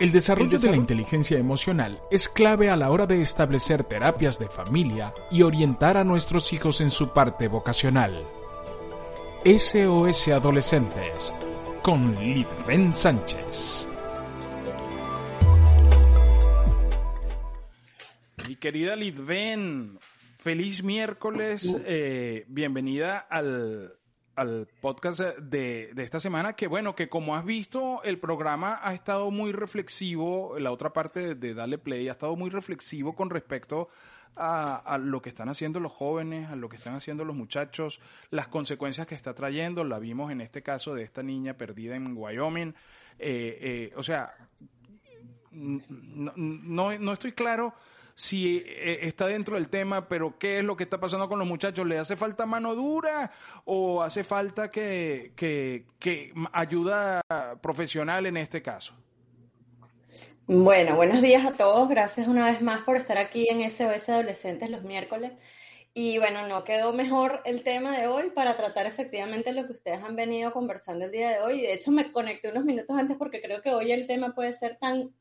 El 0.00 0.12
desarrollo 0.12 0.60
de 0.60 0.70
la 0.70 0.76
inteligencia 0.76 1.40
emocional 1.40 2.00
es 2.08 2.28
clave 2.28 2.70
a 2.70 2.76
la 2.76 2.92
hora 2.92 3.04
de 3.08 3.20
establecer 3.20 3.82
terapias 3.82 4.38
de 4.38 4.48
familia 4.48 5.12
y 5.28 5.42
orientar 5.42 5.96
a 5.96 6.04
nuestros 6.04 6.52
hijos 6.52 6.80
en 6.80 6.92
su 6.92 7.12
parte 7.12 7.48
vocacional. 7.48 8.24
SOS 9.44 10.28
Adolescentes 10.28 11.34
con 11.82 12.14
Litven 12.14 12.94
Sánchez. 12.94 13.88
Mi 18.46 18.54
querida 18.54 18.94
Litven, 18.94 19.98
feliz 20.38 20.84
miércoles, 20.84 21.76
eh, 21.84 22.44
bienvenida 22.46 23.18
al, 23.18 23.97
al 24.38 24.68
podcast 24.80 25.20
de, 25.20 25.90
de, 25.94 26.02
esta 26.02 26.20
semana, 26.20 26.54
que 26.54 26.68
bueno, 26.68 26.94
que 26.94 27.08
como 27.08 27.34
has 27.36 27.44
visto, 27.44 28.02
el 28.04 28.18
programa 28.18 28.78
ha 28.82 28.94
estado 28.94 29.30
muy 29.30 29.52
reflexivo, 29.52 30.58
la 30.58 30.70
otra 30.70 30.92
parte 30.92 31.20
de, 31.20 31.34
de 31.34 31.54
Dale 31.54 31.78
Play 31.78 32.08
ha 32.08 32.12
estado 32.12 32.36
muy 32.36 32.48
reflexivo 32.48 33.14
con 33.16 33.30
respecto 33.30 33.88
a, 34.38 34.98
lo 35.02 35.20
que 35.20 35.28
están 35.28 35.48
haciendo 35.48 35.80
los 35.80 35.92
jóvenes, 35.92 36.48
a 36.48 36.56
lo 36.56 36.68
que 36.68 36.76
están 36.76 36.94
haciendo 36.94 37.24
los 37.24 37.34
muchachos, 37.34 38.00
las 38.30 38.48
consecuencias 38.48 39.06
que 39.06 39.14
está 39.14 39.34
trayendo, 39.34 39.84
la 39.84 39.98
vimos 39.98 40.30
en 40.30 40.40
este 40.40 40.62
caso 40.62 40.94
de 40.94 41.02
esta 41.02 41.22
niña 41.22 41.54
perdida 41.54 41.96
en 41.96 42.16
Wyoming, 42.16 42.74
eh, 43.18 43.58
eh, 43.60 43.92
o 43.96 44.02
sea, 44.02 44.34
no, 45.50 46.32
no 46.98 47.12
estoy 47.12 47.32
claro 47.32 47.74
si 48.18 48.64
eh, 48.66 48.98
está 49.02 49.28
dentro 49.28 49.54
del 49.54 49.68
tema, 49.68 50.08
pero 50.08 50.36
¿qué 50.40 50.58
es 50.58 50.64
lo 50.64 50.76
que 50.76 50.82
está 50.82 50.98
pasando 50.98 51.28
con 51.28 51.38
los 51.38 51.46
muchachos? 51.46 51.86
¿Le 51.86 51.98
hace 51.98 52.16
falta 52.16 52.46
mano 52.46 52.74
dura 52.74 53.30
o 53.64 54.02
hace 54.02 54.24
falta 54.24 54.72
que, 54.72 55.34
que, 55.36 56.34
ayuda 56.52 57.20
profesional 57.62 58.26
en 58.26 58.38
este 58.38 58.60
caso? 58.60 58.92
Bueno, 60.48 60.96
buenos 60.96 61.22
días 61.22 61.46
a 61.46 61.52
todos. 61.52 61.88
Gracias 61.88 62.26
una 62.26 62.46
vez 62.46 62.60
más 62.60 62.82
por 62.82 62.96
estar 62.96 63.18
aquí 63.18 63.46
en 63.48 63.70
SOS 63.70 64.08
Adolescentes 64.08 64.68
los 64.68 64.82
miércoles. 64.82 65.30
Y 65.94 66.18
bueno, 66.18 66.48
no 66.48 66.64
quedó 66.64 66.92
mejor 66.92 67.40
el 67.44 67.62
tema 67.62 67.96
de 67.96 68.08
hoy 68.08 68.30
para 68.30 68.56
tratar 68.56 68.86
efectivamente 68.86 69.52
lo 69.52 69.64
que 69.64 69.74
ustedes 69.74 70.02
han 70.02 70.16
venido 70.16 70.50
conversando 70.50 71.04
el 71.04 71.12
día 71.12 71.30
de 71.30 71.38
hoy. 71.38 71.60
De 71.60 71.72
hecho, 71.72 71.92
me 71.92 72.10
conecté 72.10 72.50
unos 72.50 72.64
minutos 72.64 72.98
antes 72.98 73.16
porque 73.16 73.40
creo 73.40 73.62
que 73.62 73.72
hoy 73.72 73.92
el 73.92 74.08
tema 74.08 74.34
puede 74.34 74.54
ser 74.54 74.76
tan, 74.80 75.12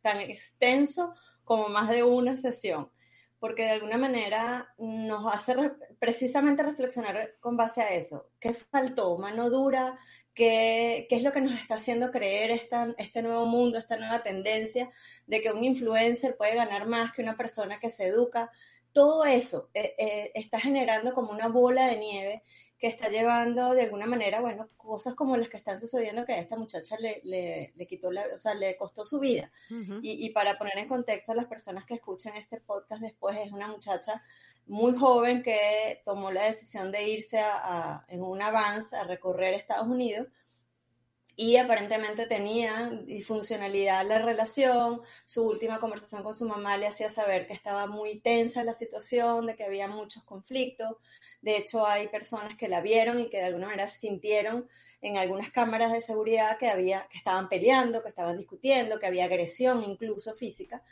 tan 0.00 0.20
extenso 0.20 1.12
como 1.46 1.68
más 1.68 1.88
de 1.88 2.02
una 2.02 2.36
sesión, 2.36 2.90
porque 3.38 3.62
de 3.62 3.70
alguna 3.70 3.96
manera 3.96 4.74
nos 4.78 5.32
hace 5.32 5.54
re 5.54 5.72
precisamente 5.98 6.64
reflexionar 6.64 7.36
con 7.40 7.56
base 7.56 7.80
a 7.80 7.94
eso. 7.94 8.30
¿Qué 8.40 8.52
faltó? 8.52 9.16
¿Mano 9.16 9.48
dura? 9.48 9.98
¿Qué, 10.34 11.06
qué 11.08 11.16
es 11.16 11.22
lo 11.22 11.32
que 11.32 11.40
nos 11.40 11.52
está 11.52 11.76
haciendo 11.76 12.10
creer 12.10 12.50
este 12.98 13.22
nuevo 13.22 13.46
mundo, 13.46 13.78
esta 13.78 13.96
nueva 13.96 14.22
tendencia 14.22 14.90
de 15.26 15.40
que 15.40 15.52
un 15.52 15.64
influencer 15.64 16.36
puede 16.36 16.56
ganar 16.56 16.86
más 16.86 17.12
que 17.12 17.22
una 17.22 17.36
persona 17.36 17.78
que 17.78 17.90
se 17.90 18.06
educa? 18.08 18.50
Todo 18.92 19.24
eso 19.24 19.70
eh, 19.72 19.94
eh, 19.98 20.32
está 20.34 20.58
generando 20.58 21.14
como 21.14 21.30
una 21.30 21.48
bola 21.48 21.86
de 21.86 21.98
nieve 21.98 22.42
que 22.78 22.88
está 22.88 23.08
llevando 23.08 23.72
de 23.72 23.82
alguna 23.82 24.06
manera, 24.06 24.40
bueno, 24.40 24.68
cosas 24.76 25.14
como 25.14 25.36
las 25.36 25.48
que 25.48 25.56
están 25.56 25.80
sucediendo 25.80 26.26
que 26.26 26.34
a 26.34 26.38
esta 26.38 26.56
muchacha 26.56 26.96
le, 26.98 27.20
le, 27.24 27.72
le 27.74 27.86
quitó 27.86 28.10
la, 28.12 28.24
o 28.34 28.38
sea, 28.38 28.54
le 28.54 28.76
costó 28.76 29.04
su 29.06 29.18
vida. 29.18 29.50
Uh 29.70 29.74
-huh. 29.74 30.00
y, 30.02 30.26
y, 30.26 30.30
para 30.30 30.58
poner 30.58 30.76
en 30.78 30.88
contexto 30.88 31.32
a 31.32 31.36
las 31.36 31.46
personas 31.46 31.84
que 31.86 31.94
escuchan 31.94 32.36
este 32.36 32.60
podcast 32.60 33.00
después, 33.00 33.38
es 33.38 33.50
una 33.52 33.68
muchacha 33.68 34.22
muy 34.66 34.94
joven 34.96 35.42
que 35.42 36.02
tomó 36.04 36.30
la 36.30 36.44
decisión 36.46 36.90
de 36.92 37.08
irse 37.08 37.38
a, 37.38 37.52
a, 37.54 38.04
en 38.08 38.22
un 38.22 38.42
avance 38.42 38.94
a 38.96 39.04
recorrer 39.04 39.54
Estados 39.54 39.86
Unidos 39.86 40.26
y 41.36 41.58
aparentemente 41.58 42.26
tenía 42.26 42.90
disfuncionalidad 43.04 44.06
la 44.06 44.18
relación, 44.20 45.02
su 45.26 45.46
última 45.46 45.78
conversación 45.78 46.22
con 46.22 46.34
su 46.34 46.48
mamá 46.48 46.78
le 46.78 46.86
hacía 46.86 47.10
saber 47.10 47.46
que 47.46 47.52
estaba 47.52 47.86
muy 47.86 48.20
tensa 48.20 48.64
la 48.64 48.72
situación, 48.72 49.46
de 49.46 49.54
que 49.54 49.64
había 49.64 49.86
muchos 49.86 50.24
conflictos, 50.24 50.96
de 51.42 51.58
hecho 51.58 51.86
hay 51.86 52.08
personas 52.08 52.56
que 52.56 52.68
la 52.68 52.80
vieron 52.80 53.20
y 53.20 53.28
que 53.28 53.36
de 53.36 53.44
alguna 53.44 53.66
manera 53.66 53.88
sintieron 53.88 54.66
en 55.02 55.18
algunas 55.18 55.50
cámaras 55.50 55.92
de 55.92 56.00
seguridad 56.00 56.56
que 56.56 56.70
había, 56.70 57.06
que 57.10 57.18
estaban 57.18 57.50
peleando, 57.50 58.02
que 58.02 58.08
estaban 58.08 58.38
discutiendo, 58.38 58.98
que 58.98 59.06
había 59.06 59.26
agresión 59.26 59.84
incluso 59.84 60.34
física, 60.34 60.82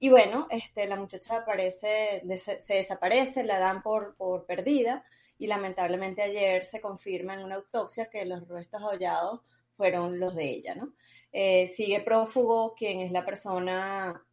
y 0.00 0.10
bueno, 0.10 0.48
este, 0.50 0.86
la 0.88 0.96
muchacha 0.96 1.36
aparece, 1.38 2.22
se 2.38 2.74
desaparece, 2.74 3.44
la 3.44 3.60
dan 3.60 3.80
por, 3.80 4.16
por 4.16 4.44
perdida, 4.44 5.04
y 5.38 5.46
lamentablemente 5.46 6.20
ayer 6.22 6.66
se 6.66 6.80
confirma 6.80 7.34
en 7.34 7.44
una 7.44 7.54
autopsia 7.56 8.10
que 8.10 8.24
los 8.24 8.46
restos 8.48 8.82
hallados 8.82 9.40
fueron 9.76 10.18
los 10.18 10.34
de 10.34 10.50
ella, 10.50 10.74
¿no? 10.74 10.94
Eh, 11.32 11.68
sigue 11.68 12.00
prófugo 12.00 12.74
quien 12.74 13.00
es 13.00 13.10
la 13.10 13.24
persona 13.24 14.24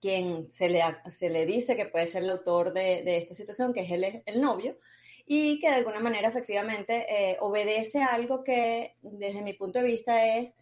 quien 0.00 0.46
se 0.46 0.68
le, 0.68 0.82
se 1.10 1.28
le 1.28 1.46
dice 1.46 1.76
que 1.76 1.86
puede 1.86 2.06
ser 2.06 2.22
el 2.22 2.30
autor 2.30 2.72
de, 2.72 3.02
de 3.04 3.18
esta 3.18 3.34
situación, 3.34 3.72
que 3.72 3.80
es 3.82 3.90
el, 3.90 4.22
el, 4.24 4.40
novio, 4.40 4.78
y 5.26 5.58
que 5.60 5.68
de 5.68 5.74
alguna 5.74 6.00
manera 6.00 6.28
efectivamente 6.28 7.06
eh, 7.08 7.36
obedece 7.40 8.00
a 8.02 8.14
algo 8.14 8.42
que 8.42 8.96
desde 9.02 9.42
mi 9.42 9.52
punto 9.52 9.78
de 9.78 9.84
vista 9.84 10.26
es 10.26 10.52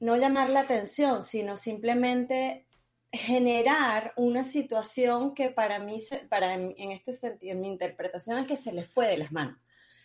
no 0.00 0.16
llamar 0.16 0.50
la 0.50 0.60
atención, 0.60 1.22
sino 1.22 1.56
simplemente 1.56 2.66
generar 3.10 4.12
una 4.16 4.44
situación 4.44 5.34
que 5.34 5.50
para 5.50 5.78
mí, 5.78 6.02
para, 6.28 6.54
en 6.54 6.92
este 6.92 7.14
sentido, 7.14 7.52
en 7.52 7.60
mi 7.60 7.68
interpretación 7.68 8.38
es 8.38 8.46
que 8.46 8.56
se 8.56 8.72
le 8.72 8.84
fue 8.84 9.06
de 9.06 9.18
las 9.18 9.32
manos. 9.32 9.58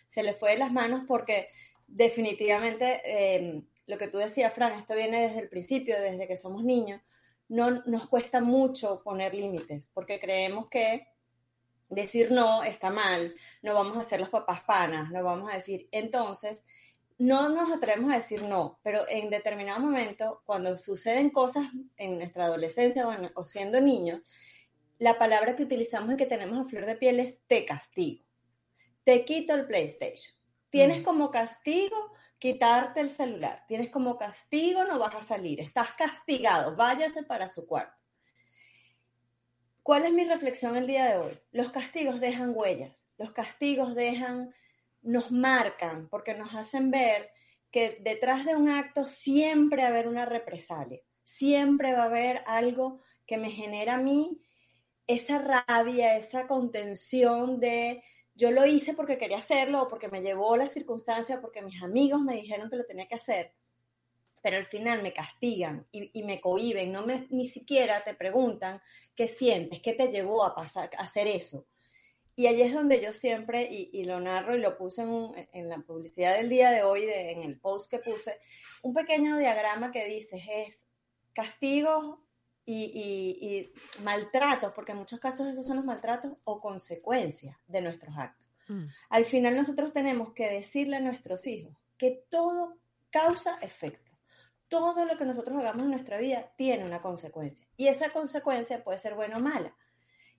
Se 0.08 0.22
le 0.22 0.34
fue 0.34 0.52
de 0.52 0.58
las 0.58 0.72
manos 0.72 1.04
porque 1.06 1.48
definitivamente 1.88 3.00
eh, 3.04 3.62
lo 3.86 3.98
que 3.98 4.08
tú 4.08 4.18
decías, 4.18 4.54
Fran, 4.54 4.78
esto 4.78 4.94
viene 4.94 5.22
desde 5.22 5.40
el 5.40 5.48
principio, 5.48 6.00
desde 6.00 6.28
que 6.28 6.36
somos 6.36 6.62
niños, 6.62 7.00
no 7.48 7.82
nos 7.86 8.06
cuesta 8.06 8.40
mucho 8.40 9.02
poner 9.02 9.34
límites, 9.34 9.88
porque 9.94 10.20
creemos 10.20 10.68
que 10.68 11.08
decir 11.88 12.30
no 12.30 12.62
está 12.62 12.90
mal, 12.90 13.34
no 13.62 13.72
vamos 13.72 13.96
a 13.96 14.04
ser 14.04 14.20
los 14.20 14.28
papás 14.28 14.60
panas, 14.64 15.10
no 15.10 15.24
vamos 15.24 15.50
a 15.50 15.54
decir, 15.54 15.88
entonces, 15.90 16.62
no 17.16 17.48
nos 17.48 17.72
atrevemos 17.72 18.12
a 18.12 18.16
decir 18.16 18.42
no, 18.42 18.78
pero 18.82 19.08
en 19.08 19.30
determinado 19.30 19.80
momento, 19.80 20.42
cuando 20.44 20.76
suceden 20.76 21.30
cosas 21.30 21.66
en 21.96 22.18
nuestra 22.18 22.44
adolescencia 22.44 23.08
o, 23.08 23.12
en, 23.12 23.30
o 23.34 23.46
siendo 23.46 23.80
niños, 23.80 24.20
la 24.98 25.18
palabra 25.18 25.56
que 25.56 25.62
utilizamos 25.62 26.14
y 26.14 26.16
que 26.16 26.26
tenemos 26.26 26.58
a 26.58 26.68
flor 26.68 26.84
de 26.84 26.96
piel 26.96 27.20
es 27.20 27.40
te 27.46 27.64
castigo, 27.64 28.22
te 29.04 29.24
quito 29.24 29.54
el 29.54 29.66
PlayStation 29.66 30.37
Tienes 30.70 31.02
como 31.02 31.30
castigo 31.30 32.12
quitarte 32.38 33.00
el 33.00 33.10
celular. 33.10 33.64
Tienes 33.66 33.90
como 33.90 34.16
castigo 34.16 34.84
no 34.84 34.98
vas 34.98 35.14
a 35.14 35.22
salir. 35.22 35.60
Estás 35.60 35.92
castigado. 35.92 36.76
Váyase 36.76 37.22
para 37.22 37.48
su 37.48 37.66
cuarto. 37.66 37.96
¿Cuál 39.82 40.04
es 40.04 40.12
mi 40.12 40.24
reflexión 40.24 40.76
el 40.76 40.86
día 40.86 41.06
de 41.06 41.16
hoy? 41.16 41.38
Los 41.50 41.70
castigos 41.70 42.20
dejan 42.20 42.52
huellas. 42.54 42.94
Los 43.16 43.32
castigos 43.32 43.94
dejan, 43.94 44.54
nos 45.02 45.32
marcan 45.32 46.08
porque 46.08 46.34
nos 46.34 46.54
hacen 46.54 46.90
ver 46.90 47.30
que 47.70 47.98
detrás 48.00 48.44
de 48.44 48.54
un 48.54 48.68
acto 48.68 49.04
siempre 49.04 49.82
va 49.82 49.88
a 49.88 49.90
haber 49.90 50.08
una 50.08 50.26
represalia. 50.26 51.00
Siempre 51.24 51.94
va 51.94 52.02
a 52.02 52.06
haber 52.06 52.42
algo 52.46 53.00
que 53.26 53.38
me 53.38 53.50
genera 53.50 53.94
a 53.94 53.98
mí 53.98 54.42
esa 55.06 55.38
rabia, 55.38 56.16
esa 56.16 56.46
contención 56.46 57.58
de 57.58 58.02
yo 58.38 58.52
lo 58.52 58.64
hice 58.64 58.94
porque 58.94 59.18
quería 59.18 59.38
hacerlo 59.38 59.82
o 59.82 59.88
porque 59.88 60.08
me 60.08 60.22
llevó 60.22 60.56
la 60.56 60.68
circunstancia, 60.68 61.40
porque 61.40 61.60
mis 61.60 61.82
amigos 61.82 62.20
me 62.22 62.36
dijeron 62.36 62.70
que 62.70 62.76
lo 62.76 62.86
tenía 62.86 63.08
que 63.08 63.16
hacer, 63.16 63.52
pero 64.42 64.56
al 64.56 64.64
final 64.64 65.02
me 65.02 65.12
castigan 65.12 65.88
y, 65.90 66.22
me 66.22 66.40
cohiben, 66.40 66.92
no 66.92 67.04
me, 67.04 67.26
ni 67.30 67.48
siquiera 67.48 68.04
te 68.04 68.14
preguntan 68.14 68.80
qué 69.16 69.26
sientes, 69.26 69.80
qué 69.82 69.92
te 69.92 70.06
llevó 70.12 70.44
a, 70.44 70.54
pasar, 70.54 70.88
a 70.96 71.02
hacer 71.02 71.26
eso. 71.26 71.66
Y 72.36 72.46
allí 72.46 72.62
es 72.62 72.72
donde 72.72 73.02
yo 73.02 73.12
siempre, 73.12 73.68
y, 73.68 74.04
lo 74.04 74.20
narro 74.20 74.54
y 74.54 74.60
lo 74.60 74.78
puse 74.78 75.02
en, 75.02 75.68
la 75.68 75.78
publicidad 75.78 76.36
del 76.36 76.48
día 76.48 76.70
de 76.70 76.84
hoy, 76.84 77.06
en 77.10 77.42
el 77.42 77.58
post 77.58 77.90
que 77.90 77.98
puse, 77.98 78.38
un 78.82 78.94
pequeño 78.94 79.36
diagrama 79.36 79.90
que 79.90 80.04
dice 80.04 80.40
es 80.48 80.86
castigos 81.32 82.20
y, 82.70 83.72
maltratos, 84.02 84.72
porque 84.72 84.92
en 84.92 84.98
muchos 84.98 85.20
casos 85.20 85.46
esos 85.48 85.66
son 85.66 85.76
los 85.76 85.84
maltratos 85.84 86.32
o 86.44 86.60
consecuencias 86.60 87.56
de 87.66 87.80
nuestros 87.80 88.16
actos. 88.16 88.46
Mm. 88.68 88.86
Al 89.08 89.24
final 89.24 89.56
nosotros 89.56 89.92
tenemos 89.92 90.32
que 90.34 90.48
decirle 90.48 90.96
a 90.96 91.00
nuestros 91.00 91.46
hijos 91.46 91.74
que 91.96 92.24
todo 92.28 92.76
causa 93.10 93.58
efecto. 93.62 94.06
todo 94.68 95.06
lo 95.06 95.16
que 95.16 95.24
nosotros 95.24 95.56
hagamos 95.56 95.84
en 95.84 95.92
nuestra 95.92 96.18
vida 96.18 96.52
tiene 96.56 96.84
una 96.84 97.00
consecuencia. 97.00 97.66
Y 97.78 97.88
esa 97.88 98.10
consecuencia 98.10 98.84
puede 98.84 98.98
ser 98.98 99.14
buena 99.14 99.38
o 99.38 99.40
mala. 99.40 99.74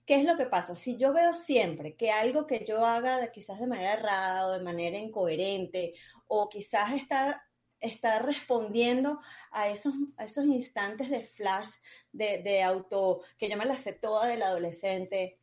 ¿Qué 0.06 0.14
es 0.14 0.24
lo 0.24 0.36
que 0.36 0.46
pasa? 0.46 0.76
Si 0.76 0.96
yo 0.96 1.12
veo 1.12 1.34
siempre 1.34 1.96
que 1.96 2.12
algo 2.12 2.46
que 2.46 2.64
yo 2.64 2.86
haga 2.86 3.32
quizás 3.32 3.58
de 3.58 3.66
manera 3.66 3.94
errada 3.94 4.46
o 4.46 4.52
de 4.52 4.62
manera 4.62 4.98
incoherente 4.98 5.94
o 6.28 6.48
quizás 6.48 6.92
estar, 6.92 7.42
estar 7.80 8.24
respondiendo 8.24 9.20
a 9.50 9.68
esos, 9.68 9.94
esos 10.18 10.44
instantes 10.44 11.10
de 11.10 11.22
flash, 11.22 11.68
de, 12.12 12.42
de 12.42 12.62
auto, 12.62 13.22
que 13.38 13.48
yo 13.48 13.56
me 13.56 13.64
la 13.64 13.76
sé 13.76 13.92
toda 13.92 14.26
del 14.26 14.42
adolescente, 14.42 15.38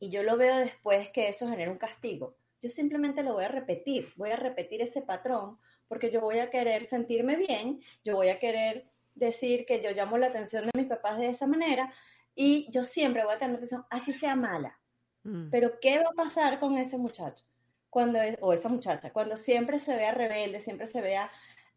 y 0.00 0.10
yo 0.10 0.22
lo 0.22 0.36
veo 0.36 0.56
después 0.58 1.10
que 1.10 1.28
eso 1.28 1.48
genera 1.48 1.70
un 1.70 1.78
castigo, 1.78 2.36
yo 2.60 2.70
simplemente 2.70 3.22
lo 3.22 3.34
voy 3.34 3.44
a 3.44 3.48
repetir, 3.48 4.12
voy 4.16 4.30
a 4.30 4.36
repetir 4.36 4.82
ese 4.82 5.02
patrón 5.02 5.58
porque 5.86 6.10
yo 6.10 6.20
voy 6.20 6.38
a 6.38 6.50
querer 6.50 6.86
sentirme 6.86 7.36
bien, 7.36 7.80
yo 8.04 8.16
voy 8.16 8.28
a 8.28 8.38
querer 8.38 8.90
decir 9.14 9.64
que 9.64 9.82
yo 9.82 9.90
llamo 9.92 10.18
la 10.18 10.26
atención 10.26 10.64
de 10.64 10.70
mis 10.78 10.88
papás 10.88 11.18
de 11.18 11.28
esa 11.28 11.46
manera 11.46 11.92
y 12.34 12.70
yo 12.70 12.84
siempre 12.84 13.24
voy 13.24 13.34
a 13.34 13.38
tener 13.38 13.56
atención, 13.56 13.84
así 13.90 14.12
sea 14.12 14.36
mala. 14.36 14.78
Mm. 15.24 15.50
Pero 15.50 15.80
¿qué 15.80 15.98
va 15.98 16.10
a 16.10 16.14
pasar 16.14 16.60
con 16.60 16.78
ese 16.78 16.98
muchacho? 16.98 17.44
Cuando 17.90 18.18
o 18.40 18.52
esa 18.52 18.68
muchacha, 18.68 19.12
cuando 19.12 19.36
siempre 19.36 19.80
se 19.80 19.96
vea 19.96 20.12
rebelde, 20.12 20.60
siempre 20.60 20.86
se 20.88 21.00
vea 21.00 21.30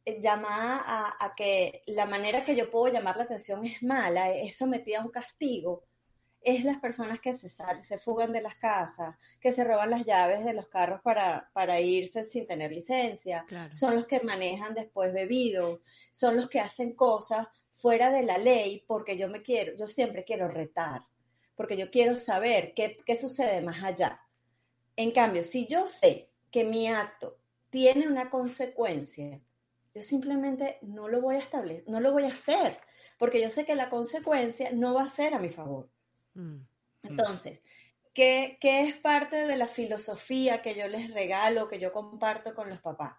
eh, 0.06 0.20
llamada 0.22 0.82
a, 0.86 1.26
a, 1.26 1.36
que 1.36 1.84
la 1.88 2.06
manera 2.06 2.44
que 2.44 2.56
yo 2.56 2.70
puedo 2.70 2.94
llamar 2.94 3.18
la 3.18 3.24
atención 3.24 3.66
es 3.66 3.82
mala, 3.84 4.32
es 4.32 4.58
sometida 4.58 5.00
a 5.00 5.06
un 5.06 5.12
castigo, 5.12 5.84
es 6.42 6.64
las 6.64 6.80
personas 6.80 7.20
que 7.20 7.34
se 7.34 7.50
salen, 7.50 7.84
se 7.84 8.00
fugan 8.00 8.32
de 8.32 8.42
las 8.42 8.56
casas, 8.56 9.16
que 9.40 9.52
se 9.52 9.64
roban 9.64 9.92
las 9.92 10.06
llaves 10.06 10.44
de 10.44 10.54
los 10.54 10.68
carros 10.68 11.02
para, 11.02 11.50
para 11.54 11.80
irse 11.80 12.26
sin 12.26 12.48
tener 12.48 12.72
licencia, 12.72 13.46
son 13.74 13.96
los 13.96 14.08
que 14.08 14.22
manejan 14.22 14.74
después 14.74 15.14
bebidos, 15.14 15.82
son 16.12 16.36
los 16.36 16.50
que 16.50 16.60
hacen 16.60 16.94
cosas 16.96 17.48
fuera 17.76 18.10
de 18.12 18.24
la 18.24 18.38
ley 18.38 18.84
porque 18.88 19.18
yo 19.18 19.28
me 19.30 19.44
quiero, 19.44 19.78
yo 19.78 19.88
siempre 19.88 20.24
quiero 20.24 20.48
retar, 20.48 21.02
porque 21.56 21.78
yo 21.78 21.92
quiero 21.92 22.18
saber 22.18 22.74
qué, 22.76 22.98
qué 23.06 23.16
sucede 23.16 23.62
más 23.62 23.84
allá. 23.84 24.20
En 25.02 25.10
cambio, 25.10 25.44
si 25.44 25.66
yo 25.66 25.88
sé 25.88 26.30
que 26.52 26.64
mi 26.64 26.88
acto 26.88 27.40
tiene 27.72 28.08
una 28.08 28.30
consecuencia, 28.30 29.42
yo 29.96 30.04
simplemente 30.04 30.78
no 30.84 31.08
lo 31.08 31.22
voy 31.22 31.38
a 31.38 31.40
establecer, 31.40 31.86
no 31.88 32.00
lo 32.00 32.12
voy 32.12 32.26
a 32.26 32.34
hacer, 32.34 32.78
porque 33.18 33.42
yo 33.42 33.50
sé 33.50 33.66
que 33.66 33.74
la 33.74 33.90
consecuencia 33.90 34.70
no 34.72 34.94
va 34.94 35.06
a 35.06 35.10
ser 35.10 35.34
a 35.34 35.40
mi 35.40 35.50
favor. 35.50 35.90
Mm. 36.36 36.58
Entonces, 37.02 37.62
¿qué, 38.14 38.60
¿qué, 38.62 38.82
es 38.82 38.96
parte 38.98 39.48
de 39.48 39.58
la 39.58 39.66
filosofía 39.66 40.62
que 40.62 40.76
yo 40.76 40.88
les 40.88 41.12
regalo, 41.12 41.68
que 41.68 41.80
yo 41.80 41.92
comparto 41.92 42.54
con 42.54 42.70
los 42.70 42.80
papás? 42.80 43.18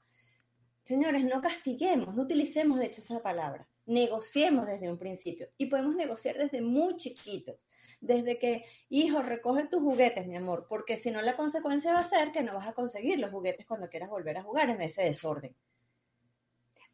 Señores, 0.84 1.24
no 1.24 1.40
castiguemos, 1.40 2.14
no 2.14 2.22
utilicemos 2.22 2.78
de 2.78 2.86
hecho 2.86 3.00
esa 3.00 3.20
palabra, 3.20 3.68
negociemos 3.86 4.68
desde 4.68 4.88
un 4.88 4.98
principio 4.98 5.48
y 5.58 5.66
podemos 5.66 5.96
negociar 5.96 6.38
desde 6.38 6.60
muy 6.60 6.94
chiquitos, 6.94 7.56
desde 8.02 8.36
que, 8.38 8.64
hijo, 8.90 9.22
recoge 9.22 9.68
tus 9.68 9.80
juguetes, 9.80 10.26
mi 10.26 10.36
amor, 10.36 10.66
porque 10.68 10.96
si 10.96 11.10
no 11.10 11.22
la 11.22 11.36
consecuencia 11.36 11.94
va 11.94 12.00
a 12.00 12.08
ser 12.08 12.32
que 12.32 12.42
no 12.42 12.52
vas 12.54 12.66
a 12.66 12.74
conseguir 12.74 13.18
los 13.18 13.30
juguetes 13.30 13.64
cuando 13.64 13.88
quieras 13.88 14.10
volver 14.10 14.36
a 14.36 14.42
jugar 14.42 14.68
en 14.70 14.82
ese 14.82 15.04
desorden. 15.04 15.54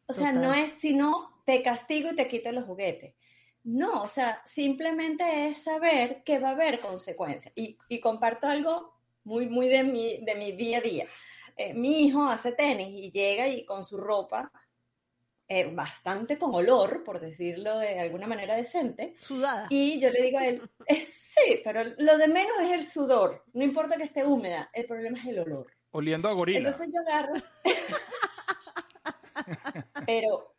O 0.05 0.13
sea, 0.13 0.31
no 0.31 0.53
es 0.53 0.73
sino 0.79 1.41
te 1.45 1.61
castigo 1.61 2.11
y 2.11 2.15
te 2.15 2.27
quito 2.27 2.51
los 2.51 2.65
juguetes. 2.65 3.15
No, 3.63 4.03
o 4.03 4.07
sea, 4.07 4.41
simplemente 4.45 5.49
es 5.49 5.63
saber 5.63 6.23
que 6.23 6.39
va 6.39 6.49
a 6.49 6.53
haber 6.53 6.79
consecuencias. 6.79 7.53
Y, 7.55 7.99
comparto 7.99 8.47
algo 8.47 8.93
muy, 9.23 9.47
muy 9.47 9.67
de 9.67 9.83
mi, 9.83 10.23
de 10.23 10.35
mi 10.35 10.51
día 10.53 10.77
a 10.77 10.81
día. 10.81 11.07
Eh, 11.57 11.73
mi 11.73 12.05
hijo 12.05 12.23
hace 12.23 12.53
tenis 12.53 12.89
y 12.89 13.11
llega 13.11 13.47
y 13.47 13.65
con 13.65 13.83
su 13.83 13.97
ropa 13.97 14.51
eh, 15.51 15.67
bastante 15.73 16.37
con 16.37 16.53
olor, 16.53 17.03
por 17.03 17.19
decirlo 17.19 17.79
de 17.79 17.99
alguna 17.99 18.27
manera 18.27 18.55
decente. 18.55 19.15
Sudada. 19.17 19.65
Y 19.71 19.99
yo 19.99 20.11
le 20.11 20.21
digo 20.21 20.37
a 20.37 20.45
él, 20.45 20.61
eh, 20.85 21.01
sí, 21.01 21.59
pero 21.63 21.81
lo 21.97 22.19
de 22.19 22.27
menos 22.27 22.53
es 22.61 22.71
el 22.71 22.87
sudor. 22.87 23.43
No 23.53 23.63
importa 23.63 23.97
que 23.97 24.03
esté 24.03 24.23
húmeda, 24.23 24.69
el 24.73 24.85
problema 24.85 25.17
es 25.17 25.25
el 25.25 25.39
olor. 25.39 25.73
Oliendo 25.89 26.29
a 26.29 26.33
gorila. 26.33 26.59
Entonces 26.59 26.93
yo 26.93 27.01
agarro. 27.01 27.33
pero 30.05 30.53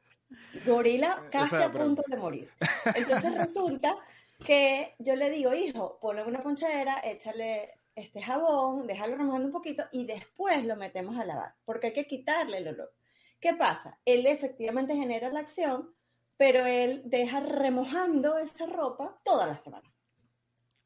gorila 0.66 1.22
casi 1.30 1.54
a 1.54 1.70
punto 1.70 2.02
de 2.08 2.16
morir. 2.16 2.50
Entonces 2.92 3.32
resulta 3.32 3.96
que 4.44 4.96
yo 4.98 5.14
le 5.14 5.30
digo, 5.30 5.54
hijo, 5.54 6.00
ponle 6.00 6.24
una 6.24 6.42
ponchadera, 6.42 7.00
échale 7.04 7.78
este 7.94 8.22
jabón, 8.22 8.88
déjalo 8.88 9.16
remojando 9.16 9.46
un 9.46 9.52
poquito 9.52 9.84
y 9.92 10.04
después 10.04 10.64
lo 10.66 10.74
metemos 10.74 11.16
a 11.16 11.24
lavar, 11.24 11.54
porque 11.64 11.88
hay 11.88 11.92
que 11.92 12.08
quitarle 12.08 12.58
el 12.58 12.68
olor. 12.68 12.92
¿Qué 13.40 13.54
pasa? 13.54 13.98
Él 14.04 14.26
efectivamente 14.26 14.94
genera 14.94 15.30
la 15.30 15.40
acción, 15.40 15.94
pero 16.36 16.66
él 16.66 17.02
deja 17.04 17.40
remojando 17.40 18.38
esa 18.38 18.66
ropa 18.66 19.18
toda 19.24 19.46
la 19.46 19.56
semana. 19.56 19.90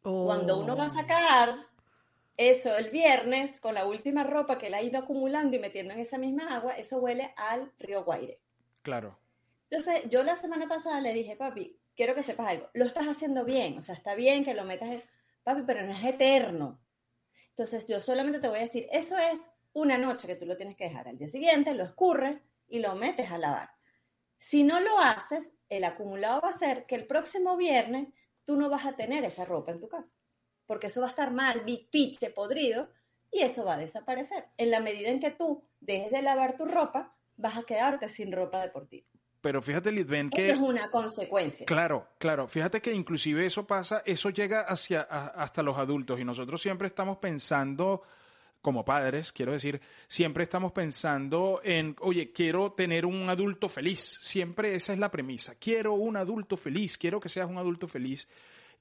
Cuando 0.03 0.61
uno 0.61 0.77
va 0.77 0.85
a 0.85 0.89
oh. 0.89 0.95
sacar 0.95 1.67
eso 2.37 2.77
el 2.77 2.91
viernes 2.91 3.61
con 3.61 3.75
la 3.75 3.87
última 3.87 4.25
ropa 4.25 4.59
que 4.59 4.67
él 4.67 4.75
ha 4.75 4.83
ido 4.83 4.99
acumulando 4.99 5.57
y 5.57 5.61
metiendo 5.61 5.95
en 5.95 6.01
esa 6.01 6.19
misma 6.19 6.55
agua, 6.55 6.77
eso 6.77 6.99
huele 6.99 7.33
al 7.37 7.73
río 7.79 8.05
Guaire. 8.05 8.39
Claro. 8.83 9.19
Entonces, 9.71 10.09
yo 10.11 10.23
la 10.23 10.37
semana 10.37 10.69
pasada 10.69 11.01
le 11.01 11.15
dije, 11.15 11.37
papi, 11.37 11.79
quiero 11.97 12.15
que 12.15 12.23
sepas 12.23 12.49
algo, 12.49 12.69
lo 12.75 12.85
estás 12.85 13.07
haciendo 13.07 13.45
bien, 13.45 13.79
o 13.79 13.83
sea, 13.83 13.95
está 13.95 14.15
bien 14.15 14.45
que 14.45 14.55
lo 14.55 14.65
metas, 14.65 14.91
en... 14.91 15.03
papi, 15.43 15.63
pero 15.67 15.83
no 15.87 15.93
es 15.97 16.05
eterno. 16.05 16.81
Entonces, 17.51 17.87
yo 17.87 18.01
solamente 18.03 18.41
te 18.41 18.49
voy 18.49 18.59
a 18.59 18.63
decir, 18.63 18.89
eso 18.91 19.17
es 19.17 19.41
una 19.75 19.99
noche 19.99 20.27
que 20.27 20.37
tú 20.37 20.47
lo 20.47 20.57
tienes 20.57 20.77
que 20.77 20.85
dejar. 20.85 21.07
Al 21.09 21.19
día 21.19 21.29
siguiente 21.29 21.75
lo 21.75 21.85
escurres 21.85 22.41
y 22.69 22.79
lo 22.79 22.95
metes 22.95 23.31
a 23.31 23.39
lavar. 23.39 23.71
Si 24.39 24.63
no 24.63 24.81
lo 24.81 24.99
haces, 24.99 25.51
el 25.69 25.85
acumulado 25.85 26.41
va 26.41 26.49
a 26.49 26.53
ser 26.53 26.87
que 26.87 26.95
el 26.95 27.07
próximo 27.07 27.57
viernes 27.57 28.09
tú 28.45 28.57
no 28.57 28.69
vas 28.69 28.87
a 28.87 28.97
tener 28.97 29.25
esa 29.25 29.45
ropa 29.45 29.73
en 29.73 29.81
tu 29.81 29.89
casa, 29.89 30.09
porque 30.67 30.89
eso 30.89 31.01
va 31.01 31.09
a 31.09 31.11
estar 31.11 31.33
mal, 31.33 31.63
pitch, 31.65 32.33
podrido, 32.35 32.89
y 33.31 33.43
eso 33.43 33.65
va 33.65 33.75
a 33.75 33.79
desaparecer. 33.79 34.47
En 34.57 34.71
la 34.71 34.81
medida 34.81 35.09
en 35.09 35.21
que 35.21 35.31
tú 35.31 35.65
dejes 35.81 36.13
de 36.13 36.23
lavar 36.23 36.57
tu 36.57 36.67
ropa, 36.67 37.17
vas 37.37 37.59
a 37.59 37.65
quedarte 37.65 38.09
sin 38.09 38.33
ropa 38.33 38.63
deportiva. 38.63 39.07
Pero 39.41 39.61
fíjate, 39.61 39.93
Lidben, 39.93 40.31
que... 40.31 40.51
es 40.51 40.59
una 40.59 40.91
consecuencia. 40.91 41.67
Claro, 41.67 42.09
claro. 42.19 42.49
Fíjate 42.49 42.81
que 42.81 42.93
inclusive 42.93 43.45
eso 43.45 43.67
pasa, 43.67 44.03
eso 44.07 44.31
llega 44.31 44.63
hacia, 44.63 45.03
hasta 45.03 45.63
los 45.63 45.77
adultos 45.77 46.19
y 46.19 46.25
nosotros 46.25 46.63
siempre 46.63 46.89
estamos 46.89 47.19
pensando, 47.19 48.03
como 48.65 48.83
padres, 48.83 49.31
quiero 49.31 49.53
decir, 49.53 49.79
siempre 50.09 50.43
estamos 50.43 50.73
pensando 50.73 51.61
en, 51.63 51.95
oye, 52.01 52.33
quiero 52.33 52.73
tener 52.73 53.05
un 53.05 53.29
adulto 53.29 53.69
feliz. 53.69 54.01
Siempre 54.23 54.75
esa 54.75 54.95
es 54.95 54.99
la 54.99 55.11
premisa. 55.11 55.55
Quiero 55.61 55.93
un 55.93 56.17
adulto 56.17 56.57
feliz, 56.57 56.97
quiero 56.97 57.21
que 57.21 57.29
seas 57.29 57.47
un 57.47 57.59
adulto 57.59 57.87
feliz. 57.87 58.27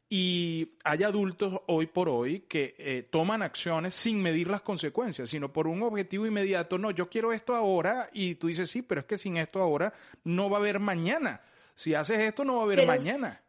Y 0.08 0.76
hay 0.86 1.04
adultos 1.04 1.60
hoy 1.68 1.88
por 1.88 2.08
hoy 2.08 2.46
que 2.48 2.76
eh, 2.78 3.10
toman 3.12 3.42
acciones 3.42 3.94
sin 3.94 4.22
medir 4.22 4.50
las 4.50 4.62
consecuencias, 4.62 5.30
sino 5.30 5.52
por 5.52 5.68
un 5.68 5.84
objetivo 5.84 6.26
inmediato. 6.26 6.78
No, 6.78 6.90
yo 6.90 7.10
quiero 7.10 7.34
esto 7.34 7.54
ahora 7.54 8.10
y 8.14 8.36
tú 8.36 8.48
dices, 8.48 8.72
sí, 8.72 8.84
pero 8.84 9.02
es 9.02 9.06
que 9.06 9.18
sin 9.18 9.36
esto 9.36 9.60
ahora 9.60 9.94
no 10.24 10.50
va 10.50 10.60
a 10.60 10.62
haber 10.62 10.80
mañana. 10.80 11.42
Si 11.76 11.94
haces 11.94 12.20
esto 12.20 12.46
no 12.46 12.56
va 12.56 12.62
a 12.62 12.66
haber 12.66 12.88
mañana. 12.88 13.42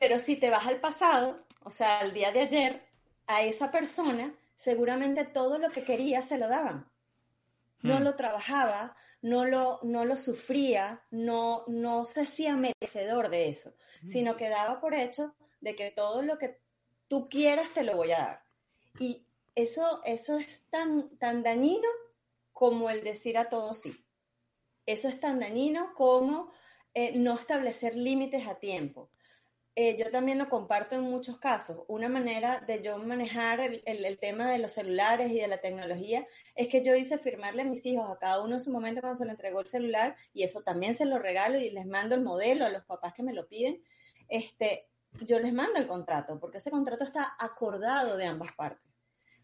Pero 0.00 0.18
si 0.18 0.34
te 0.34 0.50
vas 0.50 0.66
al 0.66 0.80
pasado, 0.80 1.38
o 1.62 1.70
sea, 1.70 2.00
al 2.00 2.12
día 2.12 2.32
de 2.32 2.40
ayer, 2.40 2.82
a 3.28 3.42
esa 3.42 3.70
persona 3.70 4.32
seguramente 4.56 5.24
todo 5.24 5.58
lo 5.58 5.70
que 5.70 5.84
quería 5.84 6.22
se 6.22 6.38
lo 6.38 6.48
daban. 6.48 6.90
No 7.82 8.00
hmm. 8.00 8.02
lo 8.02 8.16
trabajaba, 8.16 8.96
no 9.22 9.44
lo, 9.44 9.80
no 9.82 10.04
lo 10.04 10.16
sufría, 10.16 11.02
no, 11.10 11.64
no 11.68 12.04
se 12.06 12.22
hacía 12.22 12.56
merecedor 12.56 13.28
de 13.28 13.48
eso, 13.48 13.74
hmm. 14.02 14.08
sino 14.08 14.36
que 14.36 14.48
daba 14.48 14.80
por 14.80 14.94
hecho 14.94 15.34
de 15.60 15.74
que 15.76 15.90
todo 15.90 16.22
lo 16.22 16.38
que 16.38 16.58
tú 17.08 17.28
quieras 17.28 17.72
te 17.74 17.82
lo 17.82 17.96
voy 17.96 18.12
a 18.12 18.18
dar. 18.18 18.42
Y 18.98 19.26
eso, 19.54 20.02
eso 20.04 20.38
es 20.38 20.64
tan, 20.70 21.16
tan 21.18 21.42
dañino 21.42 21.88
como 22.52 22.90
el 22.90 23.04
decir 23.04 23.36
a 23.38 23.48
todos 23.48 23.80
sí. 23.82 24.04
Eso 24.86 25.08
es 25.08 25.18
tan 25.18 25.40
dañino 25.40 25.92
como 25.94 26.52
eh, 26.94 27.18
no 27.18 27.34
establecer 27.34 27.96
límites 27.96 28.46
a 28.46 28.54
tiempo. 28.54 29.10
Eh, 29.78 29.98
yo 29.98 30.10
también 30.10 30.38
lo 30.38 30.48
comparto 30.48 30.94
en 30.94 31.02
muchos 31.02 31.38
casos. 31.38 31.84
Una 31.86 32.08
manera 32.08 32.64
de 32.66 32.82
yo 32.82 32.96
manejar 32.96 33.60
el, 33.60 33.82
el, 33.84 34.18
tema 34.18 34.50
de 34.50 34.56
los 34.56 34.72
celulares 34.72 35.30
y 35.30 35.38
de 35.38 35.48
la 35.48 35.60
tecnología 35.60 36.26
es 36.54 36.68
que 36.68 36.82
yo 36.82 36.96
hice 36.96 37.18
firmarle 37.18 37.60
a 37.60 37.66
mis 37.66 37.84
hijos 37.84 38.10
a 38.10 38.18
cada 38.18 38.42
uno 38.42 38.54
en 38.54 38.62
su 38.62 38.72
momento 38.72 39.02
cuando 39.02 39.18
se 39.18 39.26
le 39.26 39.32
entregó 39.32 39.60
el 39.60 39.66
celular 39.66 40.16
y 40.32 40.44
eso 40.44 40.62
también 40.62 40.94
se 40.94 41.04
lo 41.04 41.18
regalo 41.18 41.58
y 41.58 41.70
les 41.70 41.84
mando 41.84 42.14
el 42.14 42.22
modelo 42.22 42.64
a 42.64 42.70
los 42.70 42.86
papás 42.86 43.12
que 43.12 43.22
me 43.22 43.34
lo 43.34 43.48
piden. 43.48 43.82
Este, 44.30 44.88
yo 45.20 45.38
les 45.40 45.52
mando 45.52 45.78
el 45.78 45.86
contrato, 45.86 46.40
porque 46.40 46.56
ese 46.56 46.70
contrato 46.70 47.04
está 47.04 47.36
acordado 47.38 48.16
de 48.16 48.24
ambas 48.24 48.52
partes. 48.52 48.90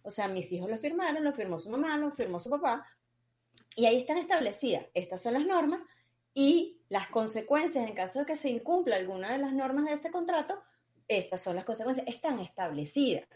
O 0.01 0.11
sea, 0.11 0.29
mis 0.29 0.51
hijos 0.51 0.71
lo 0.71 0.79
firmaron, 0.79 1.25
lo 1.25 1.35
firmó 1.35 1.59
su 1.59 1.69
mamá, 1.69 1.99
lo 1.99 2.11
firmó 2.11 2.39
su 2.39 2.49
papá, 2.49 2.87
y 3.77 3.85
ahí 3.85 4.01
están 4.01 4.17
establecidas. 4.17 4.87
Estas 4.95 5.23
son 5.23 5.35
las 5.35 5.45
normas 5.45 5.83
y 6.35 6.81
las 6.89 7.09
consecuencias 7.09 7.89
en 7.89 7.95
caso 7.95 8.21
de 8.21 8.27
que 8.27 8.37
se 8.37 8.51
incumpla 8.51 8.97
alguna 8.97 9.33
de 9.33 9.39
las 9.39 9.53
normas 9.53 9.87
de 9.87 9.93
este 9.93 10.11
contrato, 10.11 10.63
estas 11.09 11.41
son 11.41 11.57
las 11.57 11.65
consecuencias, 11.65 12.07
están 12.07 12.39
establecidas. 12.39 13.27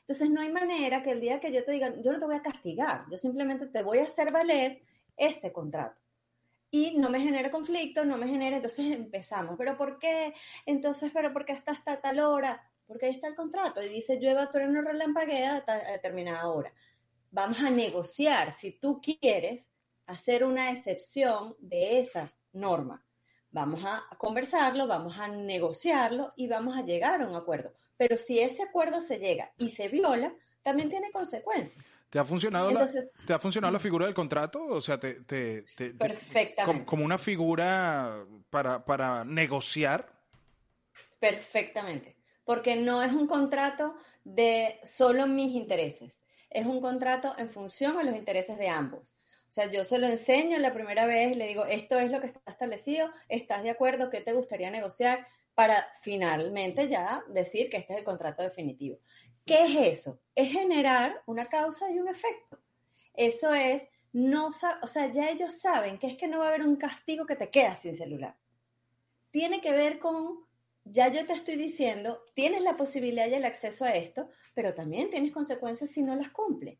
Entonces 0.00 0.30
no 0.30 0.40
hay 0.40 0.52
manera 0.52 1.02
que 1.02 1.12
el 1.12 1.20
día 1.20 1.40
que 1.40 1.52
yo 1.52 1.64
te 1.64 1.72
diga, 1.72 1.94
yo 2.02 2.12
no 2.12 2.18
te 2.18 2.26
voy 2.26 2.36
a 2.36 2.42
castigar, 2.42 3.06
yo 3.10 3.18
simplemente 3.18 3.66
te 3.66 3.82
voy 3.82 3.98
a 3.98 4.04
hacer 4.04 4.32
valer 4.32 4.82
este 5.16 5.52
contrato. 5.52 6.00
y 6.70 6.98
no 6.98 7.08
me 7.08 7.20
genera 7.20 7.52
conflicto, 7.52 8.04
no 8.04 8.18
me 8.18 8.26
genera, 8.26 8.56
entonces 8.56 8.86
empezamos, 8.92 9.54
pero 9.56 9.76
¿por 9.76 9.98
qué? 10.00 10.34
Entonces, 10.66 11.12
pero 11.14 11.32
¿por 11.32 11.44
qué 11.44 11.52
hasta 11.52 11.72
hasta 11.72 12.00
tal 12.00 12.18
hora? 12.18 12.68
Porque 12.86 13.06
ahí 13.06 13.12
está 13.12 13.28
el 13.28 13.36
contrato 13.36 13.80
y 13.82 13.88
dice 13.88 14.18
llueva, 14.20 14.50
no 14.52 14.82
relampaguea 14.82 15.64
a 15.66 15.92
determinada 15.92 16.48
hora. 16.48 16.72
Vamos 17.30 17.60
a 17.60 17.70
negociar 17.70 18.50
si 18.52 18.72
tú 18.72 19.00
quieres 19.00 19.66
hacer 20.06 20.44
una 20.44 20.70
excepción 20.70 21.56
de 21.58 22.00
esa 22.00 22.32
norma. 22.52 23.04
Vamos 23.50 23.84
a 23.84 24.04
conversarlo, 24.18 24.86
vamos 24.86 25.18
a 25.18 25.28
negociarlo 25.28 26.32
y 26.36 26.48
vamos 26.48 26.76
a 26.76 26.82
llegar 26.82 27.22
a 27.22 27.28
un 27.28 27.36
acuerdo. 27.36 27.72
Pero 27.96 28.18
si 28.18 28.40
ese 28.40 28.62
acuerdo 28.62 29.00
se 29.00 29.18
llega 29.18 29.52
y 29.58 29.68
se 29.68 29.88
viola, 29.88 30.34
también 30.62 30.88
tiene 30.88 31.12
consecuencias. 31.12 31.84
¿Te 32.10 32.18
ha 32.18 32.24
funcionado, 32.24 32.70
la, 32.70 32.88
¿te 33.26 33.32
ha 33.32 33.38
funcionado 33.38 33.72
la 33.72 33.78
figura 33.78 34.06
del 34.06 34.14
contrato? 34.14 34.64
O 34.66 34.80
sea, 34.80 34.98
te, 34.98 35.14
perfectamente. 35.98 36.84
como, 36.84 37.04
una 37.04 37.18
figura 37.18 38.24
para, 38.50 38.84
para 38.84 39.24
negociar. 39.24 40.12
Perfectamente. 41.18 42.16
Porque 42.44 42.76
no 42.76 43.02
es 43.02 43.12
un 43.12 43.26
contrato 43.26 43.96
de 44.22 44.80
solo 44.84 45.26
mis 45.26 45.54
intereses. 45.54 46.20
Es 46.50 46.66
un 46.66 46.80
contrato 46.80 47.34
en 47.38 47.50
función 47.50 47.98
a 47.98 48.02
los 48.02 48.14
intereses 48.14 48.58
de 48.58 48.68
ambos. 48.68 49.13
Sea, 49.54 49.70
yo 49.70 49.84
se 49.84 49.98
lo 49.98 50.08
enseño 50.08 50.58
la 50.58 50.74
primera 50.74 51.06
vez 51.06 51.36
le 51.36 51.46
digo, 51.46 51.64
esto 51.64 51.96
es 52.00 52.10
lo 52.10 52.20
que 52.20 52.26
está 52.26 52.50
establecido, 52.50 53.08
¿estás 53.28 53.62
de 53.62 53.70
acuerdo? 53.70 54.10
¿Qué 54.10 54.20
te 54.20 54.32
gustaría 54.32 54.68
negociar? 54.68 55.28
Para 55.54 55.86
finalmente 56.02 56.88
ya 56.88 57.22
decir 57.28 57.70
que 57.70 57.76
este 57.76 57.92
es 57.92 58.00
el 58.00 58.04
contrato 58.04 58.42
definitivo. 58.42 58.98
¿Qué 59.46 59.62
es 59.66 59.98
eso? 59.98 60.18
Es 60.34 60.50
generar 60.50 61.22
una 61.26 61.46
causa 61.46 61.88
y 61.88 62.00
un 62.00 62.08
efecto. 62.08 62.58
Eso 63.14 63.54
es, 63.54 63.84
no, 64.12 64.48
o 64.48 64.88
sea, 64.88 65.12
ya 65.12 65.30
ellos 65.30 65.56
saben 65.60 66.00
que 66.00 66.08
es 66.08 66.16
que 66.16 66.26
no 66.26 66.40
va 66.40 66.46
a 66.46 66.48
haber 66.48 66.66
un 66.66 66.74
castigo 66.74 67.24
que 67.24 67.36
te 67.36 67.50
quedas 67.50 67.78
sin 67.78 67.94
celular. 67.94 68.34
Tiene 69.30 69.60
que 69.60 69.70
ver 69.70 70.00
con, 70.00 70.40
ya 70.82 71.06
yo 71.12 71.24
te 71.26 71.32
estoy 71.32 71.54
diciendo, 71.54 72.24
tienes 72.34 72.62
la 72.62 72.76
posibilidad 72.76 73.28
y 73.28 73.34
el 73.34 73.44
acceso 73.44 73.84
a 73.84 73.92
esto, 73.92 74.28
pero 74.52 74.74
también 74.74 75.10
tienes 75.10 75.30
consecuencias 75.30 75.90
si 75.90 76.02
no 76.02 76.16
las 76.16 76.30
cumples. 76.30 76.76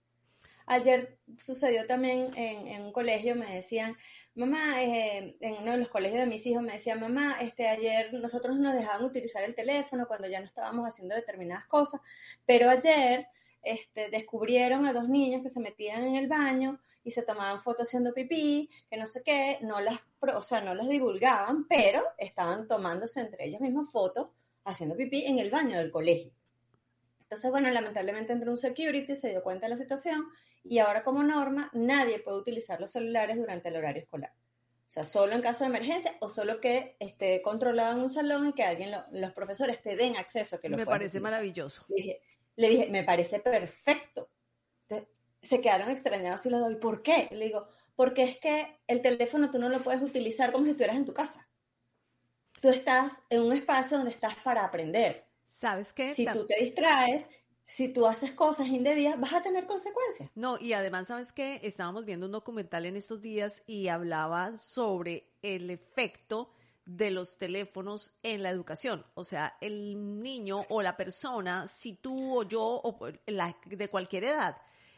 Ayer 0.67 1.19
sucedió 1.39 1.87
también 1.87 2.31
en, 2.37 2.83
un 2.83 2.93
colegio, 2.93 3.35
me 3.35 3.55
decían, 3.55 3.97
mamá, 4.35 4.83
eh, 4.83 5.37
en 5.41 5.55
uno 5.55 5.73
de 5.73 5.79
los 5.79 5.89
colegios 5.89 6.21
de 6.21 6.27
mis 6.27 6.47
hijos 6.47 6.63
me 6.63 6.73
decían, 6.73 7.01
mamá, 7.01 7.39
este, 7.41 7.69
ayer 7.69 8.13
nosotros 8.15 8.59
nos 8.59 8.75
dejaban 8.75 9.05
utilizar 9.05 9.43
el 9.45 9.55
teléfono 9.55 10.07
cuando 10.07 10.29
ya 10.29 10.41
no 10.41 10.47
estábamos 10.47 10.89
haciendo 10.89 11.15
determinadas 11.15 11.67
cosas, 11.67 12.01
pero 12.47 12.71
ayer 12.71 13.27
este, 13.63 14.11
descubrieron 14.11 14.87
a 14.87 14.93
dos 14.93 15.09
niños 15.09 15.43
que 15.43 15.51
se 15.51 15.61
metían 15.61 16.05
en 16.05 16.17
el 16.17 16.29
baño 16.29 16.81
y 17.03 17.11
se 17.11 17.23
tomaban 17.23 17.63
fotos 17.63 17.89
haciendo 17.89 18.13
pipí, 18.13 18.69
que 18.91 18.97
no 18.97 19.07
sé 19.07 19.23
qué, 19.23 19.59
no 19.63 19.81
las, 19.81 20.01
o 20.21 20.43
sea, 20.43 20.61
no 20.61 20.75
las 20.75 20.89
divulgaban, 20.89 21.67
pero 21.69 22.03
estaban 22.19 22.67
tomándose 22.69 23.21
entre 23.21 23.47
ellos 23.47 23.61
mismos 23.61 23.91
fotos 23.91 24.29
haciendo 24.65 24.97
pipí 24.97 25.25
en 25.27 25.39
el 25.39 25.51
baño 25.51 25.79
del 25.79 25.91
colegio. 25.91 26.33
Entonces, 27.35 27.51
bueno, 27.51 27.69
lamentablemente 27.71 28.33
entró 28.33 28.53
un 28.53 28.57
security, 28.57 29.17
se 29.17 29.31
dio 29.31 29.43
cuenta 29.43 29.67
de 29.67 29.71
la 29.71 29.77
situación 29.77 30.29
y 30.63 30.79
ahora 30.79 31.03
como 31.03 31.25
norma 31.25 31.69
nadie 31.73 32.21
puede 32.21 32.39
utilizar 32.39 32.81
los 32.81 32.93
celulares 32.93 33.37
durante 33.37 33.71
el 33.71 33.77
horario 33.77 34.03
escolar. 34.03 34.33
O 34.87 34.91
sea, 34.95 35.03
solo 35.03 35.35
en 35.35 35.43
caso 35.43 35.65
de 35.65 35.71
emergencia 35.71 36.17
o 36.21 36.31
solo 36.31 36.61
que 36.61 36.97
esté 37.01 37.43
controlado 37.43 37.97
en 37.97 38.05
un 38.05 38.11
salón 38.11 38.51
y 38.51 38.53
que 38.53 38.63
alguien, 38.63 38.93
los 39.11 39.33
profesores 39.33 39.83
te 39.83 39.97
den 39.97 40.17
acceso. 40.17 40.61
Que 40.61 40.69
lo 40.69 40.77
me 40.77 40.87
parece 40.87 41.19
maravilloso. 41.19 41.85
Le 42.55 42.69
dije, 42.69 42.89
me 42.89 43.03
parece 43.03 43.41
perfecto. 43.41 44.31
se 45.43 45.61
quedaron 45.61 45.91
extrañados 45.91 46.47
y 46.47 46.51
lo 46.51 46.61
doy. 46.61 46.77
¿Por 46.77 47.03
qué? 47.03 47.27
Le 47.33 47.47
digo, 47.47 47.67
porque 47.97 48.23
es 48.23 48.39
que 48.39 48.79
el 48.87 49.03
teléfono 49.03 49.51
tú 49.51 49.59
no 49.59 49.69
lo 49.69 49.83
puedes 49.83 50.03
utilizar 50.03 50.53
como 50.53 50.67
si 50.67 50.71
estuvieras 50.71 50.99
en 50.99 51.05
tu 51.05 51.13
casa. 51.15 51.49
Tú 52.61 52.69
estás 52.69 53.13
en 53.29 53.43
un 53.43 53.53
espacio 53.55 53.97
donde 53.97 54.13
estás 54.13 54.37
para 54.37 54.65
aprender 54.65 55.24
¿Sabes 55.47 55.93
qué? 55.93 56.15
Si 56.15 56.27
tú 56.27 56.47
te 56.47 56.63
distraes, 56.63 57.25
si 57.67 57.89
tú 57.89 58.07
haces 58.07 58.33
cosas 58.33 58.69
indebidas, 58.69 59.19
vas 59.19 59.33
a 59.33 59.43
tener 59.43 59.67
consecuencias. 59.67 60.31
No, 60.35 60.59
y 60.61 60.73
además, 60.73 61.07
¿sabes 61.07 61.33
qué? 61.33 61.61
Estábamos 61.63 62.05
viendo 62.05 62.27
un 62.27 62.33
documental 62.33 62.87
en 62.87 62.97
estos 62.97 63.21
días 63.21 63.63
y 63.67 63.89
hablaba 63.89 64.57
sobre 64.59 65.29
el 65.43 65.71
efecto 65.71 66.51
de 66.85 67.11
los 67.11 67.39
teléfonos 67.39 68.13
en 68.23 68.43
la 68.43 68.51
educación. 68.51 69.07
O 69.15 69.25
sea, 69.25 69.57
el 69.61 70.21
niño 70.21 70.67
o 70.69 70.83
la 70.83 70.97
persona, 70.97 71.67
si 71.69 71.95
tú 71.95 72.39
o 72.39 72.43
yo 72.43 72.63
o 72.63 72.99
la, 73.27 73.57
de 73.65 73.89
cualquier 73.89 74.25
edad, 74.25 74.57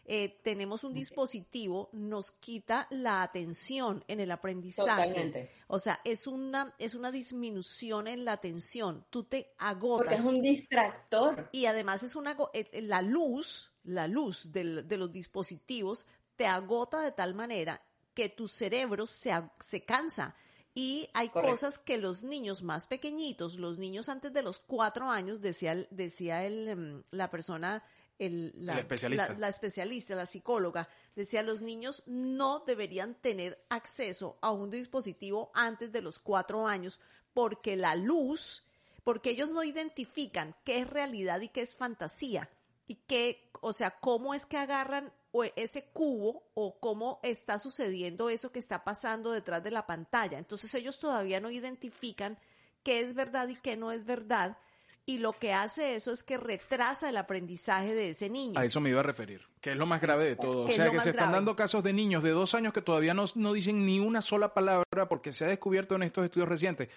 eh, 0.08 0.38
tenemos 0.42 0.84
un 0.84 0.94
dispositivo, 0.94 1.90
nos 1.92 2.30
quita 2.30 2.86
la 2.90 3.22
atención 3.22 4.04
en 4.06 4.20
el 4.20 4.30
aprendizaje. 4.30 5.50
O 5.66 5.80
sea, 5.80 6.00
es 6.04 6.28
una, 6.28 6.74
es 6.78 6.94
una 6.94 7.10
disminución 7.10 8.06
en 8.06 8.24
la 8.24 8.32
atención. 8.32 9.04
Tú 9.10 9.24
te 9.24 9.52
agotas. 9.58 9.98
Porque 9.98 10.14
es 10.14 10.24
un 10.24 10.40
distractor. 10.40 11.48
Y 11.50 11.66
además 11.66 12.04
es 12.04 12.14
una, 12.14 12.36
eh, 12.52 12.80
la 12.82 13.02
luz, 13.02 13.72
la 13.82 14.06
luz 14.06 14.52
de 14.52 14.96
los 14.96 15.10
dispositivos 15.10 16.06
te 16.36 16.46
agota 16.46 17.00
de 17.00 17.12
tal 17.12 17.34
manera 17.34 17.82
que 18.14 18.28
tu 18.28 18.46
cerebro 18.46 19.06
se, 19.06 19.32
se 19.58 19.84
cansa. 19.84 20.36
Y 20.74 21.08
hay 21.14 21.30
cosas 21.30 21.78
que 21.78 21.96
los 21.96 22.22
niños 22.22 22.62
más 22.62 22.86
pequeñitos, 22.86 23.56
los 23.56 23.78
niños 23.78 24.08
antes 24.10 24.32
de 24.32 24.42
los 24.42 24.58
cuatro 24.58 25.10
años, 25.10 25.40
decía, 25.40 25.74
decía 25.90 26.44
el, 26.44 26.68
em, 26.68 27.02
la 27.10 27.30
persona 27.30 27.82
la, 28.18 28.80
especialista. 28.80 30.14
La, 30.14 30.26
psicóloga, 30.26 30.88
decía, 31.14 31.42
los 31.42 31.62
niños 31.62 32.02
no 32.06 32.60
deberían 32.60 33.14
tener 33.14 33.64
acceso 33.68 34.38
a 34.40 34.52
un 34.52 34.70
dispositivo 34.70 35.50
antes 35.54 35.92
de 35.92 36.02
los 36.02 36.18
cuatro 36.18 36.66
años 36.66 37.00
porque 37.34 37.76
la 37.76 37.94
luz, 37.94 38.64
porque 39.04 39.30
ellos 39.30 39.50
no 39.50 39.62
identifican 39.62 40.56
qué 40.64 40.80
es 40.80 40.88
realidad 40.88 41.40
y 41.40 41.48
qué 41.48 41.62
es 41.62 41.76
fantasía 41.76 42.48
y 42.86 42.94
qué, 43.06 43.50
o 43.60 43.72
sea, 43.72 43.90
cómo 43.90 44.32
es 44.32 44.46
que 44.46 44.56
agarran 44.56 45.12
ese 45.54 45.84
cubo 45.92 46.48
o 46.54 46.78
cómo 46.80 47.20
está 47.22 47.58
sucediendo 47.58 48.30
eso 48.30 48.52
que 48.52 48.58
está 48.58 48.84
pasando 48.84 49.32
detrás 49.32 49.62
de 49.62 49.70
la 49.70 49.86
pantalla. 49.86 50.38
Entonces 50.38 50.74
ellos 50.74 50.98
todavía 50.98 51.40
no 51.40 51.50
identifican 51.50 52.38
qué 52.82 53.00
es 53.00 53.14
verdad 53.14 53.48
y 53.48 53.56
qué 53.56 53.76
no 53.76 53.92
es 53.92 54.06
verdad 54.06 54.56
y 55.06 55.18
lo 55.18 55.32
que 55.32 55.52
hace 55.52 55.94
eso 55.94 56.10
es 56.10 56.24
que 56.24 56.36
retrasa 56.36 57.08
el 57.08 57.16
aprendizaje 57.16 57.94
de 57.94 58.10
ese 58.10 58.28
niño. 58.28 58.58
A 58.58 58.64
eso 58.64 58.80
me 58.80 58.90
iba 58.90 59.00
a 59.00 59.04
referir, 59.04 59.40
que 59.60 59.70
es 59.70 59.76
lo 59.76 59.86
más 59.86 60.00
grave 60.00 60.24
de 60.24 60.36
todo. 60.36 60.64
O 60.64 60.68
sea, 60.68 60.90
que 60.90 61.00
se 61.00 61.10
están 61.10 61.30
dando 61.30 61.54
casos 61.54 61.84
de 61.84 61.92
niños 61.92 62.24
de 62.24 62.30
dos 62.30 62.54
años 62.54 62.72
que 62.72 62.82
todavía 62.82 63.14
no, 63.14 63.24
no 63.36 63.52
dicen 63.52 63.86
ni 63.86 64.00
una 64.00 64.20
sola 64.20 64.52
palabra 64.52 65.08
porque 65.08 65.32
se 65.32 65.44
ha 65.44 65.48
descubierto 65.48 65.94
en 65.94 66.02
estos 66.02 66.24
estudios 66.24 66.48
recientes 66.48 66.88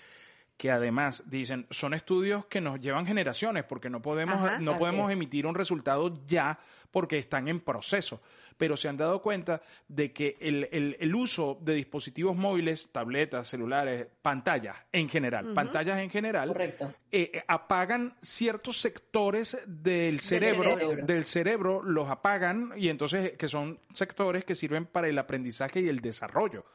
que 0.59 0.69
además 0.69 1.23
dicen 1.25 1.65
son 1.69 1.93
estudios 1.93 2.45
que 2.47 2.59
nos 2.59 2.81
llevan 2.81 3.05
generaciones 3.05 3.63
porque 3.63 3.89
no 3.89 4.01
podemos 4.01 4.59
no 4.59 4.77
podemos 4.77 5.09
emitir 5.09 5.47
un 5.47 5.55
resultado 5.55 6.13
ya 6.27 6.59
porque 6.91 7.17
están 7.17 7.47
en 7.47 7.61
proceso. 7.61 8.21
Pero 8.57 8.75
se 8.75 8.89
han 8.89 8.97
dado 8.97 9.21
cuenta 9.21 9.61
de 9.87 10.11
que 10.11 10.35
el, 10.41 11.15
uso 11.15 11.57
de 11.61 11.75
dispositivos 11.75 12.35
móviles 12.35 12.91
tabletas 12.91 13.47
celulares 13.47 14.05
pantallas 14.21 14.75
en 14.91 15.07
general 15.07 15.53
pantallas 15.53 15.97
en 16.01 16.09
general 16.09 16.53
eh, 16.59 16.83
eh, 17.09 17.43
apagan 17.47 18.15
ciertos 18.21 18.81
sectores 18.81 19.57
del 19.65 20.19
cerebro, 20.19 20.75
del 21.05 21.23
cerebro 21.23 21.81
los 21.81 22.09
apagan 22.09 22.73
y 22.75 22.89
entonces 22.89 23.37
que 23.37 23.47
son 23.47 23.79
sectores 23.93 24.43
que 24.43 24.55
sirven 24.55 24.87
para 24.87 25.07
el 25.07 25.17
aprendizaje 25.17 25.79
y 25.79 25.87
el 25.87 26.01
desarrollo 26.01 26.65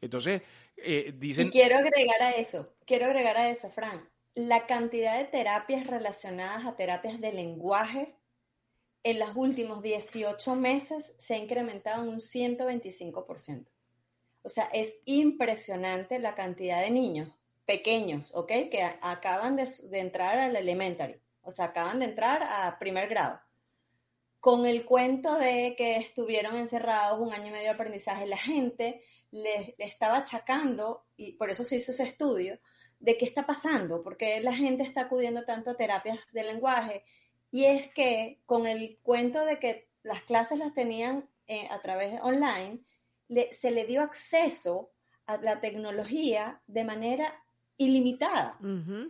entonces, 0.00 0.42
eh, 0.76 1.12
dicen... 1.16 1.48
Y 1.48 1.50
quiero 1.50 1.76
agregar 1.78 2.22
a 2.22 2.30
eso, 2.32 2.74
quiero 2.86 3.06
agregar 3.06 3.36
a 3.36 3.50
eso, 3.50 3.70
Fran, 3.70 4.08
la 4.34 4.66
cantidad 4.66 5.18
de 5.18 5.24
terapias 5.24 5.86
relacionadas 5.86 6.66
a 6.66 6.76
terapias 6.76 7.20
de 7.20 7.32
lenguaje 7.32 8.14
en 9.02 9.18
los 9.18 9.34
últimos 9.34 9.82
18 9.82 10.54
meses 10.54 11.14
se 11.18 11.34
ha 11.34 11.38
incrementado 11.38 12.02
en 12.02 12.10
un 12.10 12.20
125%. 12.20 13.66
O 14.42 14.48
sea, 14.48 14.64
es 14.72 14.94
impresionante 15.04 16.18
la 16.18 16.34
cantidad 16.34 16.82
de 16.82 16.90
niños 16.90 17.28
pequeños, 17.66 18.30
¿ok? 18.34 18.48
Que 18.70 18.82
acaban 19.00 19.56
de, 19.56 19.68
de 19.90 19.98
entrar 19.98 20.38
al 20.38 20.56
elementary, 20.56 21.20
o 21.42 21.50
sea, 21.50 21.66
acaban 21.66 21.98
de 21.98 22.06
entrar 22.06 22.42
a 22.42 22.78
primer 22.78 23.08
grado 23.08 23.40
con 24.48 24.64
el 24.64 24.86
cuento 24.86 25.36
de 25.36 25.74
que 25.76 25.96
estuvieron 25.96 26.56
encerrados 26.56 27.20
un 27.20 27.34
año 27.34 27.48
y 27.48 27.50
medio 27.50 27.64
de 27.64 27.74
aprendizaje, 27.74 28.26
la 28.26 28.38
gente 28.38 29.02
le, 29.30 29.74
estaba 29.76 30.16
achacando, 30.16 31.04
y 31.18 31.32
por 31.32 31.50
eso 31.50 31.64
se 31.64 31.76
hizo 31.76 31.92
ese 31.92 32.04
estudio, 32.04 32.58
de 32.98 33.18
qué 33.18 33.26
está 33.26 33.44
pasando, 33.44 34.02
porque 34.02 34.40
la 34.40 34.54
gente 34.54 34.84
está 34.84 35.02
acudiendo 35.02 35.44
tanto 35.44 35.72
a 35.72 35.76
terapias 35.76 36.20
de 36.32 36.44
lenguaje, 36.44 37.04
y 37.50 37.66
es 37.66 37.92
que 37.92 38.40
con 38.46 38.66
el 38.66 38.98
cuento 39.02 39.44
de 39.44 39.58
que 39.58 39.90
las 40.02 40.22
clases 40.22 40.58
las 40.58 40.72
tenían 40.72 41.28
eh, 41.46 41.68
a 41.70 41.82
través 41.82 42.12
de 42.12 42.20
online, 42.22 42.80
se 43.52 43.70
le 43.70 43.84
dio 43.84 44.00
acceso 44.00 44.92
a 45.26 45.36
la 45.36 45.60
tecnología 45.60 46.62
de 46.66 46.84
manera 46.84 47.34
ilimitada. 47.76 48.58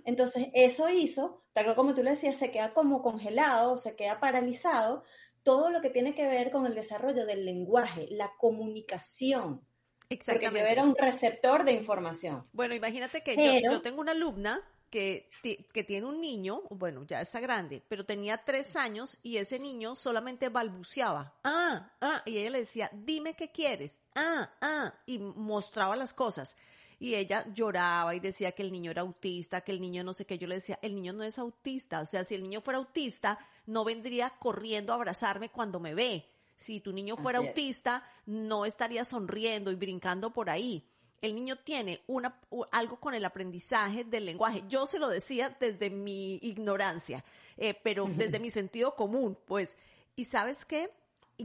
Entonces, 0.05 0.49
eso 0.53 0.89
hizo, 0.91 1.45
tal 1.53 1.75
como 1.75 1.95
tú 1.95 2.03
le 2.03 2.11
decías, 2.11 2.37
se 2.37 2.51
queda 2.51 2.75
como 2.75 3.03
congelado, 3.03 3.79
se 3.79 3.97
queda 3.97 4.21
paralizado 4.21 5.05
todo 5.49 5.71
lo 5.71 5.81
que 5.81 5.89
tiene 5.89 6.15
que 6.15 6.27
ver 6.27 6.51
con 6.51 6.67
el 6.67 6.75
desarrollo 6.75 7.25
del 7.25 7.47
lenguaje, 7.47 8.07
la 8.11 8.35
comunicación. 8.37 9.63
Porque 10.07 10.51
yo 10.53 10.59
era 10.59 10.85
un 10.85 10.95
receptor 10.95 11.65
de 11.65 11.73
información. 11.73 12.45
Bueno, 12.53 12.75
imagínate 12.75 13.23
que 13.23 13.35
yo, 13.63 13.81
tengo 13.81 14.03
una 14.03 14.13
alumna 14.13 14.61
que, 14.91 15.31
que, 15.43 15.85
tiene 15.85 16.07
un 16.07 16.21
niño, 16.21 16.65
bueno, 16.69 17.07
ya 17.07 17.23
está 17.23 17.41
grande, 17.41 17.83
pero 17.89 18.05
tenía 18.05 18.37
tres 18.37 18.77
años 18.77 19.19
y 19.23 19.39
ese 19.39 19.59
niño 19.59 19.95
solamente 19.95 20.51
balbuceaba, 20.51 21.35
ah, 21.45 21.93
ah, 22.03 22.23
y 22.27 22.37
ella 22.37 22.51
le 22.51 22.59
decía, 22.59 22.91
dime 22.93 23.33
qué 23.33 23.51
quieres, 23.51 24.01
ah, 24.17 24.51
ah, 24.61 24.93
y 25.07 25.19
mostraba 25.19 25.97
las 25.97 26.13
cosas. 26.13 26.59
Y 27.01 27.15
ella 27.15 27.47
lloraba 27.55 28.15
y 28.15 28.21
decía 28.21 28.53
que 28.53 28.63
el 28.63 28.73
niño 28.73 28.91
era 28.91 29.03
autista, 29.03 29.61
que 29.61 29.73
el 29.73 29.81
niño 29.81 30.03
no 30.03 30.13
sé 30.13 30.25
qué. 30.25 30.37
Yo 30.39 30.49
le 30.49 30.57
decía, 30.57 30.79
el 30.83 30.95
niño 30.95 31.13
no 31.13 31.23
es 31.23 31.39
autista. 31.39 32.01
O 32.01 32.07
sea, 32.07 32.25
si 32.25 32.35
el 32.35 32.43
niño 32.43 32.61
fuera 32.61 32.79
autista, 32.79 33.39
no 33.67 33.85
vendría 33.85 34.31
corriendo 34.39 34.93
a 34.93 34.97
abrazarme 34.97 35.51
cuando 35.51 35.79
me 35.79 35.95
ve. 35.95 36.29
Si 36.57 36.81
tu 36.81 36.93
niño 36.93 37.17
fuera 37.17 37.39
autista, 37.39 38.03
no 38.27 38.65
estaría 38.65 39.05
sonriendo 39.05 39.71
y 39.71 39.77
brincando 39.77 40.33
por 40.33 40.51
ahí. 40.51 40.85
El 41.23 41.37
niño 41.37 41.57
tiene 41.57 42.03
una, 42.09 42.41
algo 42.73 42.99
con 42.99 43.15
el 43.15 43.25
aprendizaje 43.25 44.03
del 44.03 44.25
lenguaje. 44.25 44.65
Yo 44.69 44.87
se 44.87 44.99
lo 44.99 45.09
decía 45.09 45.57
desde 45.61 45.91
mi 45.91 46.35
ignorancia, 46.43 47.25
eh, 47.57 47.75
pero 47.75 48.09
desde 48.09 48.41
mi 48.41 48.51
sentido 48.51 48.97
común, 48.97 49.39
pues. 49.47 49.77
¿Y 50.17 50.25
sabes 50.25 50.65
qué? 50.65 50.91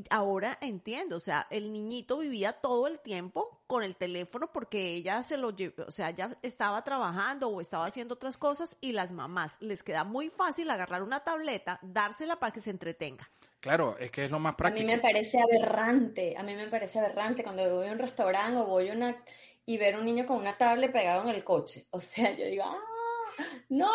ahora 0.10 0.57
entiendo, 0.62 1.17
o 1.17 1.19
sea, 1.19 1.48
el 1.50 1.72
niñito 1.72 2.17
vivía 2.17 2.53
todo 2.53 2.88
el 2.88 3.00
tiempo 3.00 3.62
con 3.74 3.84
el 3.84 3.96
teléfono 3.96 4.51
porque 4.53 4.94
ella 4.94 5.24
se 5.24 5.36
lo 5.36 5.50
llevó, 5.50 5.86
o 5.88 5.92
sea, 5.92 6.12
ya 6.12 6.38
estaba 6.44 6.84
trabajando 6.84 7.48
o 7.48 7.60
estaba 7.60 7.88
haciendo 7.88 8.13
otras 8.13 8.38
cosas 8.38 8.77
y 8.82 8.92
las 8.92 9.12
mamás 9.12 9.58
les 9.62 9.82
queda 9.82 10.03
muy 10.03 10.30
fácil 10.30 10.70
agarrar 10.70 11.01
una 11.01 11.22
tableta, 11.22 11.80
dársela 11.82 12.36
para 12.36 12.53
que 12.53 12.60
se 12.60 12.70
entretenga. 12.70 13.27
Claro, 13.60 13.98
es 13.98 14.12
que 14.12 14.25
es 14.25 14.30
lo 14.30 14.38
más 14.38 14.53
práctico. 14.53 14.84
A 14.84 14.86
mí 14.86 14.94
me 14.96 15.01
parece 15.01 15.39
aberrante, 15.42 16.36
a 16.38 16.44
mí 16.44 16.53
me 16.53 16.68
parece 16.68 17.00
aberrante 17.00 17.42
cuando 17.42 17.68
voy 17.74 17.88
a 17.88 17.94
un 17.94 17.98
restaurante 17.98 18.60
o 18.60 18.68
voy 18.68 18.89
a 18.89 18.94
una 18.94 19.24
y 19.65 19.77
ver 19.80 19.98
un 19.98 20.06
niño 20.06 20.27
con 20.27 20.38
una 20.38 20.56
tablet 20.56 20.92
pegado 20.92 21.24
en 21.24 21.30
el 21.30 21.44
coche. 21.44 21.88
O 21.89 22.00
sea, 22.00 22.30
yo 22.38 22.46
digo, 22.46 22.65
¡ah! 22.65 22.77
¡No! 23.70 23.89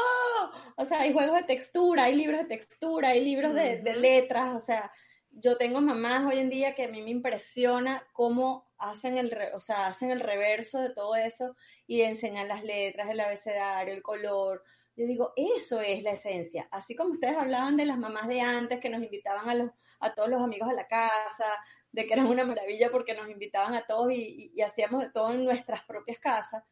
O 0.75 0.85
sea, 0.85 1.03
hay 1.03 1.13
juegos 1.13 1.37
de 1.37 1.45
textura, 1.45 2.05
hay 2.05 2.17
libros 2.17 2.41
de 2.41 2.47
textura, 2.47 3.11
hay 3.11 3.25
libros 3.25 3.55
de, 3.55 3.79
de 3.79 3.95
letras, 3.95 4.57
o 4.57 4.61
sea, 4.61 4.91
yo 5.31 5.57
tengo 5.57 5.81
mamás 5.81 6.27
hoy 6.27 6.41
en 6.41 6.51
día 6.51 6.75
que 6.75 6.87
a 6.87 6.89
mí 6.89 7.01
me 7.01 7.11
impresiona 7.11 8.05
cómo 8.13 8.68
hacen 8.79 9.19
el, 9.19 9.37
o 9.55 9.61
sea, 9.61 9.87
hacen 9.89 10.11
el 10.11 10.21
reverso 10.21 10.81
de 10.81 10.91
todo 10.91 11.17
eso 11.17 11.57
y 11.87 12.03
enseñan 12.03 12.49
las 12.49 12.65
letras, 12.65 13.11
el 13.11 13.21
abecedario, 13.21 13.95
el 13.95 14.03
color. 14.03 14.63
Yo 14.97 15.07
digo, 15.07 15.33
eso 15.37 15.81
es 15.81 16.03
la 16.03 16.13
esencia. 16.13 16.69
Así 16.71 16.97
como 16.97 17.13
ustedes 17.13 17.37
hablaban 17.37 17.77
de 17.77 17.87
las 17.87 17.99
mamás 17.99 18.29
de 18.29 18.41
antes 18.41 18.81
que 18.81 18.91
nos 18.91 19.03
invitaban 19.03 19.49
a, 19.49 19.55
los, 19.55 19.71
a 20.01 20.15
todos 20.15 20.29
los 20.29 20.43
amigos 20.43 20.69
a 20.69 20.75
la 20.75 20.87
casa, 20.87 21.47
de 21.93 22.07
que 22.07 22.15
eran 22.15 22.27
una 22.27 22.45
maravilla 22.45 22.91
porque 22.91 23.15
nos 23.15 23.29
invitaban 23.31 23.75
a 23.75 23.87
todos 23.87 24.13
y, 24.13 24.53
y 24.55 24.63
hacíamos 24.63 25.03
de 25.03 25.11
todo 25.11 25.33
en 25.33 25.45
nuestras 25.45 25.85
propias 25.85 26.19
casas. 26.19 26.65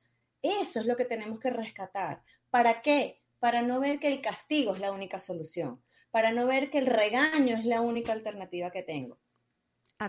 Eso 0.42 0.80
es 0.80 0.86
lo 0.86 0.96
que 0.96 1.04
tenemos 1.04 1.40
que 1.40 1.50
rescatar. 1.50 2.22
¿Para 2.50 2.82
qué? 2.82 3.22
Para 3.38 3.62
no 3.62 3.80
ver 3.80 3.98
que 3.98 4.08
el 4.08 4.20
castigo 4.20 4.74
es 4.74 4.80
la 4.80 4.92
única 4.92 5.20
solución 5.20 5.82
para 6.16 6.32
no 6.32 6.46
ver 6.46 6.70
que 6.70 6.78
el 6.78 6.86
regaño 6.86 7.58
es 7.58 7.66
la 7.66 7.82
única 7.82 8.14
alternativa 8.14 8.70
que 8.70 8.82
tengo. 8.82 9.18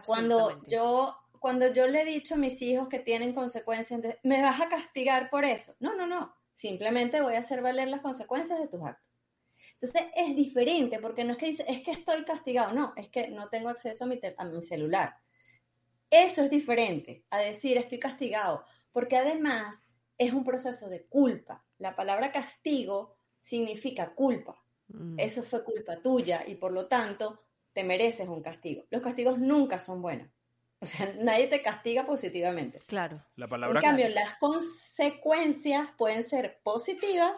Cuando 0.06 0.66
yo, 0.66 1.18
cuando 1.40 1.72
yo 1.74 1.88
le 1.88 2.02
he 2.02 2.06
dicho 2.06 2.36
a 2.36 2.38
mis 2.38 2.62
hijos 2.62 2.88
que 2.88 3.00
tienen 3.00 3.34
consecuencias, 3.34 4.02
¿me 4.24 4.42
vas 4.42 4.62
a 4.62 4.70
castigar 4.70 5.30
por 5.30 5.46
eso? 5.46 5.76
No, 5.80 5.96
no, 5.96 6.08
no. 6.08 6.34
Simplemente 6.54 7.22
voy 7.22 7.36
a 7.36 7.40
hacer 7.40 7.62
valer 7.62 7.88
las 7.88 8.02
consecuencias 8.02 8.60
de 8.60 8.68
tus 8.68 8.84
actos. 8.84 9.06
Entonces 9.80 10.12
es 10.16 10.36
diferente 10.36 11.00
porque 11.00 11.24
no 11.24 11.34
es 11.34 11.38
que 11.38 11.46
dice, 11.48 11.66
es 11.68 11.84
que 11.84 11.92
estoy 11.92 12.24
castigado, 12.24 12.74
no, 12.74 12.94
es 12.96 13.10
que 13.10 13.28
no 13.30 13.50
tengo 13.50 13.70
acceso 13.70 14.06
a 14.06 14.08
mi, 14.08 14.20
a 14.38 14.46
mi 14.46 14.62
celular. 14.64 15.16
Eso 16.10 16.44
es 16.44 16.50
diferente 16.50 17.26
a 17.30 17.40
decir 17.40 17.78
estoy 17.78 18.00
castigado, 18.00 18.66
porque 18.92 19.18
además 19.18 19.80
es 20.18 20.34
un 20.34 20.44
proceso 20.44 20.90
de 20.90 21.06
culpa. 21.06 21.64
La 21.78 21.96
palabra 21.96 22.32
castigo 22.32 23.18
significa 23.42 24.16
culpa. 24.16 24.64
Mm. 24.88 25.20
Eso 25.20 25.44
fue 25.44 25.64
culpa 25.64 26.02
tuya 26.02 26.44
y 26.48 26.56
por 26.56 26.72
lo 26.72 26.88
tanto 26.88 27.42
te 27.74 27.84
mereces 27.84 28.28
un 28.28 28.42
castigo. 28.42 28.86
Los 28.90 29.02
castigos 29.02 29.38
nunca 29.38 29.80
son 29.80 30.02
buenos. 30.02 30.30
O 30.80 30.86
sea, 30.86 31.14
nadie 31.20 31.48
te 31.48 31.62
castiga 31.62 32.06
positivamente. 32.06 32.80
Claro. 32.88 33.24
La 33.36 33.48
palabra 33.48 33.80
en 33.80 33.86
cambio, 33.86 34.10
las 34.10 34.38
consecuencias 34.38 35.90
pueden 35.98 36.28
ser 36.28 36.60
positivas 36.64 37.34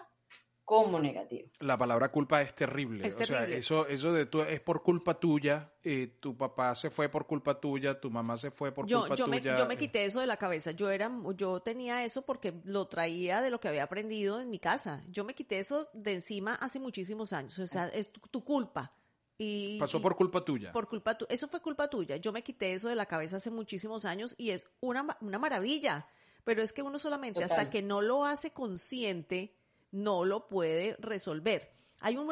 como 0.70 1.00
negativo. 1.00 1.50
La 1.62 1.80
palabra 1.80 2.12
culpa 2.12 2.44
es 2.44 2.54
terrible. 2.54 3.04
o 3.04 3.26
sea, 3.26 3.46
eso, 3.46 3.88
eso 3.88 4.14
de 4.14 4.28
tú 4.28 4.44
es 4.44 4.62
por 4.62 4.84
culpa 4.84 5.20
tuya, 5.20 5.74
eh, 5.82 6.18
tu 6.20 6.38
papá 6.38 6.76
se 6.76 6.92
fue 6.92 7.10
por 7.10 7.26
culpa 7.26 7.60
tuya, 7.60 8.00
tu 8.00 8.12
mamá 8.12 8.38
se 8.38 8.52
fue 8.52 8.72
por 8.72 8.86
culpa 8.86 9.16
yo 9.16 9.26
tuya. 9.26 9.54
Me, 9.54 9.58
yo 9.58 9.66
me 9.66 9.78
quité 9.78 10.06
eso 10.06 10.20
de 10.20 10.28
la 10.28 10.38
cabeza. 10.38 10.70
Yo 10.70 10.92
era, 10.92 11.12
yo 11.36 11.60
tenía 11.62 12.04
eso 12.04 12.24
porque 12.24 12.54
lo 12.66 12.88
traía 12.88 13.42
de 13.42 13.50
lo 13.50 13.60
que 13.60 13.68
había 13.68 13.82
aprendido 13.82 14.40
en 14.40 14.52
mi 14.52 14.60
casa. 14.60 15.02
Yo 15.10 15.26
me 15.26 15.34
quité 15.34 15.58
eso 15.58 15.90
de 15.94 16.14
encima 16.14 16.54
hace 16.54 16.80
muchísimos 16.80 17.34
años. 17.34 17.58
O 17.58 17.66
sea, 17.66 17.88
es 17.88 18.12
tu, 18.12 18.44
culpa. 18.44 18.94
Y, 19.42 19.80
Pasó 19.80 20.02
por 20.02 20.18
culpa 20.18 20.44
tuya. 20.44 20.74
Por 20.74 20.90
culpa 20.90 21.18
tu, 21.18 21.26
eso 21.30 21.48
fue 21.48 21.62
culpa 21.62 21.88
tuya. 21.88 22.18
Yo 22.18 22.34
me 22.34 22.44
quité 22.44 22.74
eso 22.74 22.90
de 22.90 22.96
la 22.96 23.06
cabeza 23.06 23.38
hace 23.38 23.50
muchísimos 23.50 24.04
años 24.04 24.36
y 24.38 24.50
es 24.50 24.68
una, 24.82 25.18
una 25.22 25.40
maravilla. 25.40 26.06
Pero 26.44 26.62
es 26.62 26.74
que 26.74 26.82
uno 26.82 27.00
solamente 27.00 27.44
hasta 27.44 27.70
que 27.70 27.82
no 27.82 28.02
lo 28.02 28.26
hace 28.26 28.52
consciente, 28.52 29.56
no 29.92 30.26
lo 30.26 30.50
puede 30.50 30.98
resolver. 31.00 31.72
Hay 32.02 32.18
un, 32.18 32.30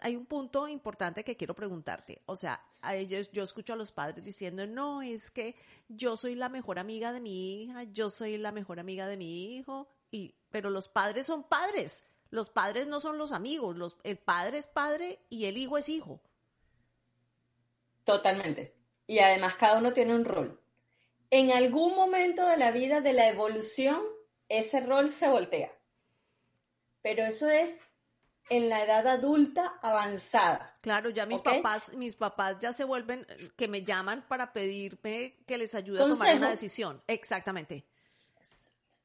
hay 0.00 0.16
un 0.16 0.26
punto 0.26 0.68
importante 0.68 1.24
que 1.24 1.36
quiero 1.36 1.54
preguntarte. 1.54 2.22
O 2.26 2.36
sea, 2.36 2.64
a 2.82 2.94
ellos, 2.94 3.32
yo 3.32 3.42
escucho 3.42 3.72
a 3.72 3.76
los 3.76 3.90
padres 3.90 4.24
diciendo, 4.24 4.64
no, 4.66 5.02
es 5.02 5.32
que 5.32 5.56
yo 5.88 6.16
soy 6.16 6.36
la 6.36 6.48
mejor 6.48 6.78
amiga 6.78 7.12
de 7.12 7.20
mi 7.20 7.62
hija, 7.62 7.82
yo 7.82 8.10
soy 8.10 8.38
la 8.38 8.52
mejor 8.52 8.78
amiga 8.78 9.08
de 9.08 9.16
mi 9.16 9.56
hijo, 9.56 9.88
y, 10.12 10.36
pero 10.50 10.70
los 10.70 10.88
padres 10.88 11.26
son 11.26 11.42
padres. 11.42 12.04
Los 12.30 12.50
padres 12.50 12.86
no 12.86 13.00
son 13.00 13.18
los 13.18 13.32
amigos. 13.32 13.76
Los, 13.76 13.96
el 14.04 14.18
padre 14.18 14.58
es 14.58 14.68
padre 14.68 15.20
y 15.30 15.46
el 15.46 15.56
hijo 15.56 15.78
es 15.78 15.88
hijo. 15.88 16.20
Totalmente. 18.04 18.74
Y 19.06 19.18
además 19.18 19.56
cada 19.56 19.78
uno 19.78 19.92
tiene 19.92 20.14
un 20.14 20.24
rol. 20.24 20.60
En 21.30 21.50
algún 21.50 21.94
momento 21.94 22.46
de 22.46 22.56
la 22.56 22.70
vida 22.70 23.00
de 23.00 23.12
la 23.12 23.28
evolución, 23.28 24.02
ese 24.48 24.80
rol 24.80 25.10
se 25.12 25.28
voltea 25.28 25.72
pero 27.04 27.22
eso 27.22 27.50
es 27.50 27.70
en 28.48 28.70
la 28.70 28.82
edad 28.82 29.06
adulta 29.06 29.78
avanzada. 29.82 30.72
Claro, 30.80 31.10
ya 31.10 31.26
mis 31.26 31.40
papás, 31.40 31.94
mis 31.94 32.16
papás 32.16 32.56
ya 32.60 32.72
se 32.72 32.84
vuelven, 32.84 33.26
que 33.56 33.68
me 33.68 33.84
llaman 33.84 34.24
para 34.26 34.54
pedirme 34.54 35.36
que 35.46 35.58
les 35.58 35.74
ayude 35.74 36.02
a 36.02 36.08
tomar 36.08 36.34
una 36.36 36.48
decisión. 36.48 37.02
Exactamente. 37.06 37.84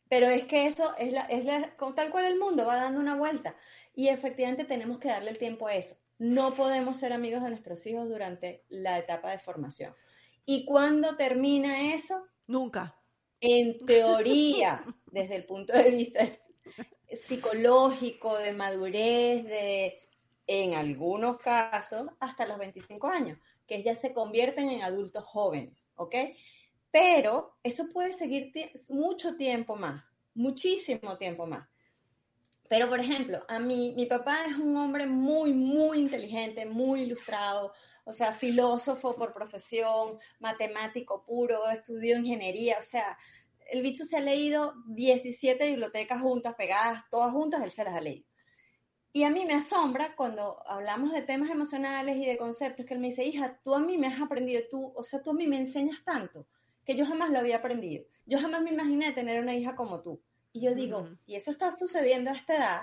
Pero 0.08 0.28
es 0.28 0.46
que 0.46 0.68
eso 0.68 0.96
es 0.98 1.12
la, 1.12 1.24
es 1.24 1.44
la, 1.44 1.76
tal 1.94 2.10
cual 2.10 2.24
el 2.24 2.40
mundo 2.40 2.66
va 2.66 2.78
dando 2.78 3.02
una 3.02 3.18
vuelta. 3.18 3.54
Y 3.94 4.08
efectivamente 4.08 4.64
tenemos 4.64 4.98
que 4.98 5.10
darle 5.10 5.32
el 5.32 5.38
tiempo 5.38 5.68
a 5.68 5.76
eso. 5.76 5.98
No 6.20 6.54
podemos 6.54 7.00
ser 7.00 7.14
amigos 7.14 7.42
de 7.42 7.50
nuestros 7.50 7.86
hijos 7.88 8.10
durante 8.10 8.66
la 8.68 9.00
etapa 9.00 9.32
de 9.32 9.40
formación. 9.40 9.96
¿Y 10.46 10.66
cuándo 10.66 11.16
termina 11.16 11.94
eso? 11.94 12.22
Nunca. 12.46 12.96
En 13.40 13.78
teoría, 13.86 14.84
desde 15.12 15.38
el 15.38 15.46
punto 15.46 15.74
de 15.74 15.92
vista 15.92 16.28
psicológico, 17.26 18.38
de 18.38 18.52
madurez, 18.52 19.46
de, 19.46 20.10
en 20.46 20.74
algunos 20.74 21.38
casos, 21.38 22.10
hasta 22.20 22.46
los 22.46 22.58
25 22.58 23.08
años, 23.08 23.40
que 23.66 23.82
ya 23.82 23.96
se 23.96 24.14
convierten 24.14 24.70
en 24.70 24.84
adultos 24.84 25.24
jóvenes, 25.24 25.78
¿ok? 25.96 26.16
Pero 26.92 27.58
eso 27.64 27.88
puede 27.94 28.14
seguir 28.14 28.52
mucho 28.90 29.38
tiempo 29.38 29.78
más, 29.78 30.04
muchísimo 30.34 31.18
tiempo 31.18 31.46
más. 31.46 31.68
Pero, 32.70 32.88
por 32.88 33.00
ejemplo, 33.00 33.44
a 33.48 33.60
mí, 33.60 33.94
mi 33.98 34.06
papá 34.06 34.46
es 34.46 34.56
un 34.56 34.78
hombre 34.78 35.08
muy, 35.08 35.54
muy 35.54 35.98
inteligente, 35.98 36.68
muy 36.68 37.02
ilustrado, 37.02 37.74
o 38.06 38.14
sea, 38.14 38.32
filósofo 38.34 39.16
por 39.16 39.34
profesión, 39.34 40.20
matemático 40.40 41.26
puro, 41.26 41.68
estudió 41.70 42.18
ingeniería, 42.18 42.78
o 42.80 42.84
sea, 42.84 43.18
el 43.72 43.82
bicho 43.82 44.06
se 44.06 44.18
ha 44.18 44.22
leído 44.22 44.76
17 44.88 45.66
bibliotecas 45.66 46.22
juntas, 46.22 46.54
pegadas, 46.56 47.04
todas 47.10 47.32
juntas, 47.32 47.64
él 47.64 47.72
se 47.72 47.84
las 47.84 47.96
ha 47.96 48.02
leído. 48.02 48.28
Y 49.12 49.24
a 49.24 49.32
mí 49.32 49.46
me 49.46 49.56
asombra 49.56 50.16
cuando 50.16 50.62
hablamos 50.68 51.12
de 51.12 51.24
temas 51.24 51.50
emocionales 51.50 52.18
y 52.18 52.26
de 52.28 52.38
conceptos, 52.38 52.86
que 52.86 52.94
él 52.94 53.00
me 53.00 53.08
dice, 53.08 53.24
hija, 53.24 53.60
tú 53.64 53.74
a 53.74 53.80
mí 53.80 53.98
me 53.98 54.08
has 54.08 54.22
aprendido, 54.22 54.62
tú, 54.70 54.94
o 54.96 55.04
sea, 55.04 55.24
tú 55.24 55.32
a 55.32 55.34
mí 55.34 55.48
me 55.48 55.58
enseñas 55.58 56.04
tanto, 56.06 56.46
que 56.86 56.96
yo 56.96 57.08
jamás 57.08 57.32
lo 57.32 57.40
había 57.40 57.58
aprendido. 57.58 58.06
Yo 58.28 58.38
jamás 58.38 58.62
me 58.62 58.70
imaginé 58.70 59.12
tener 59.12 59.42
una 59.42 59.56
hija 59.56 59.76
como 59.76 60.02
tú. 60.02 60.22
Y 60.52 60.62
yo 60.62 60.74
digo, 60.74 61.10
y 61.26 61.36
eso 61.36 61.52
está 61.52 61.76
sucediendo 61.76 62.32
a 62.32 62.34
esta 62.34 62.56
edad, 62.56 62.82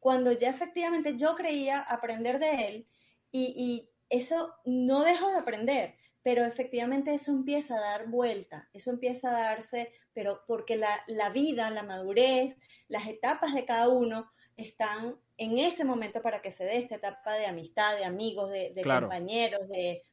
cuando 0.00 0.32
ya 0.32 0.50
efectivamente 0.50 1.16
yo 1.16 1.36
creía 1.36 1.80
aprender 1.80 2.38
de 2.38 2.68
él 2.68 2.86
y, 3.30 3.54
y 3.56 3.90
eso 4.08 4.54
no 4.64 5.04
dejo 5.04 5.28
de 5.28 5.38
aprender 5.38 5.94
pero 6.22 6.44
efectivamente 6.44 7.14
eso 7.14 7.32
empieza 7.32 7.76
a 7.76 7.80
dar 7.80 8.06
vuelta, 8.06 8.68
eso 8.72 8.90
empieza 8.90 9.30
a 9.30 9.40
darse, 9.40 9.92
pero 10.12 10.42
porque 10.46 10.76
la, 10.76 11.02
la, 11.08 11.30
vida, 11.30 11.68
la 11.70 11.82
madurez, 11.82 12.58
las 12.88 13.08
etapas 13.08 13.54
de 13.54 13.64
cada 13.64 13.88
uno 13.88 14.30
están 14.56 15.16
en 15.36 15.58
ese 15.58 15.84
momento 15.84 16.22
para 16.22 16.40
que 16.40 16.52
se 16.52 16.64
dé 16.64 16.78
esta 16.78 16.96
etapa 16.96 17.34
de 17.34 17.46
amistad, 17.46 17.96
de 17.96 18.04
amigos, 18.04 18.50
de, 18.50 18.80
compañeros, 18.84 19.68
de... 19.68 20.04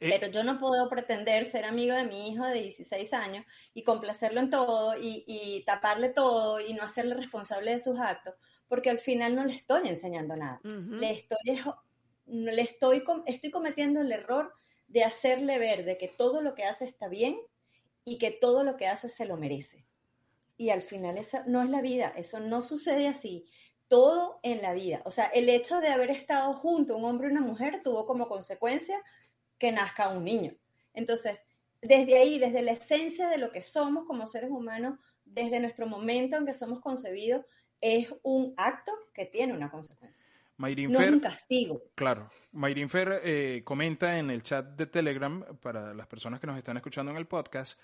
Eh, 0.00 0.16
pero 0.18 0.32
yo 0.32 0.42
no 0.42 0.58
puedo 0.58 0.88
pretender 0.88 1.44
ser 1.44 1.66
amigo 1.66 1.94
de 1.94 2.04
mi 2.04 2.30
hijo 2.30 2.46
de 2.46 2.62
16 2.62 3.12
años 3.12 3.44
y 3.74 3.84
complacerlo 3.84 4.40
en 4.40 4.48
todo 4.48 4.94
y, 4.98 5.62
taparle 5.66 6.08
todo 6.08 6.58
y 6.58 6.72
no 6.72 6.82
hacerle 6.82 7.14
responsable 7.14 7.72
de 7.72 7.78
sus 7.78 7.98
actos, 8.00 8.34
porque 8.66 8.88
al 8.88 8.98
final 8.98 9.36
no 9.36 9.44
le 9.44 9.54
estoy 9.54 9.88
enseñando 9.88 10.36
nada. 10.36 10.60
Le 10.64 11.12
estoy, 11.12 11.38
le 12.26 12.62
estoy, 12.62 13.04
estoy 13.26 13.50
cometiendo 13.50 14.00
el 14.00 14.10
error 14.10 14.54
de 14.88 15.04
hacerle 15.04 15.58
ver 15.58 15.84
de 15.84 15.98
que 15.98 16.08
todo 16.08 16.40
lo 16.40 16.54
que 16.54 16.64
hace 16.64 16.86
está 16.86 17.08
bien 17.08 17.36
y 18.04 18.16
que 18.16 18.30
todo 18.30 18.64
lo 18.64 18.76
que 18.78 18.86
hace 18.86 19.10
se 19.10 19.26
lo 19.26 19.36
merece. 19.36 19.84
Y 20.56 20.70
al 20.70 20.82
final 20.82 21.18
esa 21.18 21.44
no 21.46 21.62
es 21.62 21.68
la 21.68 21.82
vida, 21.82 22.12
eso 22.16 22.40
no 22.40 22.62
sucede 22.62 23.06
así. 23.06 23.46
Todo 23.88 24.38
en 24.42 24.62
la 24.62 24.72
vida. 24.72 25.02
O 25.04 25.10
sea, 25.10 25.26
el 25.26 25.48
hecho 25.48 25.80
de 25.80 25.88
haber 25.88 26.10
estado 26.10 26.54
junto 26.54 26.96
un 26.96 27.04
hombre 27.04 27.28
y 27.28 27.32
una 27.32 27.40
mujer 27.40 27.82
tuvo 27.82 28.06
como 28.06 28.28
consecuencia 28.28 29.02
que 29.60 29.70
nazca 29.70 30.08
un 30.08 30.24
niño. 30.24 30.52
Entonces, 30.94 31.38
desde 31.80 32.18
ahí, 32.18 32.40
desde 32.40 32.62
la 32.62 32.72
esencia 32.72 33.28
de 33.28 33.38
lo 33.38 33.52
que 33.52 33.62
somos 33.62 34.06
como 34.06 34.26
seres 34.26 34.50
humanos, 34.50 34.98
desde 35.24 35.60
nuestro 35.60 35.86
momento 35.86 36.36
en 36.36 36.46
que 36.46 36.54
somos 36.54 36.80
concebidos, 36.80 37.44
es 37.80 38.12
un 38.22 38.54
acto 38.56 38.90
que 39.14 39.26
tiene 39.26 39.52
una 39.52 39.70
consecuencia. 39.70 40.18
Mayrin 40.56 40.90
no 40.90 40.98
Fer, 40.98 41.08
es 41.08 41.14
un 41.14 41.20
castigo. 41.20 41.82
Claro. 41.94 42.30
Mayrin 42.52 42.88
Fer 42.88 43.20
eh, 43.22 43.62
comenta 43.64 44.18
en 44.18 44.30
el 44.30 44.42
chat 44.42 44.66
de 44.66 44.86
Telegram, 44.86 45.44
para 45.60 45.94
las 45.94 46.06
personas 46.06 46.40
que 46.40 46.46
nos 46.46 46.58
están 46.58 46.76
escuchando 46.76 47.12
en 47.12 47.18
el 47.18 47.26
podcast, 47.26 47.78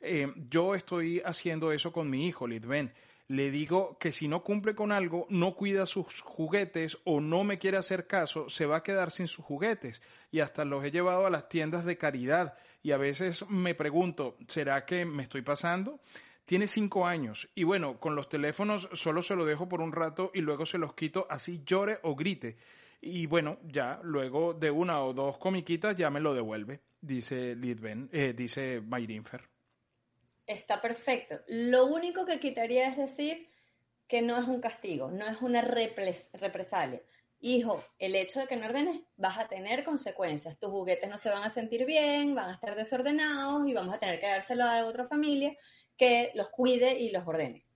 eh, 0.00 0.32
yo 0.48 0.74
estoy 0.74 1.22
haciendo 1.24 1.72
eso 1.72 1.92
con 1.92 2.10
mi 2.10 2.26
hijo, 2.26 2.46
Lidven 2.46 2.92
le 3.28 3.50
digo 3.50 3.96
que 3.98 4.12
si 4.12 4.28
no 4.28 4.42
cumple 4.42 4.74
con 4.74 4.92
algo, 4.92 5.26
no 5.30 5.54
cuida 5.54 5.86
sus 5.86 6.20
juguetes 6.20 6.98
o 7.04 7.20
no 7.20 7.44
me 7.44 7.58
quiere 7.58 7.78
hacer 7.78 8.06
caso, 8.06 8.48
se 8.48 8.66
va 8.66 8.78
a 8.78 8.82
quedar 8.82 9.10
sin 9.10 9.26
sus 9.26 9.44
juguetes. 9.44 10.02
Y 10.30 10.40
hasta 10.40 10.64
los 10.64 10.84
he 10.84 10.90
llevado 10.90 11.26
a 11.26 11.30
las 11.30 11.48
tiendas 11.48 11.84
de 11.84 11.96
caridad. 11.96 12.54
Y 12.82 12.92
a 12.92 12.98
veces 12.98 13.48
me 13.48 13.74
pregunto, 13.74 14.36
¿será 14.48 14.84
que 14.84 15.04
me 15.04 15.22
estoy 15.22 15.42
pasando? 15.42 16.00
Tiene 16.44 16.66
cinco 16.66 17.06
años 17.06 17.48
y 17.54 17.62
bueno, 17.62 18.00
con 18.00 18.16
los 18.16 18.28
teléfonos 18.28 18.88
solo 18.92 19.22
se 19.22 19.36
lo 19.36 19.44
dejo 19.44 19.68
por 19.68 19.80
un 19.80 19.92
rato 19.92 20.32
y 20.34 20.40
luego 20.40 20.66
se 20.66 20.76
los 20.76 20.92
quito 20.92 21.26
así 21.30 21.62
llore 21.64 22.00
o 22.02 22.16
grite. 22.16 22.56
Y 23.00 23.26
bueno, 23.26 23.58
ya 23.64 24.00
luego 24.02 24.52
de 24.52 24.70
una 24.70 25.00
o 25.02 25.12
dos 25.12 25.38
comiquitas 25.38 25.96
ya 25.96 26.10
me 26.10 26.20
lo 26.20 26.34
devuelve, 26.34 26.80
dice 27.00 27.54
Lidben, 27.54 28.08
eh, 28.12 28.34
dice 28.36 28.80
Mayrinfer 28.80 29.51
está 30.46 30.80
perfecto. 30.80 31.40
Lo 31.46 31.86
único 31.86 32.24
que 32.24 32.40
quitaría 32.40 32.88
es 32.88 32.96
decir 32.96 33.48
que 34.08 34.22
no 34.22 34.38
es 34.38 34.46
un 34.46 34.60
castigo, 34.60 35.10
no 35.10 35.26
es 35.26 35.40
una 35.40 35.62
represalia. 35.62 37.00
Hijo, 37.40 37.82
el 37.98 38.14
hecho 38.14 38.40
de 38.40 38.46
que 38.46 38.56
no 38.56 38.66
ordenes 38.66 39.00
vas 39.16 39.38
a 39.38 39.48
tener 39.48 39.82
consecuencias. 39.84 40.58
Tus 40.58 40.70
juguetes 40.70 41.08
no 41.10 41.18
se 41.18 41.28
van 41.28 41.42
a 41.42 41.50
sentir 41.50 41.84
bien, 41.84 42.34
van 42.34 42.50
a 42.50 42.54
estar 42.54 42.76
desordenados 42.76 43.66
y 43.66 43.74
vamos 43.74 43.94
a 43.94 43.98
tener 43.98 44.20
que 44.20 44.28
dárselo 44.28 44.64
a 44.64 44.84
otra 44.84 45.08
familia 45.08 45.56
que 45.96 46.30
los 46.34 46.50
cuide 46.50 46.98
y 47.00 47.10
los 47.10 47.26
ordene. 47.26 47.66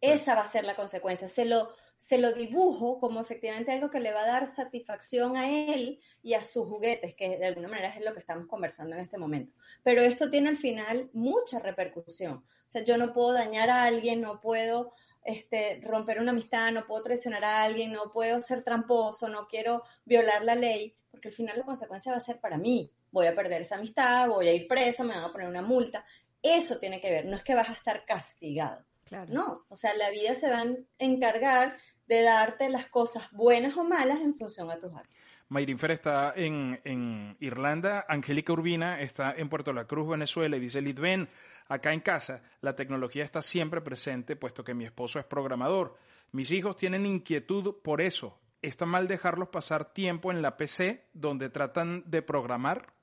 Esa 0.00 0.34
va 0.34 0.42
a 0.42 0.50
ser 0.50 0.64
la 0.64 0.74
consecuencia. 0.74 1.28
Se 1.28 1.44
lo, 1.44 1.74
se 2.06 2.18
lo 2.18 2.32
dibujo 2.32 2.98
como 2.98 3.20
efectivamente 3.20 3.72
algo 3.72 3.90
que 3.90 4.00
le 4.00 4.12
va 4.12 4.22
a 4.22 4.26
dar 4.26 4.54
satisfacción 4.54 5.36
a 5.36 5.48
él 5.48 6.00
y 6.22 6.34
a 6.34 6.44
sus 6.44 6.66
juguetes, 6.66 7.14
que 7.14 7.38
de 7.38 7.46
alguna 7.46 7.68
manera 7.68 7.88
es 7.88 8.04
lo 8.04 8.12
que 8.12 8.20
estamos 8.20 8.46
conversando 8.46 8.96
en 8.96 9.02
este 9.02 9.18
momento. 9.18 9.56
Pero 9.82 10.02
esto 10.02 10.28
tiene 10.28 10.50
al 10.50 10.56
final 10.56 11.10
mucha 11.12 11.58
repercusión. 11.60 12.34
O 12.34 12.70
sea, 12.70 12.82
yo 12.84 12.98
no 12.98 13.12
puedo 13.12 13.32
dañar 13.32 13.70
a 13.70 13.84
alguien, 13.84 14.20
no 14.20 14.40
puedo 14.40 14.92
este, 15.24 15.80
romper 15.84 16.20
una 16.20 16.32
amistad, 16.32 16.72
no 16.72 16.86
puedo 16.86 17.02
traicionar 17.02 17.44
a 17.44 17.62
alguien, 17.62 17.92
no 17.92 18.10
puedo 18.12 18.42
ser 18.42 18.64
tramposo, 18.64 19.28
no 19.28 19.46
quiero 19.46 19.84
violar 20.04 20.44
la 20.44 20.54
ley, 20.54 20.96
porque 21.10 21.28
al 21.28 21.34
final 21.34 21.58
la 21.58 21.64
consecuencia 21.64 22.12
va 22.12 22.18
a 22.18 22.22
ser 22.22 22.40
para 22.40 22.58
mí. 22.58 22.92
Voy 23.10 23.26
a 23.26 23.34
perder 23.34 23.62
esa 23.62 23.76
amistad, 23.76 24.28
voy 24.28 24.48
a 24.48 24.52
ir 24.52 24.66
preso, 24.66 25.04
me 25.04 25.14
van 25.14 25.24
a 25.24 25.32
poner 25.32 25.48
una 25.48 25.62
multa. 25.62 26.04
Eso 26.42 26.78
tiene 26.78 27.00
que 27.00 27.10
ver, 27.10 27.26
no 27.26 27.36
es 27.36 27.44
que 27.44 27.54
vas 27.54 27.68
a 27.68 27.74
estar 27.74 28.04
castigado. 28.04 28.84
Claro. 29.04 29.32
No, 29.32 29.66
o 29.68 29.76
sea, 29.76 29.94
la 29.94 30.10
vida 30.10 30.34
se 30.34 30.48
va 30.48 30.62
a 30.62 30.76
encargar 30.98 31.76
de 32.06 32.22
darte 32.22 32.68
las 32.68 32.88
cosas 32.88 33.30
buenas 33.32 33.76
o 33.76 33.84
malas 33.84 34.20
en 34.20 34.34
función 34.34 34.70
a 34.70 34.78
tus 34.78 34.94
actos. 34.94 35.12
Mayrin 35.48 35.78
Fer 35.78 35.90
está 35.90 36.32
en, 36.34 37.36
Irlanda, 37.40 38.06
Angélica 38.08 38.54
Urbina 38.54 39.00
está 39.02 39.34
en 39.36 39.50
Puerto 39.50 39.72
La 39.74 39.84
Cruz, 39.84 40.08
Venezuela, 40.08 40.56
y 40.56 40.60
dice 40.60 40.80
Lidven, 40.80 41.28
acá 41.68 41.92
en 41.92 42.00
casa 42.00 42.42
la 42.62 42.74
tecnología 42.74 43.22
está 43.22 43.42
siempre 43.42 43.82
presente, 43.82 44.34
puesto 44.34 44.64
que 44.64 44.72
mi 44.72 44.86
esposo 44.86 45.18
es 45.18 45.26
programador. 45.26 45.98
Mis 46.30 46.50
hijos 46.52 46.76
tienen 46.76 47.04
inquietud 47.04 47.76
por 47.82 48.00
eso. 48.00 48.38
¿Está 48.62 48.86
mal 48.86 49.08
dejarlos 49.08 49.48
pasar 49.48 49.92
tiempo 49.92 50.30
en 50.30 50.40
la 50.40 50.56
PC 50.56 51.04
donde 51.12 51.50
tratan 51.50 52.04
de 52.06 52.22
programar? 52.22 52.94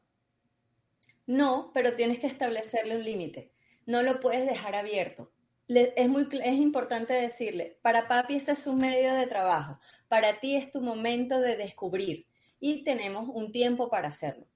No, 1.27 1.69
pero 1.73 1.95
tienes 1.95 2.19
que 2.19 2.27
establecerle 2.27 2.95
un 2.95 3.03
límite. 3.03 3.51
No 3.85 4.01
lo 4.01 4.19
puedes 4.19 4.47
dejar 4.47 4.73
abierto 4.73 5.31
es, 5.69 6.09
muy, 6.09 6.27
es 6.43 6.55
importante 6.55 7.13
decirle, 7.13 7.77
para 7.81 8.07
papi 8.07 8.35
ese 8.35 8.53
es 8.53 8.65
un 8.65 8.79
medio 8.79 9.13
de 9.13 9.27
trabajo, 9.27 9.79
para 10.07 10.39
ti 10.39 10.55
es 10.55 10.71
tu 10.71 10.81
momento 10.81 11.39
de 11.39 11.55
descubrir 11.55 12.25
y 12.59 12.83
tenemos 12.83 13.29
un 13.31 13.51
tiempo 13.51 13.89
para 13.89 14.07
hacerlo. 14.07 14.47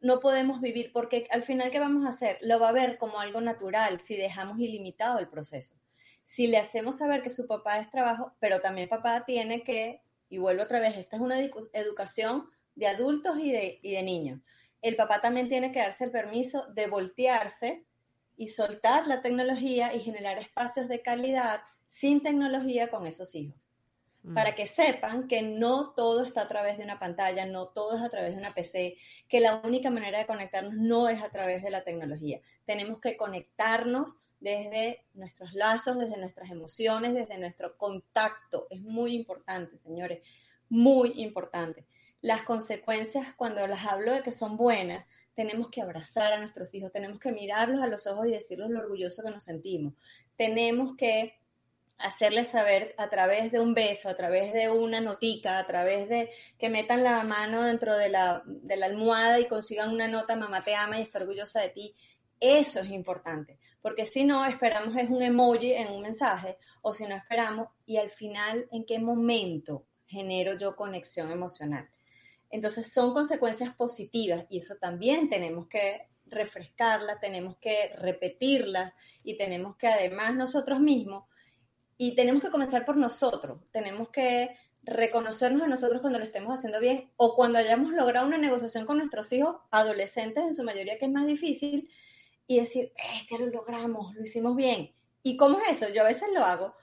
No 0.00 0.20
podemos 0.20 0.60
vivir 0.60 0.92
porque 0.92 1.26
al 1.30 1.42
final, 1.42 1.70
¿qué 1.70 1.80
vamos 1.80 2.06
a 2.06 2.10
hacer? 2.10 2.38
Lo 2.42 2.60
va 2.60 2.68
a 2.68 2.72
ver 2.72 2.98
como 2.98 3.18
algo 3.20 3.40
natural 3.40 4.00
si 4.00 4.16
dejamos 4.16 4.58
ilimitado 4.60 5.18
el 5.18 5.28
proceso. 5.28 5.74
Si 6.24 6.46
le 6.46 6.58
hacemos 6.58 6.98
saber 6.98 7.22
que 7.22 7.30
su 7.30 7.46
papá 7.46 7.78
es 7.78 7.90
trabajo, 7.90 8.32
pero 8.38 8.60
también 8.60 8.88
papá 8.88 9.24
tiene 9.24 9.62
que, 9.62 10.02
y 10.28 10.38
vuelvo 10.38 10.62
otra 10.62 10.78
vez, 10.78 10.96
esta 10.96 11.16
es 11.16 11.22
una 11.22 11.40
educación 11.72 12.48
de 12.74 12.86
adultos 12.86 13.38
y 13.38 13.50
de, 13.50 13.78
y 13.82 13.92
de 13.92 14.02
niños. 14.02 14.40
El 14.82 14.96
papá 14.96 15.20
también 15.20 15.48
tiene 15.48 15.72
que 15.72 15.80
darse 15.80 16.04
el 16.04 16.10
permiso 16.10 16.66
de 16.74 16.86
voltearse 16.86 17.84
y 18.36 18.48
soltar 18.48 19.06
la 19.06 19.22
tecnología 19.22 19.94
y 19.94 20.00
generar 20.00 20.38
espacios 20.38 20.88
de 20.88 21.02
calidad 21.02 21.62
sin 21.88 22.22
tecnología 22.22 22.88
con 22.88 23.06
esos 23.06 23.34
hijos. 23.34 23.56
Mm. 24.22 24.34
Para 24.34 24.54
que 24.54 24.66
sepan 24.66 25.28
que 25.28 25.42
no 25.42 25.92
todo 25.92 26.24
está 26.24 26.42
a 26.42 26.48
través 26.48 26.78
de 26.78 26.84
una 26.84 26.98
pantalla, 26.98 27.46
no 27.46 27.68
todo 27.68 27.96
es 27.96 28.02
a 28.02 28.08
través 28.08 28.32
de 28.32 28.40
una 28.40 28.54
PC, 28.54 28.96
que 29.28 29.40
la 29.40 29.56
única 29.56 29.90
manera 29.90 30.18
de 30.18 30.26
conectarnos 30.26 30.74
no 30.74 31.08
es 31.08 31.22
a 31.22 31.30
través 31.30 31.62
de 31.62 31.70
la 31.70 31.84
tecnología. 31.84 32.40
Tenemos 32.64 33.00
que 33.00 33.16
conectarnos 33.16 34.18
desde 34.40 35.06
nuestros 35.14 35.54
lazos, 35.54 35.98
desde 35.98 36.18
nuestras 36.18 36.50
emociones, 36.50 37.14
desde 37.14 37.38
nuestro 37.38 37.76
contacto. 37.76 38.66
Es 38.70 38.80
muy 38.80 39.14
importante, 39.14 39.78
señores, 39.78 40.22
muy 40.68 41.12
importante. 41.22 41.86
Las 42.20 42.42
consecuencias, 42.42 43.34
cuando 43.36 43.66
las 43.66 43.86
hablo 43.86 44.12
de 44.12 44.22
que 44.22 44.32
son 44.32 44.56
buenas, 44.56 45.06
tenemos 45.34 45.68
que 45.68 45.82
abrazar 45.82 46.32
a 46.32 46.38
nuestros 46.38 46.74
hijos, 46.74 46.92
tenemos 46.92 47.18
que 47.18 47.32
mirarlos 47.32 47.82
a 47.82 47.86
los 47.86 48.06
ojos 48.06 48.26
y 48.26 48.32
decirles 48.32 48.70
lo 48.70 48.80
orgulloso 48.80 49.22
que 49.22 49.30
nos 49.30 49.44
sentimos. 49.44 49.94
Tenemos 50.36 50.96
que 50.96 51.34
hacerles 51.98 52.48
saber 52.48 52.94
a 52.98 53.08
través 53.08 53.52
de 53.52 53.60
un 53.60 53.74
beso, 53.74 54.08
a 54.08 54.14
través 54.14 54.52
de 54.52 54.70
una 54.70 55.00
notica, 55.00 55.58
a 55.58 55.66
través 55.66 56.08
de 56.08 56.30
que 56.58 56.68
metan 56.68 57.02
la 57.02 57.22
mano 57.24 57.62
dentro 57.62 57.96
de 57.96 58.08
la, 58.08 58.42
de 58.44 58.76
la 58.76 58.86
almohada 58.86 59.40
y 59.40 59.48
consigan 59.48 59.90
una 59.90 60.08
nota, 60.08 60.36
mamá 60.36 60.60
te 60.62 60.74
ama 60.74 60.98
y 60.98 61.02
está 61.02 61.18
orgullosa 61.18 61.60
de 61.60 61.68
ti. 61.70 61.94
Eso 62.40 62.80
es 62.80 62.90
importante, 62.90 63.58
porque 63.80 64.06
si 64.06 64.24
no 64.24 64.44
esperamos 64.44 64.96
es 64.96 65.08
un 65.08 65.22
emoji 65.22 65.72
en 65.72 65.88
un 65.88 66.02
mensaje 66.02 66.58
o 66.82 66.92
si 66.92 67.06
no 67.06 67.14
esperamos 67.14 67.68
y 67.86 67.96
al 67.96 68.10
final 68.10 68.68
en 68.70 68.84
qué 68.84 68.98
momento 68.98 69.86
genero 70.06 70.58
yo 70.58 70.76
conexión 70.76 71.30
emocional. 71.30 71.88
Entonces 72.54 72.92
son 72.92 73.12
consecuencias 73.12 73.74
positivas 73.74 74.46
y 74.48 74.58
eso 74.58 74.76
también 74.76 75.28
tenemos 75.28 75.66
que 75.66 76.06
refrescarla, 76.26 77.18
tenemos 77.18 77.56
que 77.56 77.92
repetirla 77.98 78.94
y 79.24 79.36
tenemos 79.36 79.76
que 79.76 79.88
además 79.88 80.36
nosotros 80.36 80.78
mismos, 80.78 81.24
y 81.98 82.14
tenemos 82.14 82.40
que 82.40 82.52
comenzar 82.52 82.84
por 82.84 82.96
nosotros, 82.96 83.58
tenemos 83.72 84.10
que 84.10 84.56
reconocernos 84.84 85.62
a 85.62 85.66
nosotros 85.66 86.00
cuando 86.00 86.20
lo 86.20 86.24
estemos 86.24 86.56
haciendo 86.56 86.78
bien 86.78 87.10
o 87.16 87.34
cuando 87.34 87.58
hayamos 87.58 87.92
logrado 87.92 88.28
una 88.28 88.38
negociación 88.38 88.86
con 88.86 88.98
nuestros 88.98 89.32
hijos, 89.32 89.56
adolescentes 89.72 90.44
en 90.44 90.54
su 90.54 90.62
mayoría, 90.62 90.96
que 90.96 91.06
es 91.06 91.10
más 91.10 91.26
difícil, 91.26 91.90
y 92.46 92.60
decir, 92.60 92.92
este 93.20 93.36
lo 93.36 93.46
logramos, 93.46 94.14
lo 94.14 94.22
hicimos 94.22 94.54
bien. 94.54 94.92
¿Y 95.24 95.36
cómo 95.36 95.58
es 95.58 95.82
eso? 95.82 95.92
Yo 95.92 96.02
a 96.02 96.06
veces 96.06 96.28
lo 96.32 96.44
hago 96.44 96.76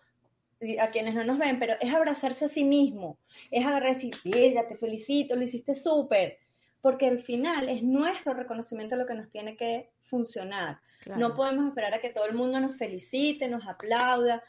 a 0.79 0.89
quienes 0.91 1.15
no 1.15 1.23
nos 1.23 1.37
ven, 1.37 1.59
pero 1.59 1.75
es 1.79 1.93
abrazarse 1.93 2.45
a 2.45 2.49
sí 2.49 2.63
mismo, 2.63 3.17
es 3.49 3.65
agarrar 3.65 3.91
y 3.91 4.11
decir, 4.11 4.53
ya 4.53 4.67
te 4.67 4.77
felicito, 4.77 5.35
lo 5.35 5.43
hiciste 5.43 5.75
súper, 5.75 6.37
porque 6.81 7.07
al 7.07 7.19
final 7.19 7.69
es 7.69 7.83
nuestro 7.83 8.33
reconocimiento 8.33 8.95
lo 8.95 9.05
que 9.05 9.15
nos 9.15 9.29
tiene 9.31 9.55
que 9.55 9.89
funcionar. 10.03 10.79
No 11.17 11.35
podemos 11.35 11.67
esperar 11.67 11.93
a 11.93 11.99
que 11.99 12.09
todo 12.09 12.25
el 12.25 12.35
mundo 12.35 12.59
nos 12.59 12.75
felicite, 12.75 13.47
nos 13.47 13.67
aplauda, 13.67 14.43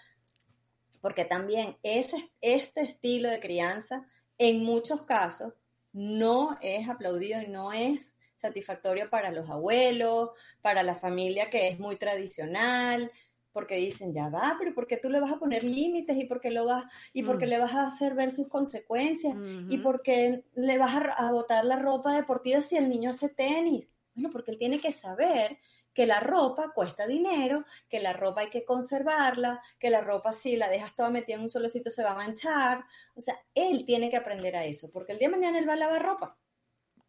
porque 1.01 1.25
también 1.25 1.77
ese, 1.83 2.31
este 2.40 2.83
estilo 2.83 3.31
de 3.31 3.40
crianza 3.40 4.07
en 4.38 4.64
muchos 4.64 5.03
casos 5.03 5.55
no 5.92 6.59
es 6.61 6.88
aplaudido 6.88 7.40
y 7.40 7.48
no 7.48 7.72
es 7.72 8.16
satisfactorio 8.37 9.09
para 9.09 9.31
los 9.31 9.48
abuelos, 9.48 10.31
para 10.61 10.83
la 10.83 10.96
familia 10.96 11.48
que 11.48 11.68
es 11.68 11.79
muy 11.79 11.96
tradicional, 11.96 13.11
porque 13.52 13.76
dicen, 13.76 14.12
ya 14.12 14.28
va, 14.28 14.56
pero 14.58 14.74
¿por 14.74 14.86
qué 14.86 14.96
tú 14.96 15.08
le 15.08 15.20
vas 15.20 15.32
a 15.32 15.38
poner 15.38 15.64
límites? 15.64 16.16
¿Y 16.16 16.24
por 16.24 16.40
qué, 16.40 16.50
lo 16.50 16.64
vas, 16.64 16.84
y 17.12 17.22
por 17.22 17.38
qué 17.38 17.46
mm. 17.46 17.50
le 17.50 17.58
vas 17.58 17.74
a 17.74 17.86
hacer 17.86 18.14
ver 18.14 18.32
sus 18.32 18.48
consecuencias? 18.48 19.36
¿Y 19.68 19.78
por 19.78 20.02
qué 20.02 20.44
le 20.54 20.78
vas 20.78 20.94
a, 20.94 21.28
a 21.28 21.32
botar 21.32 21.64
la 21.64 21.76
ropa 21.76 22.14
deportiva 22.14 22.62
si 22.62 22.76
el 22.76 22.88
niño 22.88 23.10
hace 23.10 23.28
tenis? 23.28 23.86
Bueno, 24.14 24.30
porque 24.30 24.50
él 24.50 24.58
tiene 24.58 24.80
que 24.80 24.92
saber 24.92 25.58
que 25.94 26.06
la 26.06 26.20
ropa 26.20 26.72
cuesta 26.74 27.06
dinero, 27.06 27.64
que 27.88 28.00
la 28.00 28.12
ropa 28.12 28.42
hay 28.42 28.50
que 28.50 28.64
conservarla, 28.64 29.60
que 29.78 29.90
la 29.90 30.00
ropa 30.00 30.32
si 30.32 30.56
la 30.56 30.68
dejas 30.68 30.94
toda 30.94 31.10
metida 31.10 31.36
en 31.36 31.42
un 31.42 31.50
solo 31.50 31.68
sitio 31.68 31.92
se 31.92 32.02
va 32.02 32.12
a 32.12 32.16
manchar. 32.16 32.84
O 33.14 33.20
sea, 33.20 33.38
él 33.54 33.84
tiene 33.84 34.10
que 34.10 34.16
aprender 34.16 34.56
a 34.56 34.64
eso, 34.64 34.90
porque 34.90 35.12
el 35.12 35.18
día 35.18 35.28
de 35.28 35.36
mañana 35.36 35.58
él 35.58 35.68
va 35.68 35.74
a 35.74 35.76
lavar 35.76 36.02
ropa. 36.02 36.36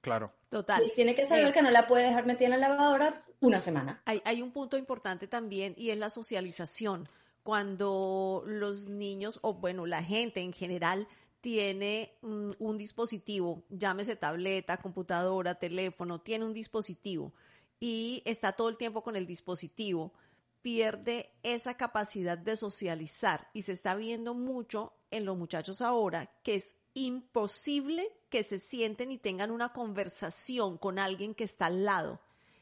Claro. 0.03 0.33
Total. 0.49 0.85
Y 0.85 0.91
tiene 0.95 1.15
que 1.15 1.25
saber 1.25 1.47
eh, 1.47 1.53
que 1.53 1.61
no 1.61 1.71
la 1.71 1.87
puede 1.87 2.03
dejar 2.03 2.25
metida 2.25 2.53
en 2.53 2.59
la 2.59 2.67
lavadora 2.67 3.23
una 3.39 3.61
semana. 3.61 4.01
Hay, 4.03 4.21
hay 4.25 4.41
un 4.41 4.51
punto 4.51 4.77
importante 4.77 5.27
también 5.27 5.73
y 5.77 5.91
es 5.91 5.97
la 5.97 6.09
socialización. 6.09 7.07
Cuando 7.41 8.43
los 8.45 8.89
niños, 8.89 9.39
o 9.41 9.53
bueno, 9.53 9.85
la 9.85 10.03
gente 10.03 10.41
en 10.41 10.51
general, 10.51 11.07
tiene 11.39 12.17
un 12.21 12.77
dispositivo, 12.77 13.63
llámese 13.69 14.15
tableta, 14.15 14.77
computadora, 14.77 15.55
teléfono, 15.55 16.19
tiene 16.21 16.45
un 16.45 16.53
dispositivo 16.53 17.33
y 17.79 18.21
está 18.25 18.53
todo 18.53 18.69
el 18.69 18.77
tiempo 18.77 19.03
con 19.03 19.17
el 19.17 19.25
dispositivo, 19.25 20.13
pierde 20.61 21.31
esa 21.43 21.75
capacidad 21.75 22.37
de 22.37 22.55
socializar 22.55 23.49
y 23.53 23.63
se 23.63 23.73
está 23.73 23.95
viendo 23.95 24.33
mucho 24.33 24.93
en 25.11 25.25
los 25.25 25.37
muchachos 25.37 25.81
ahora 25.81 26.31
que 26.43 26.55
es 26.55 26.77
imposible 26.93 28.11
que 28.29 28.43
se 28.43 28.59
sienten 28.59 29.11
y 29.11 29.17
tengan 29.17 29.51
una 29.51 29.73
conversación 29.73 30.77
con 30.77 30.99
alguien 30.99 31.33
que 31.35 31.43
está 31.43 31.67
al 31.67 31.85
lado. 31.85 32.19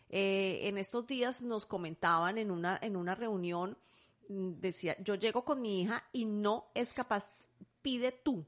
Eh, 0.09 0.61
en 0.63 0.77
estos 0.77 1.07
días 1.07 1.41
nos 1.41 1.65
comentaban 1.65 2.37
en 2.37 2.51
una, 2.51 2.77
en 2.81 2.95
una 2.95 3.15
reunión, 3.15 3.77
mm, 4.29 4.59
decía, 4.59 4.95
yo 5.03 5.15
llego 5.15 5.45
con 5.45 5.61
mi 5.61 5.81
hija 5.81 6.03
y 6.11 6.25
no 6.25 6.71
es 6.73 6.93
capaz, 6.93 7.31
pide 7.81 8.11
tú, 8.11 8.45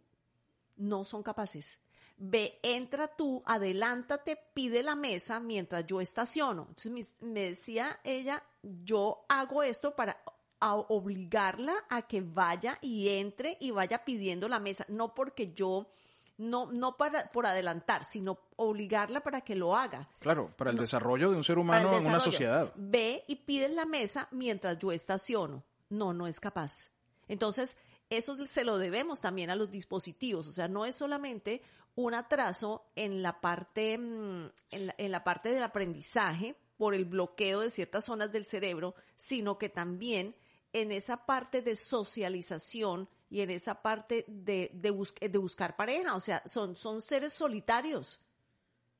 no 0.76 1.04
son 1.04 1.24
capaces 1.24 1.80
ve, 2.18 2.60
entra 2.64 3.08
tú, 3.08 3.44
adelántate, 3.46 4.38
pide 4.54 4.84
la 4.84 4.96
mesa 4.96 5.40
mientras 5.40 5.86
yo 5.86 6.02
estaciono. 6.02 6.68
Entonces 6.70 7.16
me, 7.20 7.42
decía 7.42 8.00
ella, 8.04 8.44
yo 8.62 9.26
hago 9.28 9.64
esto 9.64 9.96
para 9.96 10.24
obligarla 10.72 11.74
a 11.90 12.04
que 12.04 12.22
vaya 12.22 12.78
y 12.82 13.10
entre 13.10 13.58
y 13.60 13.72
vaya 13.72 14.06
pidiendo 14.06 14.48
la 14.48 14.60
mesa, 14.60 14.86
no 14.88 15.14
porque 15.14 15.54
yo 15.54 15.90
no, 16.38 16.72
no 16.72 16.98
para, 16.98 17.32
por 17.32 17.46
adelantar, 17.46 18.06
sino 18.06 18.40
obligarla 18.56 19.22
para 19.22 19.42
que 19.42 19.56
lo 19.56 19.76
haga. 19.76 20.10
Claro, 20.20 20.54
para 20.56 20.72
el 20.72 20.78
desarrollo 20.78 21.30
de 21.30 21.38
un 21.38 21.44
ser 21.44 21.58
humano 21.58 21.94
en 21.98 22.06
una 22.06 22.20
sociedad. 22.20 22.72
Ve 22.76 23.24
y 23.28 23.36
pide 23.36 23.70
la 23.70 23.86
mesa 23.86 24.28
mientras 24.32 24.78
yo 24.80 24.92
estaciono. 24.92 25.64
No, 25.90 26.14
no 26.14 26.26
es 26.28 26.40
capaz. 26.40 26.92
Entonces, 27.28 27.78
eso 28.10 28.36
se 28.48 28.64
lo 28.64 28.78
debemos 28.78 29.22
también 29.22 29.50
a 29.50 29.56
los 29.56 29.70
dispositivos. 29.70 30.48
O 30.48 30.52
sea, 30.52 30.68
no 30.68 30.86
es 30.86 30.96
solamente 30.96 31.62
un 31.96 32.14
atraso 32.14 32.86
en 32.96 33.22
la 33.22 33.40
parte, 33.40 33.98
mm, 33.98 34.50
en 34.72 35.12
la, 35.12 35.24
parte 35.24 35.50
del 35.50 35.64
aprendizaje 35.64 36.56
por 36.78 36.96
el 36.96 37.06
bloqueo 37.06 37.62
de 37.62 37.70
ciertas 37.70 38.06
zonas 38.06 38.32
del 38.32 38.46
cerebro, 38.46 38.96
sino 39.16 39.58
que 39.58 39.70
también 39.70 40.36
en 40.74 40.92
esa 40.92 41.26
parte 41.26 41.62
de 41.62 41.76
socialización 41.76 43.08
y 43.30 43.42
en 43.42 43.52
esa 43.52 43.82
parte 43.82 44.26
de, 44.28 44.70
de, 44.74 45.30
de 45.30 45.38
buscar 45.38 45.76
pareja. 45.76 46.16
O 46.16 46.20
sea, 46.20 46.42
son, 46.46 46.76
son 46.76 47.02
seres 47.02 47.34
solitarios. 47.34 48.22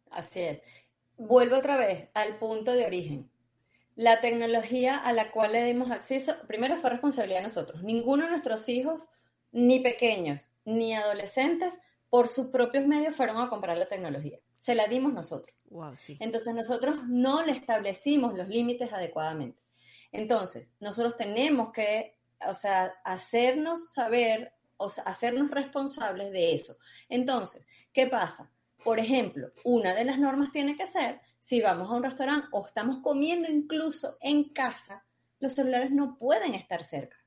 Así 0.10 0.42
es. 0.42 0.62
Vuelvo 1.18 1.58
otra 1.58 1.78
vez 1.78 2.10
al 2.14 2.38
punto 2.38 2.72
de 2.72 2.86
origen. 2.86 3.30
La 3.96 4.22
tecnología 4.22 4.98
a 4.98 5.14
la 5.14 5.32
cual 5.32 5.52
le 5.52 5.64
dimos 5.64 5.92
acceso, 5.92 6.36
primero 6.48 6.78
fue 6.78 6.90
responsabilidad 6.90 7.40
de 7.40 7.48
nosotros. 7.48 7.84
Ninguno 7.84 8.24
de 8.24 8.32
nuestros 8.32 8.68
hijos, 8.70 9.02
ni 9.52 9.80
pequeños, 9.80 10.42
ni 10.66 10.96
adolescentes, 10.96 11.72
por 12.10 12.30
sus 12.30 12.48
propios 12.48 12.86
medios 12.88 13.16
fueron 13.16 13.42
a 13.42 13.50
comprar 13.50 13.78
la 13.78 13.88
tecnología. 13.88 14.40
Se 14.58 14.76
la 14.76 14.88
dimos 14.88 15.14
nosotros. 15.14 15.56
Entonces 16.20 16.54
nosotros 16.56 17.08
no 17.08 17.44
le 17.44 17.52
establecimos 17.52 18.34
los 18.36 18.48
límites 18.48 18.94
adecuadamente. 18.94 19.63
Entonces, 20.14 20.74
nosotros 20.80 21.18
tenemos 21.18 21.74
que, 21.74 22.18
o 22.48 22.54
sea, 22.54 22.94
hacernos 23.04 23.92
saber, 23.92 24.54
o 24.78 24.90
sea, 24.90 25.04
hacernos 25.04 25.52
responsables 25.52 26.32
de 26.32 26.54
eso. 26.54 26.78
Entonces, 27.10 27.66
¿qué 27.92 28.08
pasa? 28.08 28.50
Por 28.84 29.00
ejemplo, 29.00 29.52
una 29.66 29.94
de 29.94 30.06
las 30.06 30.20
normas 30.20 30.54
tiene 30.54 30.78
que 30.78 30.88
ser, 30.88 31.20
si 31.42 31.62
vamos 31.62 31.90
a 31.90 31.96
un 31.96 32.04
restaurante 32.04 32.48
o 32.52 32.66
estamos 32.66 33.00
comiendo 33.02 33.52
incluso 33.52 34.18
en 34.22 34.54
casa, 34.54 35.06
los 35.40 35.54
celulares 35.54 35.92
no 35.92 36.18
pueden 36.18 36.54
estar 36.54 36.84
cerca 36.84 37.18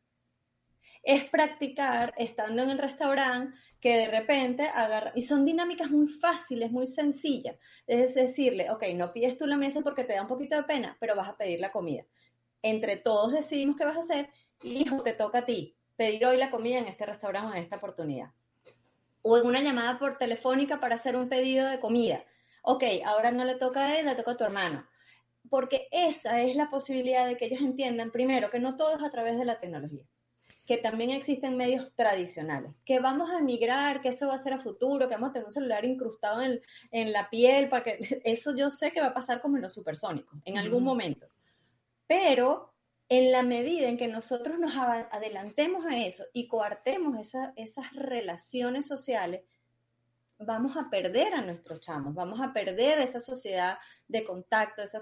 es 1.06 1.22
practicar 1.30 2.12
estando 2.18 2.62
en 2.62 2.70
el 2.70 2.78
restaurante 2.78 3.56
que 3.80 3.96
de 3.96 4.08
repente 4.08 4.64
agarra, 4.64 5.12
y 5.14 5.22
son 5.22 5.44
dinámicas 5.44 5.88
muy 5.88 6.08
fáciles, 6.08 6.72
muy 6.72 6.88
sencillas. 6.88 7.56
Es 7.86 8.16
decirle, 8.16 8.68
ok, 8.70 8.82
no 8.94 9.12
pides 9.12 9.38
tú 9.38 9.46
la 9.46 9.56
mesa 9.56 9.82
porque 9.82 10.02
te 10.02 10.14
da 10.14 10.22
un 10.22 10.28
poquito 10.28 10.56
de 10.56 10.64
pena, 10.64 10.96
pero 10.98 11.14
vas 11.14 11.28
a 11.28 11.36
pedir 11.36 11.60
la 11.60 11.70
comida. 11.70 12.04
Entre 12.66 12.96
todos 12.96 13.32
decidimos 13.32 13.76
qué 13.76 13.84
vas 13.84 13.96
a 13.96 14.00
hacer 14.00 14.28
y 14.60 14.82
hijo, 14.82 15.00
te 15.00 15.12
toca 15.12 15.38
a 15.38 15.46
ti 15.46 15.76
pedir 15.94 16.26
hoy 16.26 16.36
la 16.36 16.50
comida 16.50 16.78
en 16.78 16.88
este 16.88 17.06
restaurante 17.06 17.56
en 17.56 17.62
esta 17.62 17.76
oportunidad. 17.76 18.32
O 19.22 19.38
en 19.38 19.46
una 19.46 19.62
llamada 19.62 20.00
por 20.00 20.18
telefónica 20.18 20.80
para 20.80 20.96
hacer 20.96 21.14
un 21.14 21.28
pedido 21.28 21.68
de 21.68 21.78
comida. 21.78 22.24
Ok, 22.62 22.82
ahora 23.04 23.30
no 23.30 23.44
le 23.44 23.54
toca 23.54 23.84
a 23.84 24.00
él, 24.00 24.06
le 24.06 24.16
toca 24.16 24.32
a 24.32 24.36
tu 24.36 24.42
hermano. 24.42 24.84
Porque 25.48 25.86
esa 25.92 26.40
es 26.40 26.56
la 26.56 26.68
posibilidad 26.68 27.24
de 27.24 27.36
que 27.36 27.44
ellos 27.44 27.60
entiendan, 27.60 28.10
primero, 28.10 28.50
que 28.50 28.58
no 28.58 28.76
todo 28.76 28.96
es 28.96 29.04
a 29.04 29.12
través 29.12 29.38
de 29.38 29.44
la 29.44 29.60
tecnología 29.60 30.04
que 30.66 30.78
también 30.78 31.10
existen 31.10 31.56
medios 31.56 31.94
tradicionales, 31.94 32.72
que 32.84 32.98
vamos 32.98 33.30
a 33.30 33.40
migrar, 33.40 34.00
que 34.00 34.08
eso 34.08 34.26
va 34.26 34.34
a 34.34 34.38
ser 34.38 34.52
a 34.52 34.58
futuro, 34.58 35.08
que 35.08 35.14
vamos 35.14 35.30
a 35.30 35.32
tener 35.34 35.46
un 35.46 35.52
celular 35.52 35.84
incrustado 35.84 36.42
en, 36.42 37.12
la 37.12 37.30
piel, 37.30 37.68
para 37.68 37.84
que 37.84 37.98
eso 38.24 38.54
yo 38.54 38.68
sé 38.68 38.90
que 38.90 39.00
va 39.00 39.08
a 39.08 39.14
pasar 39.14 39.40
como 39.40 39.56
en 39.56 39.62
los 39.62 39.72
supersónicos, 39.72 40.40
en 40.44 40.58
algún 40.58 40.82
momento. 40.82 41.28
Pero 42.06 42.74
en 43.08 43.30
la 43.30 43.42
medida 43.42 43.88
en 43.88 43.96
que 43.96 44.08
nosotros 44.08 44.58
nos 44.58 44.74
adelantemos 44.76 45.86
a 45.86 45.96
eso 45.96 46.24
y 46.32 46.48
coartemos 46.48 47.16
esas 47.56 47.92
relaciones 47.94 48.86
sociales, 48.86 49.42
vamos 50.38 50.76
a 50.76 50.90
perder 50.90 51.34
a 51.34 51.42
nuestros 51.42 51.80
chamos, 51.80 52.14
vamos 52.14 52.40
a 52.40 52.52
perder 52.52 52.98
esa 52.98 53.20
sociedad 53.20 53.78
de 54.08 54.24
contacto, 54.24 54.82
esa, 54.82 54.98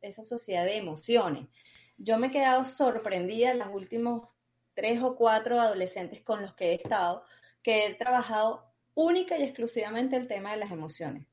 esa 0.00 0.24
sociedad 0.24 0.64
de 0.64 0.76
emociones. 0.76 1.48
Yo 1.96 2.18
me 2.18 2.28
he 2.28 2.30
quedado 2.30 2.64
sorprendida 2.64 3.50
en 3.50 3.58
los 3.58 3.68
últimos 3.72 4.28
tres 4.74 5.02
o 5.02 5.16
cuatro 5.16 5.60
adolescentes 5.60 6.22
con 6.22 6.42
los 6.42 6.54
que 6.54 6.70
he 6.70 6.74
estado, 6.74 7.24
que 7.62 7.86
he 7.86 7.94
trabajado 7.94 8.72
única 8.94 9.36
y 9.36 9.42
exclusivamente 9.42 10.16
el 10.16 10.28
tema 10.28 10.52
de 10.52 10.58
las 10.58 10.70
emociones. 10.70 11.26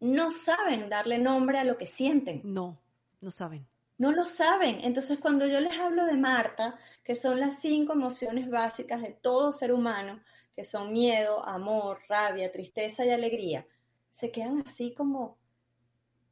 No 0.00 0.30
saben 0.30 0.88
darle 0.88 1.18
nombre 1.18 1.58
a 1.58 1.64
lo 1.64 1.76
que 1.76 1.86
sienten. 1.86 2.40
No, 2.44 2.80
no 3.20 3.30
saben. 3.30 3.66
No 3.98 4.12
lo 4.12 4.24
saben. 4.24 4.80
Entonces, 4.82 5.18
cuando 5.18 5.46
yo 5.46 5.60
les 5.60 5.76
hablo 5.78 6.06
de 6.06 6.16
Marta, 6.16 6.78
que 7.04 7.16
son 7.16 7.40
las 7.40 7.56
cinco 7.60 7.92
emociones 7.92 8.48
básicas 8.48 9.02
de 9.02 9.10
todo 9.12 9.52
ser 9.52 9.72
humano, 9.72 10.20
que 10.54 10.64
son 10.64 10.92
miedo, 10.92 11.44
amor, 11.44 12.00
rabia, 12.08 12.50
tristeza 12.50 13.04
y 13.04 13.10
alegría, 13.10 13.66
se 14.12 14.30
quedan 14.30 14.62
así 14.66 14.94
como, 14.94 15.38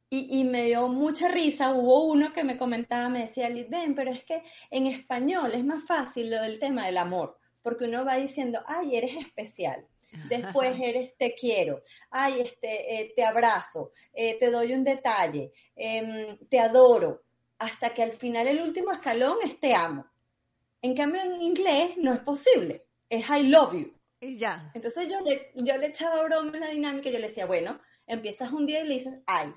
y, 0.09 0.45
me 0.45 0.63
dio 0.63 0.87
mucha 0.87 1.27
risa, 1.27 1.73
hubo 1.73 2.05
uno 2.05 2.31
que 2.31 2.45
me 2.45 2.57
comentaba, 2.57 3.09
me 3.09 3.21
decía, 3.21 3.49
Liz, 3.49 3.69
ven, 3.69 3.93
pero 3.93 4.11
es 4.11 4.23
que 4.23 4.41
en 4.71 4.87
español 4.87 5.53
es 5.53 5.65
más 5.65 5.85
fácil 5.85 6.29
lo 6.29 6.41
del 6.41 6.59
tema 6.59 6.85
del 6.85 6.97
amor, 6.97 7.37
porque 7.61 7.85
uno 7.85 8.05
va 8.05 8.15
diciendo, 8.15 8.61
ay, 8.65 8.95
eres 8.95 9.17
especial, 9.17 9.85
después 10.29 10.79
eres 10.79 11.17
te 11.17 11.35
quiero, 11.35 11.81
ay, 12.09 12.39
este, 12.41 13.01
eh, 13.01 13.13
te 13.15 13.25
abrazo, 13.25 13.91
eh, 14.13 14.37
te 14.39 14.49
doy 14.49 14.73
un 14.73 14.85
detalle, 14.85 15.51
em, 15.75 16.37
te 16.49 16.59
adoro, 16.59 17.23
hasta 17.59 17.93
que 17.93 18.03
al 18.03 18.13
final 18.13 18.47
el 18.47 18.61
último 18.61 18.91
escalón 18.91 19.37
es 19.43 19.59
te 19.59 19.73
amo. 19.73 20.05
En 20.81 20.95
cambio 20.95 21.21
en 21.21 21.41
inglés 21.41 21.97
no 21.97 22.13
es 22.13 22.19
posible, 22.19 22.85
es 23.09 23.27
I 23.29 23.43
love 23.43 23.73
you. 23.73 23.93
Y 24.19 24.37
ya. 24.37 24.71
Entonces 24.73 25.07
yo 25.09 25.19
le, 25.21 25.51
yo 25.55 25.77
le 25.77 25.87
echaba 25.87 26.23
broma 26.23 26.51
en 26.53 26.61
la 26.61 26.69
dinámica 26.69 27.09
y 27.09 27.13
yo 27.13 27.19
le 27.19 27.27
decía, 27.27 27.45
bueno, 27.45 27.79
empiezas 28.05 28.51
un 28.51 28.65
día 28.65 28.81
y 28.81 28.87
le 28.87 28.93
dices 28.95 29.19
ay, 29.25 29.53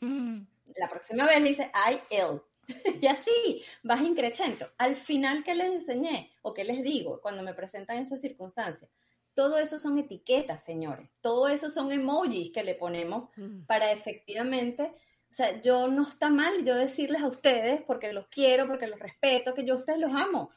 la 0.76 0.88
próxima 0.88 1.26
vez 1.26 1.40
le 1.40 1.48
dice 1.50 1.70
I, 1.74 2.00
él. 2.10 2.40
y 3.00 3.06
así 3.06 3.64
vas 3.82 4.00
increchendo. 4.02 4.70
Al 4.78 4.96
final, 4.96 5.44
¿qué 5.44 5.54
les 5.54 5.72
enseñé 5.72 6.32
o 6.42 6.54
qué 6.54 6.64
les 6.64 6.82
digo 6.82 7.20
cuando 7.20 7.42
me 7.42 7.54
presentan 7.54 7.98
esas 7.98 8.20
circunstancias? 8.20 8.90
Todo 9.34 9.58
eso 9.58 9.78
son 9.78 9.98
etiquetas, 9.98 10.62
señores. 10.64 11.08
Todo 11.20 11.48
eso 11.48 11.70
son 11.70 11.92
emojis 11.92 12.50
que 12.50 12.64
le 12.64 12.74
ponemos 12.74 13.30
para 13.66 13.92
efectivamente, 13.92 14.92
o 15.30 15.32
sea, 15.32 15.60
yo 15.60 15.86
no 15.86 16.08
está 16.08 16.28
mal 16.28 16.64
yo 16.64 16.74
decirles 16.74 17.22
a 17.22 17.28
ustedes, 17.28 17.82
porque 17.82 18.12
los 18.12 18.26
quiero, 18.26 18.66
porque 18.66 18.88
los 18.88 18.98
respeto, 18.98 19.54
que 19.54 19.64
yo 19.64 19.74
a 19.74 19.78
ustedes 19.78 20.00
los 20.00 20.12
amo. 20.12 20.50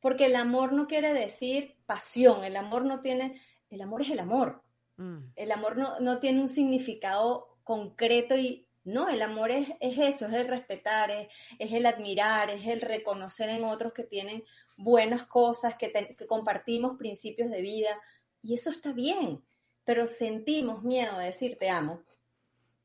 Porque 0.00 0.26
el 0.26 0.36
amor 0.36 0.72
no 0.72 0.86
quiere 0.86 1.12
decir 1.12 1.74
pasión, 1.84 2.44
el 2.44 2.56
amor 2.56 2.84
no 2.84 3.00
tiene, 3.00 3.40
el 3.70 3.82
amor 3.82 4.02
es 4.02 4.10
el 4.10 4.20
amor. 4.20 4.62
Mm. 4.98 5.18
El 5.34 5.50
amor 5.50 5.76
no, 5.76 5.98
no 5.98 6.20
tiene 6.20 6.40
un 6.40 6.48
significado 6.48 7.58
concreto 7.64 8.36
y 8.36 8.68
No, 8.84 9.08
el 9.08 9.20
amor 9.22 9.50
es, 9.50 9.68
eso, 9.80 10.26
es 10.26 10.32
el 10.32 10.46
respetar, 10.46 11.10
es, 11.10 11.28
el 11.58 11.86
admirar, 11.86 12.50
es 12.50 12.66
el 12.66 12.82
reconocer 12.82 13.48
en 13.48 13.64
otros 13.64 13.94
que 13.94 14.04
tienen 14.04 14.44
buenas 14.76 15.26
cosas, 15.26 15.74
que, 15.74 15.90
que 15.90 16.26
compartimos 16.26 16.98
principios 16.98 17.50
de 17.50 17.62
vida. 17.62 18.00
Y 18.42 18.54
eso 18.54 18.70
está 18.70 18.92
bien, 18.92 19.42
pero 19.84 20.06
sentimos 20.06 20.84
miedo 20.84 21.18
de 21.18 21.26
decir 21.26 21.56
te 21.58 21.68
amo. 21.68 22.02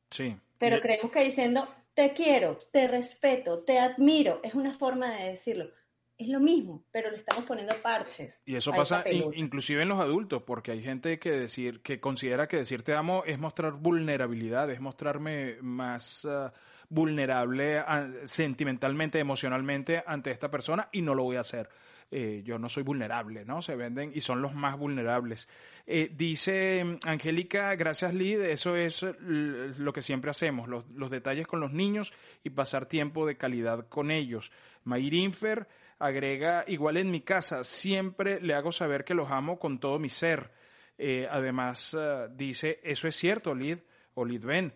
Sí. 0.09 0.35
Pero 0.59 0.79
creemos 0.81 1.11
que 1.11 1.23
diciendo 1.23 1.67
te 1.95 2.13
quiero, 2.13 2.59
te 2.71 2.87
respeto, 2.87 3.63
te 3.63 3.79
admiro, 3.79 4.39
es 4.43 4.53
una 4.53 4.73
forma 4.73 5.09
de 5.15 5.29
decirlo 5.29 5.71
es 6.19 6.27
lo 6.27 6.41
mismo, 6.41 6.83
pero 6.91 7.09
le 7.09 7.15
estamos 7.15 7.45
poniendo 7.45 7.73
parches. 7.81 8.41
Y 8.45 8.55
eso 8.55 8.73
pasa 8.73 9.05
inclusive 9.09 9.81
en 9.81 9.87
los 9.87 10.01
adultos, 10.01 10.43
porque 10.43 10.71
hay 10.71 10.83
gente 10.83 11.17
que 11.17 11.31
decir 11.31 11.81
que 11.81 12.01
considera 12.01 12.45
que 12.45 12.57
decir 12.57 12.83
te 12.83 12.93
amo 12.93 13.23
es 13.25 13.39
mostrar 13.39 13.71
vulnerabilidad, 13.71 14.69
es 14.69 14.81
mostrarme 14.81 15.55
más 15.61 16.25
ah, 16.25 16.51
vulnerable 16.89 17.79
ah, 17.79 18.09
sentimentalmente, 18.25 19.17
emocionalmente 19.17 20.03
ante 20.05 20.31
esta 20.31 20.51
persona 20.51 20.89
y 20.91 21.01
no 21.01 21.15
lo 21.15 21.23
voy 21.23 21.37
a 21.37 21.41
hacer. 21.41 21.69
Eh, 22.11 22.41
yo 22.43 22.57
no 22.57 22.69
soy 22.69 22.81
vulnerable, 22.81 23.45
¿no? 23.45 23.61
Se 23.61 23.75
venden 23.75 24.11
y 24.15 24.21
son 24.21 24.41
los 24.41 24.55
más 24.55 24.79
vulnerables. 24.79 25.47
Eh, 25.85 26.09
dice 26.11 26.83
mm, 26.83 27.07
Angélica, 27.07 27.75
gracias 27.75 28.15
Lid, 28.15 28.41
eso 28.41 28.75
es 28.75 29.05
lo 29.21 29.93
que 29.93 30.01
siempre 30.01 30.31
hacemos, 30.31 30.67
los, 30.67 30.89
los, 30.89 31.11
detalles 31.11 31.45
con 31.45 31.59
los 31.59 31.71
niños 31.71 32.11
y 32.43 32.49
pasar 32.49 32.87
tiempo 32.87 33.27
de 33.27 33.37
calidad 33.37 33.87
con 33.89 34.09
ellos. 34.09 34.51
Mayrinfer 34.85 35.67
agrega, 35.99 36.63
igual 36.65 36.97
en 36.97 37.11
mi 37.11 37.21
casa, 37.21 37.63
siempre 37.63 38.41
le 38.41 38.55
hago 38.55 38.71
saber 38.71 39.05
que 39.05 39.13
los 39.13 39.29
amo 39.29 39.59
con 39.59 39.79
todo 39.79 39.99
mi 39.99 40.09
ser. 40.09 40.49
Eh, 40.97 41.27
además, 41.29 41.95
dice, 42.31 42.79
eso 42.83 43.07
es 43.07 43.15
cierto, 43.15 43.53
Lid 43.53 43.77
o 44.15 44.25
Lidven. 44.25 44.73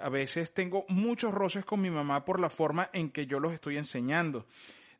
a 0.00 0.08
veces 0.10 0.52
tengo 0.52 0.84
muchos 0.88 1.32
roces 1.32 1.64
con 1.64 1.80
mi 1.80 1.90
mamá 1.90 2.26
por 2.26 2.40
la 2.40 2.50
forma 2.50 2.90
en 2.92 3.10
que 3.10 3.26
yo 3.26 3.40
los 3.40 3.54
estoy 3.54 3.78
enseñando. 3.78 4.46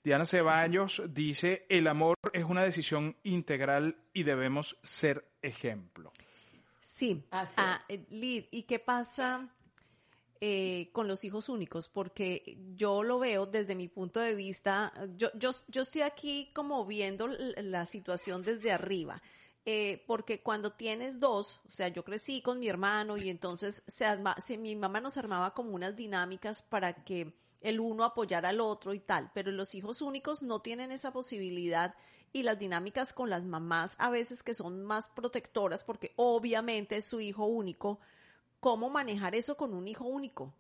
Diana 0.03 0.25
Ceballos 0.25 1.03
dice, 1.09 1.65
el 1.69 1.87
amor 1.87 2.17
es 2.33 2.45
una 2.45 2.65
decisión 2.65 3.17
integral 3.23 3.97
y 4.13 4.25
debemos 4.25 4.77
ser 4.83 5.25
ejemplo. 5.41 6.13
Sí, 6.81 7.25
ah, 7.31 7.85
eh, 7.89 8.05
Lid, 8.11 8.47
¿y 8.51 8.63
qué 8.63 8.81
pasa 8.81 9.49
eh, 10.41 10.91
con 10.93 11.07
los 11.07 11.25
hijos 11.25 11.49
únicos? 11.49 11.89
Porque 11.89 12.59
yo 12.75 13.05
lo 13.05 13.21
veo 13.21 13.47
desde 13.47 13.77
mi 13.77 13.87
punto 13.87 14.19
de 14.19 14.35
vista, 14.35 14.93
yo, 15.17 15.31
yo, 15.35 15.53
yo 15.69 15.83
estoy 15.83 16.03
aquí 16.03 16.51
como 16.53 16.85
viendo 16.85 17.29
la 17.29 17.87
situación 17.87 18.43
desde 18.43 18.73
arriba. 18.73 19.23
Eh, 19.65 20.03
porque 20.09 20.41
cuando 20.41 20.73
tienes 20.73 21.21
dos, 21.21 21.61
o 21.69 21.71
sea, 21.71 21.87
yo 21.87 22.05
crecí 22.05 22.43
con 22.43 22.59
mi 22.59 22.67
hermano 22.69 23.17
y 23.17 23.31
entonces 23.31 23.85
se 23.87 24.05
arma, 24.05 24.35
mi 24.59 24.75
mamá 24.75 25.01
nos 25.01 25.17
armaba 25.17 25.55
como 25.55 25.71
unas 25.71 25.95
dinámicas 25.95 26.63
para 26.63 27.05
que 27.05 27.33
el 27.63 27.81
uno 27.81 28.05
apoyar 28.05 28.47
al 28.47 28.61
otro 28.61 28.95
y 28.95 29.01
tal, 29.01 29.31
pero 29.35 29.51
los 29.53 29.75
hijos 29.75 30.03
únicos 30.03 30.43
no 30.43 30.61
tienen 30.61 30.93
esa 30.93 31.13
posibilidad 31.13 31.95
y 32.33 32.43
las 32.43 32.59
dinámicas 32.59 33.13
con 33.13 33.31
las 33.31 33.45
mamás 33.45 33.95
a 33.99 34.11
veces 34.11 34.43
que 34.43 34.55
son 34.55 34.85
más 34.85 35.09
protectoras 35.09 35.85
porque 35.85 36.13
obviamente 36.17 36.97
es 36.97 37.07
su 37.07 37.21
hijo 37.21 37.45
único, 37.45 38.01
¿cómo 38.61 38.89
manejar 38.89 39.35
eso 39.35 39.57
con 39.57 39.75
un 39.75 39.87
hijo 39.87 40.05
único? 40.05 40.55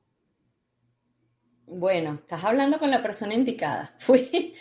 Bueno, 1.66 2.14
estás 2.14 2.44
hablando 2.44 2.78
con 2.78 2.90
la 2.90 3.02
persona 3.02 3.34
indicada. 3.34 3.94
Fui, 4.00 4.54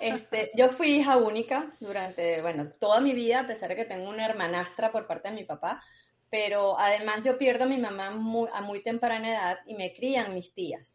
este, 0.00 0.50
yo 0.56 0.70
fui 0.70 0.96
hija 0.96 1.16
única 1.16 1.72
durante, 1.80 2.40
bueno, 2.40 2.70
toda 2.78 3.00
mi 3.00 3.12
vida, 3.12 3.40
a 3.40 3.46
pesar 3.46 3.70
de 3.70 3.76
que 3.76 3.84
tengo 3.84 4.08
una 4.08 4.24
hermanastra 4.24 4.90
por 4.92 5.06
parte 5.06 5.28
de 5.28 5.34
mi 5.34 5.44
papá, 5.44 5.82
pero 6.30 6.78
además 6.78 7.22
yo 7.22 7.36
pierdo 7.36 7.64
a 7.64 7.68
mi 7.68 7.76
mamá 7.76 8.06
a 8.52 8.60
muy 8.62 8.82
temprana 8.82 9.30
edad 9.30 9.58
y 9.66 9.74
me 9.74 9.92
crían 9.92 10.32
mis 10.32 10.54
tías 10.54 10.93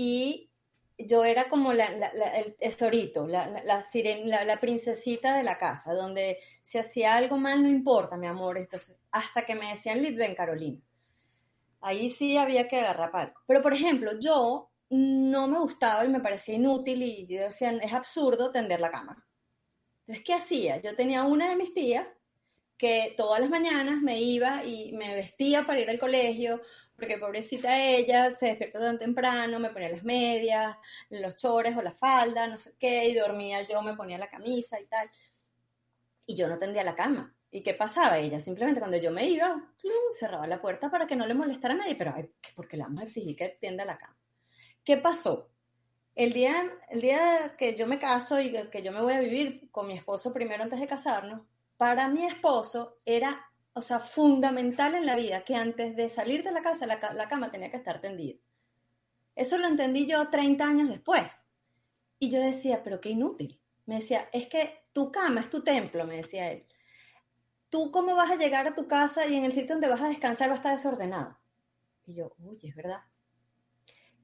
y 0.00 0.48
yo 0.96 1.24
era 1.24 1.48
como 1.48 1.72
la, 1.72 1.86
el 1.86 2.54
tesorito, 2.54 3.26
la, 3.26 3.48
la, 3.64 4.60
princesita 4.60 5.36
de 5.36 5.42
la 5.42 5.58
casa, 5.58 5.92
donde 5.92 6.38
si 6.62 6.78
hacía 6.78 7.16
algo 7.16 7.36
mal 7.36 7.64
no 7.64 7.68
importa, 7.68 8.16
mi 8.16 8.28
amor, 8.28 8.68
hasta 9.10 9.44
que 9.44 9.56
me 9.56 9.72
decían 9.72 10.00
Litven 10.00 10.36
Carolina. 10.36 10.80
Ahí 11.80 12.10
sí 12.10 12.36
había 12.36 12.68
que 12.68 12.78
agarrar 12.78 13.10
palco. 13.10 13.42
Pero, 13.48 13.60
por 13.60 13.74
ejemplo, 13.74 14.12
yo 14.20 14.70
no 14.90 15.48
me 15.48 15.58
gustaba 15.58 16.04
y 16.04 16.08
me 16.08 16.20
parecía 16.20 16.54
inútil 16.54 17.02
y 17.02 17.26
yo 17.26 17.42
decía, 17.42 17.72
es 17.72 17.92
absurdo 17.92 18.52
tender 18.52 18.78
la 18.78 18.92
cámara. 18.92 19.26
Entonces, 20.02 20.24
¿qué 20.24 20.34
hacía? 20.34 20.80
Yo 20.80 20.94
tenía 20.94 21.24
una 21.24 21.48
de 21.48 21.56
mis 21.56 21.74
tías 21.74 22.06
que 22.76 23.14
todas 23.16 23.40
las 23.40 23.50
mañanas 23.50 24.00
me 24.00 24.20
iba 24.20 24.64
y 24.64 24.92
me 24.92 25.16
vestía 25.16 25.64
para 25.64 25.80
ir 25.80 25.90
al 25.90 25.98
colegio, 25.98 26.60
porque 26.98 27.16
pobrecita 27.16 27.78
ella 27.80 28.34
se 28.34 28.46
despierta 28.46 28.80
tan 28.80 28.98
temprano, 28.98 29.60
me 29.60 29.70
ponía 29.70 29.88
las 29.88 30.02
medias, 30.02 30.76
los 31.10 31.36
chores 31.36 31.76
o 31.76 31.82
la 31.82 31.92
falda, 31.92 32.48
no 32.48 32.58
sé 32.58 32.74
qué, 32.78 33.08
y 33.08 33.14
dormía 33.14 33.62
yo, 33.62 33.80
me 33.82 33.94
ponía 33.94 34.18
la 34.18 34.28
camisa 34.28 34.80
y 34.80 34.86
tal. 34.86 35.08
Y 36.26 36.34
yo 36.36 36.48
no 36.48 36.58
tendía 36.58 36.82
la 36.82 36.96
cama. 36.96 37.32
¿Y 37.50 37.62
qué 37.62 37.74
pasaba? 37.74 38.18
Ella 38.18 38.40
simplemente 38.40 38.80
cuando 38.80 38.96
yo 38.96 39.12
me 39.12 39.28
iba, 39.28 39.72
cerraba 40.18 40.46
la 40.48 40.60
puerta 40.60 40.90
para 40.90 41.06
que 41.06 41.14
no 41.14 41.26
le 41.26 41.34
molestara 41.34 41.74
a 41.74 41.76
nadie, 41.78 41.94
pero 41.94 42.12
ay, 42.14 42.30
porque 42.56 42.76
la 42.76 42.84
vamos 42.84 43.04
a 43.04 43.06
que 43.06 43.56
tienda 43.60 43.84
la 43.84 43.96
cama. 43.96 44.18
¿Qué 44.84 44.96
pasó? 44.96 45.50
El 46.16 46.32
día, 46.32 46.64
el 46.90 47.00
día 47.00 47.54
que 47.56 47.76
yo 47.76 47.86
me 47.86 48.00
caso 48.00 48.40
y 48.40 48.50
que 48.70 48.82
yo 48.82 48.90
me 48.90 49.00
voy 49.00 49.12
a 49.12 49.20
vivir 49.20 49.70
con 49.70 49.86
mi 49.86 49.94
esposo 49.94 50.32
primero 50.32 50.64
antes 50.64 50.80
de 50.80 50.88
casarnos, 50.88 51.42
para 51.76 52.08
mi 52.08 52.26
esposo 52.26 52.98
era 53.04 53.48
o 53.72 53.80
sea, 53.80 54.00
fundamental 54.00 54.94
en 54.94 55.06
la 55.06 55.16
vida, 55.16 55.44
que 55.44 55.54
antes 55.54 55.94
de 55.96 56.10
salir 56.10 56.42
de 56.42 56.52
la 56.52 56.62
casa 56.62 56.86
la, 56.86 57.28
cama 57.28 57.50
tenía 57.50 57.70
que 57.70 57.76
estar 57.76 58.00
tendida. 58.00 58.38
Eso 59.36 59.56
lo 59.56 59.68
entendí 59.68 60.06
yo 60.06 60.28
30 60.28 60.64
años 60.64 60.88
después. 60.88 61.26
Y 62.18 62.30
yo 62.30 62.40
decía, 62.40 62.82
pero 62.82 63.00
qué 63.00 63.10
inútil. 63.10 63.60
Me 63.86 63.96
decía, 63.96 64.28
es 64.32 64.48
que 64.48 64.82
tu 64.92 65.12
cama 65.12 65.40
es 65.40 65.50
tu 65.50 65.62
templo, 65.62 66.04
me 66.04 66.16
decía 66.16 66.50
él. 66.50 66.66
¿Tú 67.70 67.90
cómo 67.92 68.16
vas 68.16 68.30
a 68.30 68.36
llegar 68.36 68.66
a 68.66 68.74
tu 68.74 68.88
casa 68.88 69.26
y 69.26 69.36
en 69.36 69.44
el 69.44 69.52
sitio 69.52 69.74
donde 69.74 69.88
vas 69.88 70.00
a 70.00 70.08
descansar 70.08 70.48
va 70.48 70.54
a 70.54 70.56
estar 70.56 70.76
desordenado? 70.76 71.38
Y 72.06 72.14
yo, 72.14 72.32
uy, 72.38 72.58
es 72.62 72.74
verdad. 72.74 73.02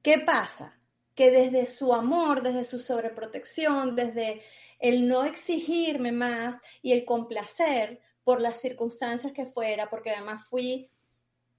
¿Qué 0.01 0.19
pasa? 0.19 0.79
Que 1.15 1.31
desde 1.31 1.65
su 1.65 1.93
amor, 1.93 2.43
desde 2.43 2.63
su 2.63 2.79
sobreprotección, 2.79 3.95
desde 3.95 4.41
el 4.79 5.07
no 5.07 5.23
exigirme 5.23 6.11
más 6.11 6.57
y 6.81 6.91
el 6.91 7.05
complacer, 7.05 8.01
por 8.25 8.41
las 8.41 8.59
circunstancias 8.59 9.31
que 9.31 9.45
fuera, 9.45 9.89
porque 9.89 10.11
además 10.11 10.43
fui 10.49 10.89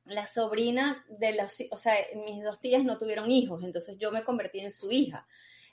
la 0.04 0.26
sobrina 0.26 1.06
de 1.08 1.32
las, 1.32 1.56
o 1.70 1.78
sea, 1.78 1.94
mis 2.26 2.44
dos 2.44 2.60
tías 2.60 2.84
no 2.84 2.98
tuvieron 2.98 3.30
hijos, 3.30 3.64
entonces 3.64 3.96
yo 3.98 4.12
me 4.12 4.24
convertí 4.24 4.60
en 4.60 4.70
su 4.70 4.92
hija. 4.92 5.26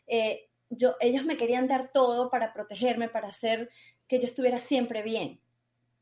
Eh, 0.07 0.49
yo, 0.69 0.95
ellos 1.01 1.25
me 1.25 1.35
querían 1.35 1.67
dar 1.67 1.91
todo 1.91 2.29
para 2.29 2.53
protegerme, 2.53 3.09
para 3.09 3.27
hacer 3.27 3.69
que 4.07 4.19
yo 4.19 4.27
estuviera 4.27 4.59
siempre 4.59 5.03
bien. 5.03 5.41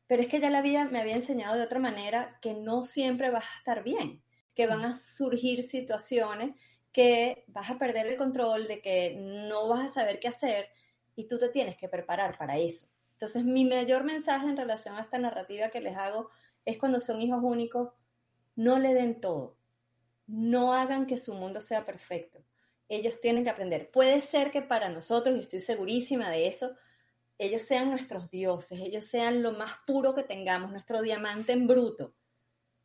Pero 0.06 0.22
es 0.22 0.28
que 0.28 0.40
ya 0.40 0.50
la 0.50 0.62
vida 0.62 0.84
me 0.84 1.00
había 1.00 1.16
enseñado 1.16 1.56
de 1.56 1.62
otra 1.62 1.78
manera 1.78 2.38
que 2.40 2.54
no 2.54 2.84
siempre 2.84 3.30
vas 3.30 3.44
a 3.44 3.58
estar 3.58 3.82
bien, 3.82 4.22
que 4.54 4.66
van 4.66 4.84
a 4.84 4.94
surgir 4.94 5.68
situaciones 5.68 6.54
que 6.92 7.44
vas 7.46 7.70
a 7.70 7.78
perder 7.78 8.06
el 8.06 8.18
control, 8.18 8.68
de 8.68 8.82
que 8.82 9.14
no 9.16 9.68
vas 9.68 9.86
a 9.86 9.94
saber 9.94 10.20
qué 10.20 10.28
hacer 10.28 10.68
y 11.16 11.26
tú 11.26 11.38
te 11.38 11.48
tienes 11.48 11.78
que 11.78 11.88
preparar 11.88 12.36
para 12.36 12.58
eso. 12.58 12.86
Entonces, 13.22 13.44
mi 13.44 13.64
mayor 13.64 14.02
mensaje 14.02 14.48
en 14.48 14.56
relación 14.56 14.96
a 14.96 15.02
esta 15.02 15.16
narrativa 15.16 15.68
que 15.68 15.80
les 15.80 15.96
hago 15.96 16.30
es 16.64 16.76
cuando 16.76 16.98
son 16.98 17.22
hijos 17.22 17.38
únicos, 17.40 17.92
no 18.56 18.80
le 18.80 18.94
den 18.94 19.20
todo, 19.20 19.56
no 20.26 20.74
hagan 20.74 21.06
que 21.06 21.16
su 21.16 21.32
mundo 21.32 21.60
sea 21.60 21.86
perfecto. 21.86 22.44
Ellos 22.88 23.20
tienen 23.20 23.44
que 23.44 23.50
aprender. 23.50 23.92
Puede 23.92 24.22
ser 24.22 24.50
que 24.50 24.60
para 24.60 24.88
nosotros, 24.88 25.36
y 25.36 25.42
estoy 25.42 25.60
segurísima 25.60 26.30
de 26.30 26.48
eso, 26.48 26.74
ellos 27.38 27.62
sean 27.62 27.90
nuestros 27.90 28.28
dioses, 28.28 28.80
ellos 28.80 29.04
sean 29.04 29.40
lo 29.40 29.52
más 29.52 29.74
puro 29.86 30.16
que 30.16 30.24
tengamos, 30.24 30.72
nuestro 30.72 31.00
diamante 31.00 31.52
en 31.52 31.68
bruto. 31.68 32.16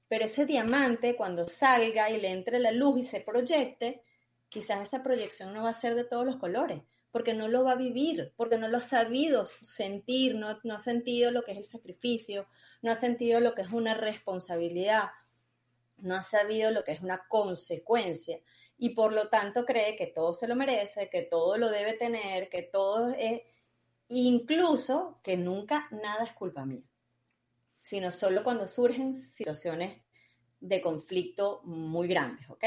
Pero 0.07 0.25
ese 0.25 0.45
diamante, 0.45 1.15
cuando 1.15 1.47
salga 1.47 2.11
y 2.11 2.21
le 2.21 2.29
entre 2.29 2.59
la 2.59 2.71
luz 2.71 2.99
y 2.99 3.03
se 3.05 3.21
proyecte, 3.21 4.03
quizás 4.49 4.83
esa 4.83 5.01
proyección 5.01 5.51
no 5.51 5.63
va 5.63 5.71
a 5.71 5.73
ser 5.73 5.95
de 5.95 6.03
todos 6.03 6.27
los 6.27 6.35
colores 6.35 6.83
porque 7.17 7.33
no 7.33 7.47
lo 7.47 7.63
va 7.63 7.71
a 7.71 7.75
vivir, 7.77 8.31
porque 8.35 8.59
no 8.59 8.67
lo 8.67 8.77
ha 8.77 8.81
sabido 8.81 9.47
sentir, 9.63 10.35
no, 10.35 10.49
ha 10.49 10.79
sentido 10.79 11.31
lo 11.31 11.43
que 11.43 11.53
es 11.53 11.57
el 11.57 11.63
sacrificio, 11.63 12.45
no 12.83 12.91
ha 12.91 12.95
sentido 12.95 13.39
lo 13.39 13.55
que 13.55 13.63
es 13.63 13.71
una 13.71 13.95
responsabilidad, 13.95 15.05
no 15.97 16.13
ha 16.13 16.21
sabido 16.21 16.69
lo 16.69 16.83
que 16.83 16.91
es 16.91 17.01
una 17.01 17.25
consecuencia 17.27 18.39
y 18.77 18.91
por 18.91 19.13
lo 19.13 19.29
tanto 19.29 19.65
cree 19.65 19.95
que 19.95 20.05
todo 20.05 20.35
se 20.35 20.47
lo 20.47 20.55
merece, 20.55 21.09
que 21.09 21.23
todo 21.23 21.57
lo 21.57 21.71
debe 21.71 21.93
tener, 21.93 22.49
que 22.49 22.61
todo 22.61 23.09
es, 23.17 23.41
incluso 24.09 25.19
que 25.23 25.37
nunca 25.37 25.87
nada 25.89 26.23
es 26.23 26.33
culpa 26.33 26.67
mía, 26.67 26.85
sino 27.81 28.11
solo 28.11 28.43
cuando 28.43 28.67
surgen 28.67 29.15
situaciones 29.15 30.03
de 30.59 30.81
conflicto 30.81 31.61
muy 31.63 32.07
grandes, 32.07 32.47
¿ok? 32.47 32.63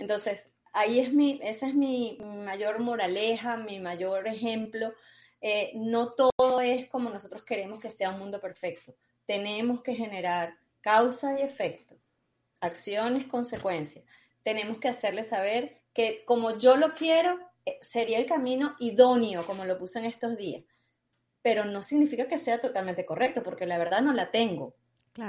Entonces, 0.00 0.51
ahí 0.72 1.00
es 1.00 1.12
mi, 1.12 1.40
esa 1.42 1.68
es 1.68 1.74
mi 1.74 2.18
mayor 2.20 2.80
moraleja, 2.80 3.56
mi 3.56 3.78
mayor 3.80 4.26
ejemplo. 4.26 4.94
Eh, 5.40 5.72
no 5.74 6.12
todo 6.12 6.60
es 6.60 6.88
como 6.88 7.10
nosotros 7.10 7.42
queremos 7.42 7.80
que 7.80 7.90
sea 7.90 8.10
un 8.10 8.18
mundo 8.18 8.40
perfecto. 8.40 8.94
Tenemos 9.26 9.82
que 9.82 9.94
generar 9.94 10.56
causa 10.80 11.38
y 11.38 11.42
efecto, 11.42 11.96
acciones, 12.60 13.26
consecuencias. 13.26 14.04
tenemos 14.42 14.78
que 14.78 14.88
hacerle 14.88 15.22
saber 15.22 15.82
que 15.94 16.24
como 16.24 16.58
yo 16.58 16.76
lo 16.76 16.94
quiero, 16.94 17.38
eh, 17.64 17.78
sería 17.80 18.18
el 18.18 18.26
camino 18.26 18.74
idóneo, 18.80 19.46
como 19.46 19.64
lo 19.64 19.78
puse 19.78 20.00
en 20.00 20.06
estos 20.06 20.36
días. 20.36 20.64
Pero 21.42 21.64
no 21.64 21.82
significa 21.82 22.26
que 22.26 22.38
sea 22.38 22.60
totalmente 22.60 23.06
correcto, 23.06 23.42
porque 23.42 23.66
la 23.66 23.78
verdad 23.78 24.02
no 24.02 24.12
la 24.12 24.30
tengo. 24.30 24.74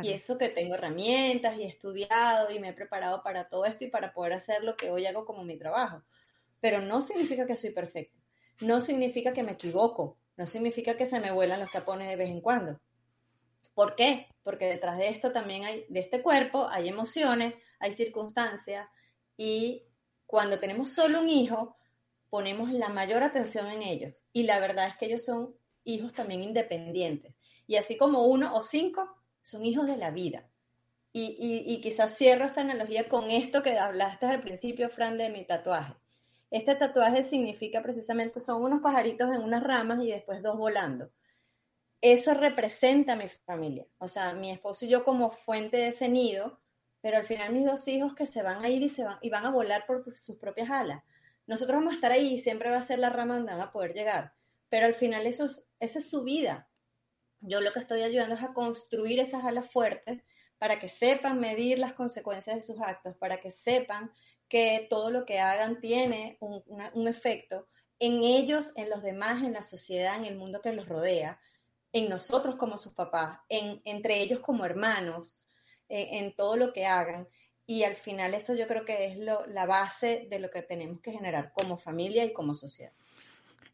Y 0.01 0.11
eso 0.11 0.37
que 0.37 0.49
tengo 0.49 0.75
herramientas 0.75 1.57
y 1.57 1.63
he 1.63 1.67
estudiado 1.67 2.49
y 2.51 2.59
me 2.59 2.69
he 2.69 2.73
preparado 2.73 3.21
para 3.21 3.49
todo 3.49 3.65
esto 3.65 3.83
y 3.83 3.89
para 3.89 4.13
poder 4.13 4.33
hacer 4.33 4.63
lo 4.63 4.77
que 4.77 4.89
hoy 4.89 5.05
hago 5.05 5.25
como 5.25 5.43
mi 5.43 5.57
trabajo. 5.57 6.01
Pero 6.61 6.81
no 6.81 7.01
significa 7.01 7.45
que 7.45 7.57
soy 7.57 7.71
perfecta. 7.71 8.17
No 8.61 8.79
significa 8.79 9.33
que 9.33 9.43
me 9.43 9.53
equivoco. 9.53 10.17
No 10.37 10.45
significa 10.45 10.95
que 10.95 11.05
se 11.05 11.19
me 11.19 11.31
vuelan 11.31 11.59
los 11.59 11.71
tapones 11.71 12.07
de 12.07 12.15
vez 12.15 12.29
en 12.29 12.39
cuando. 12.39 12.79
¿Por 13.73 13.95
qué? 13.95 14.27
Porque 14.43 14.65
detrás 14.65 14.97
de 14.97 15.09
esto 15.09 15.31
también 15.31 15.65
hay, 15.65 15.85
de 15.89 15.99
este 15.99 16.21
cuerpo, 16.21 16.67
hay 16.69 16.87
emociones, 16.87 17.55
hay 17.79 17.91
circunstancias 17.91 18.87
y 19.35 19.83
cuando 20.25 20.59
tenemos 20.59 20.91
solo 20.91 21.19
un 21.19 21.29
hijo, 21.29 21.75
ponemos 22.29 22.71
la 22.71 22.89
mayor 22.89 23.23
atención 23.23 23.69
en 23.69 23.81
ellos. 23.81 24.15
Y 24.31 24.43
la 24.43 24.59
verdad 24.59 24.87
es 24.87 24.97
que 24.97 25.05
ellos 25.05 25.25
son 25.25 25.55
hijos 25.83 26.13
también 26.13 26.43
independientes. 26.43 27.35
Y 27.67 27.75
así 27.75 27.97
como 27.97 28.25
uno 28.25 28.55
o 28.55 28.63
cinco, 28.63 29.22
son 29.43 29.65
hijos 29.65 29.85
de 29.85 29.97
la 29.97 30.11
vida. 30.11 30.47
Y, 31.15 31.79
quizás 31.81 32.17
cierro 32.17 32.45
esta 32.45 32.61
analogía 32.61 33.07
con 33.07 33.29
esto 33.29 33.61
que 33.61 33.77
hablaste 33.77 34.25
al 34.25 34.41
principio, 34.41 34.89
Fran, 34.89 35.17
de 35.17 35.29
mi 35.29 35.45
tatuaje. 35.45 35.93
Este 36.49 36.73
tatuaje 36.75 37.23
significa 37.23 37.83
precisamente, 37.83 38.39
son 38.39 38.63
unos 38.63 38.81
pajaritos 38.81 39.29
en 39.31 39.43
unas 39.43 39.63
ramas 39.63 40.03
y 40.03 40.09
después 40.09 40.41
dos 40.41 40.57
volando. 40.57 41.11
Eso 42.01 42.33
representa 42.33 43.13
a 43.13 43.15
mi 43.15 43.29
familia. 43.45 43.85
O 43.99 44.07
sea, 44.07 44.33
mi 44.33 44.51
esposo 44.51 44.85
y 44.85 44.89
yo 44.89 45.03
como 45.03 45.29
fuente 45.29 45.77
de 45.77 45.87
ese 45.89 46.09
nido, 46.09 46.59
pero 47.01 47.17
al 47.17 47.25
final 47.25 47.53
mis 47.53 47.65
dos 47.65 47.87
hijos 47.87 48.15
que 48.15 48.25
se 48.25 48.41
van 48.41 48.63
a 48.63 48.69
ir 48.69 48.81
y, 48.81 48.89
se 48.89 49.03
van, 49.03 49.17
y 49.21 49.29
van 49.29 49.45
a 49.45 49.51
volar 49.51 49.85
por 49.85 50.17
sus 50.17 50.37
propias 50.37 50.71
alas. 50.71 51.03
Nosotros 51.45 51.77
vamos 51.77 51.93
a 51.93 51.95
estar 51.97 52.11
ahí 52.11 52.35
y 52.35 52.41
siempre 52.41 52.71
va 52.71 52.77
a 52.77 52.81
ser 52.81 52.99
la 52.99 53.09
rama 53.09 53.35
donde 53.35 53.51
van 53.51 53.61
a 53.61 53.71
poder 53.71 53.93
llegar. 53.93 54.33
Pero 54.69 54.87
al 54.87 54.95
final 54.95 55.27
eso 55.27 55.45
esa 55.79 55.99
es 55.99 56.09
su 56.09 56.23
vida 56.23 56.67
yo 57.43 57.61
lo 57.61 57.71
que 57.73 57.79
estoy 57.79 58.01
ayudando 58.01 58.35
es 58.35 58.43
a 58.43 58.53
construir 58.53 59.19
esas 59.19 59.43
alas 59.43 59.69
fuertes 59.69 60.23
para 60.57 60.79
que 60.79 60.87
sepan 60.87 61.39
medir 61.39 61.77
las 61.77 61.93
consecuencias 61.93 62.55
de 62.55 62.61
sus 62.61 62.81
actos, 62.81 63.17
para 63.17 63.41
que 63.41 63.51
sepan 63.51 64.11
que 64.47 64.87
todo 64.89 65.11
lo 65.11 65.25
que 65.25 65.39
hagan 65.39 65.79
tiene 65.81 66.37
un, 66.39 67.07
efecto 67.07 67.67
en 67.99 68.23
ellos, 68.23 68.71
en 68.75 68.89
los 68.89 69.03
demás, 69.03 69.43
en 69.43 69.53
la 69.53 69.63
sociedad, 69.63 70.15
en 70.15 70.25
el 70.25 70.37
mundo 70.37 70.61
que 70.61 70.71
los 70.71 70.87
rodea, 70.87 71.39
en 71.91 72.09
nosotros 72.09 72.55
como 72.55 72.77
sus 72.77 72.93
papás, 72.93 73.39
en, 73.49 73.81
entre 73.83 74.21
ellos 74.21 74.39
como 74.39 74.65
hermanos, 74.65 75.39
en, 75.89 76.33
todo 76.35 76.55
lo 76.55 76.71
que 76.71 76.85
hagan. 76.85 77.27
Y 77.65 77.83
al 77.83 77.95
final 77.95 78.33
eso 78.33 78.55
yo 78.55 78.67
creo 78.67 78.85
que 78.85 79.05
es 79.05 79.17
la 79.17 79.65
base 79.65 80.27
de 80.29 80.39
lo 80.39 80.49
que 80.49 80.61
tenemos 80.63 81.01
que 81.01 81.11
generar 81.11 81.51
como 81.53 81.77
familia 81.77 82.23
y 82.23 82.33
como 82.33 82.53
sociedad. 82.53 82.93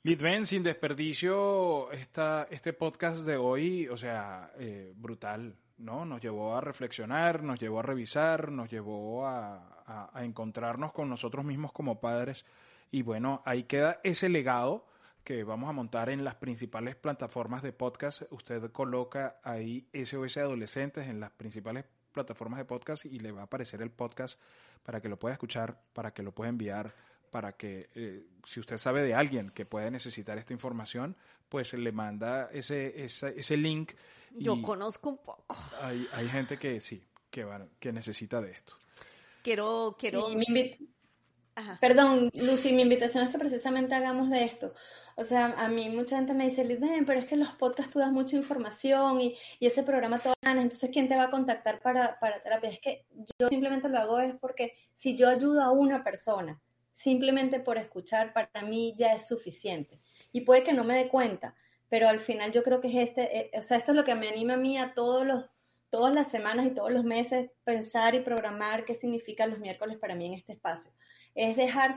Litven, 0.02 0.46
sin 0.46 0.64
desperdicio, 0.64 1.92
esta, 1.92 2.48
este 2.50 2.72
podcast 2.72 3.26
de 3.26 3.36
hoy, 3.36 3.86
o 3.90 3.98
sea, 3.98 4.50
eh, 4.58 4.94
brutal, 4.96 5.58
¿no? 5.78 6.06
Nos 6.06 6.22
llevó 6.22 6.56
a 6.56 6.62
reflexionar, 6.62 7.44
nos 7.44 7.60
llevó 7.60 7.82
a 7.82 7.84
revisar, 7.84 8.50
nos 8.50 8.72
llevó 8.72 9.28
a, 9.28 10.10
a, 10.14 10.24
encontrarnos 10.24 10.94
con 10.94 11.10
nosotros 11.10 11.44
mismos 11.44 11.74
como 11.74 12.00
padres. 12.00 12.46
Y 12.92 13.02
bueno, 13.02 13.44
ahí 13.46 13.64
queda 13.64 14.00
ese 14.06 14.30
legado 14.30 14.88
que 15.26 15.44
vamos 15.44 15.70
a 15.70 15.74
montar 15.74 16.10
en 16.10 16.24
las 16.24 16.36
principales 16.36 16.96
plataformas 16.96 17.62
de 17.62 17.74
podcast. 17.74 18.22
Usted 18.30 18.72
coloca 18.72 19.42
ahí 19.44 19.90
SOS 19.94 20.38
Adolescentes 20.38 21.10
en 21.10 21.20
las 21.20 21.32
principales 21.32 21.84
plataformas 22.14 22.60
de 22.60 22.66
podcast 22.66 23.04
y 23.04 23.20
le 23.20 23.34
va 23.34 23.42
a 23.42 23.44
aparecer 23.44 23.82
el 23.82 23.92
podcast 23.92 24.40
para 24.82 25.02
que 25.02 25.10
lo 25.10 25.20
pueda 25.20 25.34
escuchar, 25.34 25.78
para 25.92 26.14
que 26.14 26.24
lo 26.24 26.32
pueda 26.32 26.50
enviar 26.50 26.96
para 27.30 27.54
que 27.54 27.90
eh, 27.96 28.26
si 28.44 28.60
usted 28.60 28.78
sabe 28.78 29.04
de 29.04 29.14
alguien 29.14 29.50
que 29.52 29.66
puede 29.66 29.92
necesitar 29.92 30.38
esta 30.38 30.54
información, 30.54 31.16
pues 31.48 31.74
le 31.74 31.92
manda 31.92 32.50
ese, 32.52 33.04
ese, 33.04 33.58
link. 33.58 33.94
Yo 34.36 34.62
conozco 34.62 35.10
un 35.10 35.18
poco. 35.18 35.56
Hay, 35.82 36.08
hay 36.14 36.30
gente 36.30 36.58
que 36.58 36.80
sí, 36.80 37.04
que, 37.32 37.46
que 37.80 37.92
necesita 37.92 38.42
de 38.42 38.52
esto. 38.52 38.76
Quiero, 39.42 39.96
quiero... 39.98 40.28
Perdón, 41.82 42.30
Lucy, 42.34 42.72
mi 42.72 42.84
invitación 42.84 43.26
es 43.26 43.32
que 43.32 43.40
precisamente 43.40 43.94
hagamos 43.94 44.30
de 44.30 44.46
esto. 44.46 44.74
O 45.16 45.24
sea, 45.24 45.48
a 45.58 45.68
mí 45.68 45.90
mucha 45.90 46.16
gente 46.16 46.34
me 46.34 46.46
dice, 46.46 46.64
ven, 46.64 47.06
pero 47.06 47.20
es 47.20 47.26
que 47.26 47.36
los 47.36 47.52
podcasts 47.52 47.92
tú 47.92 48.00
das 48.00 48.12
mucha 48.12 48.38
información 48.38 49.20
y, 49.20 49.36
y 49.60 49.66
ese 49.66 49.84
programa 49.84 50.20
todo 50.20 50.34
entonces 50.42 50.90
¿quién 50.92 51.08
te 51.08 51.16
va 51.16 51.24
a 51.24 51.32
contactar 51.32 51.82
para, 51.82 52.20
para 52.20 52.42
terapia? 52.42 52.70
Es 52.70 52.80
que 52.80 53.06
yo 53.40 53.50
simplemente 53.50 53.90
lo 53.90 54.00
hago 54.00 54.20
es 54.20 54.36
porque 54.40 54.74
si 54.96 55.16
yo 55.18 55.30
ayudo 55.30 55.62
a 55.62 55.72
una 55.72 56.04
persona 56.04 56.60
simplemente 57.00 57.60
por 57.60 57.78
escuchar 57.78 58.34
para 58.34 58.62
mí 58.62 58.94
ya 58.98 59.14
es 59.14 59.26
suficiente. 59.26 60.00
Y 60.32 60.42
puede 60.42 60.64
que 60.64 60.74
no 60.74 60.84
me 60.84 60.96
dé 60.96 61.08
cuenta, 61.08 61.56
pero 61.88 62.10
al 62.10 62.20
final 62.20 62.52
yo 62.52 62.62
creo 62.62 62.82
que 62.82 62.90
es 62.90 63.10
este, 63.10 63.38
eh, 63.38 63.52
o 63.58 63.62
sea, 63.62 63.78
esto 63.78 63.92
es 63.92 63.96
lo 63.96 64.04
que 64.04 64.16
me 64.16 64.28
anima 64.28 64.56
a 64.56 64.58
mí 64.58 64.78
a 64.78 64.94
todos 64.94 65.26
los, 65.26 65.46
todas 65.90 66.14
las 66.14 66.30
semanas 66.30 66.68
y 66.68 66.72
todos 66.72 66.92
los 66.92 67.06
meses 67.06 67.50
pensar 67.64 68.16
y 68.16 68.20
programar 68.20 68.86
qué 68.86 68.96
significan 68.96 69.50
los 69.50 69.60
miércoles 69.60 69.98
para 69.98 70.14
mí 70.14 70.26
en 70.26 70.34
este 70.34 70.54
espacio. 70.54 70.92
Es 71.36 71.56
dejar 71.56 71.96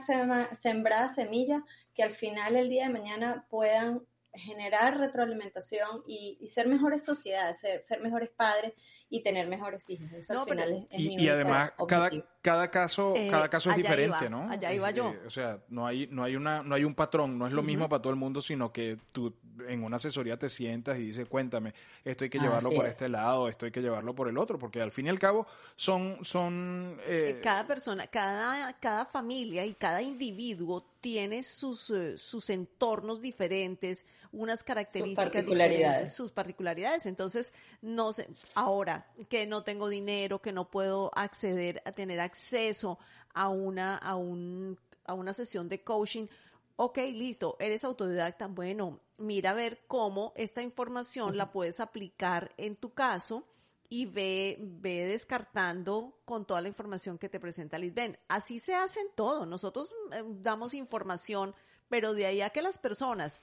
sembrar 0.55 1.13
semillas 1.13 1.61
que 1.93 2.03
al 2.03 2.13
final 2.13 2.55
el 2.55 2.69
día 2.69 2.87
de 2.87 2.93
mañana 2.93 3.45
puedan 3.49 4.03
generar 4.33 4.97
retroalimentación 4.97 6.03
y, 6.07 6.47
ser 6.49 6.67
mejores 6.67 7.03
sociedades, 7.03 7.59
ser, 7.59 8.01
mejores 8.01 8.29
padres 8.29 8.73
y 9.09 9.21
tener 9.21 9.47
mejores 9.47 9.87
hijos. 9.89 10.11
Eso 10.13 10.39
al 10.39 10.47
final 10.47 10.87
es, 10.89 10.99
y, 10.99 11.21
y 11.21 11.29
además 11.29 11.73
cada, 11.87 12.09
cada 12.43 12.69
caso 12.69 13.13
eh, 13.15 13.29
cada 13.31 13.47
caso 13.49 13.71
es 13.71 13.77
diferente, 13.77 14.29
¿no? 14.29 14.49
Allá 14.49 14.73
iba 14.73 14.91
yo. 14.91 15.11
Eh, 15.11 15.21
o 15.25 15.29
sea, 15.29 15.59
no 15.69 15.87
hay 15.87 16.07
no 16.07 16.25
hay 16.25 16.35
una 16.35 16.61
no 16.61 16.75
hay 16.75 16.83
un 16.83 16.93
patrón, 16.93 17.39
no 17.39 17.47
es 17.47 17.53
lo 17.53 17.63
mismo 17.63 17.87
para 17.87 18.01
todo 18.01 18.11
el 18.11 18.19
mundo, 18.19 18.41
sino 18.41 18.71
que 18.73 18.97
tú 19.13 19.33
en 19.65 19.81
una 19.81 19.95
asesoría 19.95 20.37
te 20.37 20.49
sientas 20.49 20.99
y 20.99 21.03
dices, 21.05 21.25
"Cuéntame, 21.29 21.73
esto 22.03 22.25
hay 22.25 22.29
que 22.29 22.39
llevarlo 22.39 22.69
por 22.69 22.85
este 22.85 23.07
lado, 23.07 23.47
esto 23.47 23.65
hay 23.65 23.71
que 23.71 23.81
llevarlo 23.81 24.13
por 24.13 24.27
el 24.27 24.37
otro", 24.37 24.59
porque 24.59 24.81
al 24.81 24.91
fin 24.91 25.05
y 25.05 25.09
al 25.09 25.19
cabo 25.19 25.47
son 25.77 26.17
son 26.23 26.97
eh, 27.05 27.39
cada 27.41 27.65
persona, 27.65 28.07
cada 28.07 28.73
cada 28.73 29.05
familia 29.05 29.65
y 29.65 29.73
cada 29.73 30.01
individuo 30.01 30.85
tiene 30.99 31.43
sus 31.43 31.93
sus 32.17 32.49
entornos 32.49 33.21
diferentes, 33.21 34.05
unas 34.33 34.63
características 34.63 35.31
sus 35.31 35.45
diferentes, 35.45 36.13
sus 36.13 36.31
particularidades. 36.31 37.05
Entonces, 37.05 37.53
no 37.81 38.11
sé, 38.11 38.27
ahora 38.55 39.07
que 39.29 39.47
no 39.47 39.63
tengo 39.63 39.87
dinero, 39.87 40.41
que 40.41 40.51
no 40.51 40.69
puedo 40.69 41.11
acceder 41.15 41.81
a 41.85 41.93
tener 41.93 42.19
acceso 42.19 42.99
a 43.33 43.47
una, 43.49 43.95
a 43.95 44.15
un, 44.15 44.77
a 45.05 45.13
una 45.13 45.33
sesión 45.33 45.69
de 45.69 45.81
coaching, 45.83 46.27
ok, 46.75 46.97
listo, 47.13 47.55
eres 47.59 47.83
autodidacta, 47.83 48.47
bueno, 48.47 48.99
mira 49.17 49.51
a 49.51 49.53
ver 49.53 49.83
cómo 49.87 50.33
esta 50.35 50.61
información 50.61 51.37
la 51.37 51.51
puedes 51.51 51.79
aplicar 51.79 52.51
en 52.57 52.75
tu 52.75 52.93
caso 52.93 53.47
y 53.89 54.05
ve, 54.07 54.57
ve 54.59 55.05
descartando 55.05 56.17
con 56.25 56.45
toda 56.45 56.61
la 56.61 56.67
información 56.67 57.19
que 57.19 57.29
te 57.29 57.39
presenta 57.39 57.77
Lisben. 57.77 58.17
Así 58.27 58.59
se 58.59 58.73
hace 58.73 58.99
en 58.99 59.09
todo. 59.13 59.45
Nosotros 59.45 59.93
eh, 60.11 60.23
damos 60.41 60.73
información, 60.73 61.53
pero 61.89 62.13
de 62.13 62.25
ahí 62.25 62.41
a 62.41 62.49
que 62.49 62.61
las 62.61 62.77
personas 62.77 63.41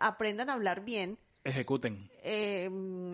aprendan 0.00 0.50
a 0.50 0.54
hablar 0.54 0.84
bien. 0.84 1.18
Ejecuten. 1.44 2.10
Eh, 2.22 2.68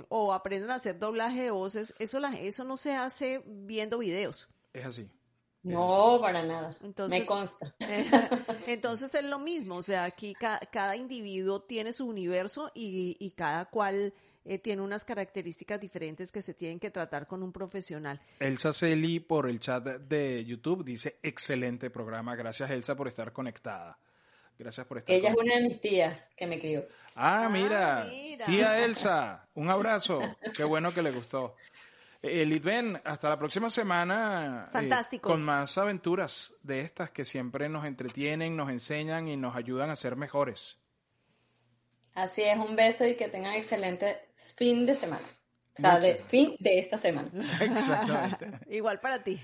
o 0.09 0.33
aprendan 0.33 0.71
a 0.71 0.77
hacer 0.77 0.99
doblaje 0.99 1.43
de 1.43 1.51
voces. 1.51 1.95
Eso, 1.99 2.19
la, 2.21 2.35
eso 2.35 2.65
no 2.65 2.77
se 2.77 2.95
hace 2.95 3.43
viendo 3.47 3.99
videos. 3.99 4.49
Es 4.73 4.87
así. 4.87 5.09
No, 5.65 6.19
para 6.21 6.43
nada. 6.43 6.77
Me 7.09 7.25
consta. 7.25 7.75
entonces 8.67 9.15
es 9.15 9.25
lo 9.25 9.39
mismo. 9.39 9.77
O 9.77 9.83
sea, 9.83 10.05
aquí 10.05 10.35
cada 10.35 10.95
individuo 10.95 11.63
tiene 11.63 11.93
su 11.93 12.07
universo 12.07 12.71
y, 12.75 13.31
cada 13.35 13.65
cual 13.65 14.13
eh, 14.45 14.59
tiene 14.59 14.83
unas 14.83 15.07
características 15.07 15.81
diferentes 15.81 16.31
que 16.31 16.43
se 16.43 16.53
tienen 16.53 16.79
que 16.79 16.91
tratar 16.91 17.27
con 17.27 17.43
un 17.43 17.51
profesional. 17.51 18.21
Elsa 18.39 18.75
Celi 18.75 19.21
por 19.21 19.49
el 19.49 19.59
chat 19.59 19.85
de 19.85 20.45
YouTube 20.45 20.85
dice, 20.85 21.19
excelente 21.23 21.89
programa, 21.89 22.37
gracias 22.37 22.71
Elsa 22.71 22.95
por 22.95 23.09
estar 23.09 23.33
conectada. 23.33 23.99
Gracias 24.59 24.87
por 24.87 24.99
estar. 24.99 25.15
Ella 25.15 25.31
es 25.31 25.37
una 25.37 25.55
de 25.55 25.61
mis 25.63 25.81
tías 25.81 26.29
que 26.37 26.47
me 26.47 26.59
crió. 26.59 26.87
Ah, 27.15 27.49
mira. 27.51 28.03
Ah, 28.03 28.45
Tía 28.47 28.85
Elsa, 28.85 29.49
un 29.55 29.71
abrazo. 29.71 30.21
Qué 30.57 30.65
bueno 30.65 30.93
que 30.93 31.03
le 31.03 31.11
gustó. 31.11 31.57
Eh, 32.23 33.01
hasta 33.05 33.29
la 33.29 33.37
próxima 33.37 33.69
semana. 33.69 34.67
Eh, 34.69 34.73
Fantástico. 34.73 35.29
con 35.29 35.45
más 35.45 35.77
aventuras 35.77 36.55
de 36.63 36.81
estas 36.81 37.11
que 37.11 37.25
siempre 37.25 37.69
nos 37.69 37.85
entretienen, 37.85 38.57
nos 38.57 38.71
enseñan 38.71 39.29
y 39.29 39.37
nos 39.37 39.55
ayudan 39.55 39.91
a 39.91 39.97
ser 39.97 40.17
mejores. 40.17 40.79
Así 42.15 42.43
es, 42.43 42.57
un 42.57 42.77
beso 42.77 43.05
y 43.05 43.17
que 43.17 43.29
tengan 43.29 43.55
excelente 43.55 44.29
fin 44.57 44.87
de 44.87 44.95
semana. 44.95 45.27
O 45.77 45.81
sea, 45.81 45.99
de 45.99 46.15
fin 46.29 46.57
de 46.61 46.79
esta 46.79 46.97
semana. 46.97 47.31
Exactamente. 47.61 48.51
Igual 48.71 49.01
para 49.01 49.23
ti. 49.23 49.41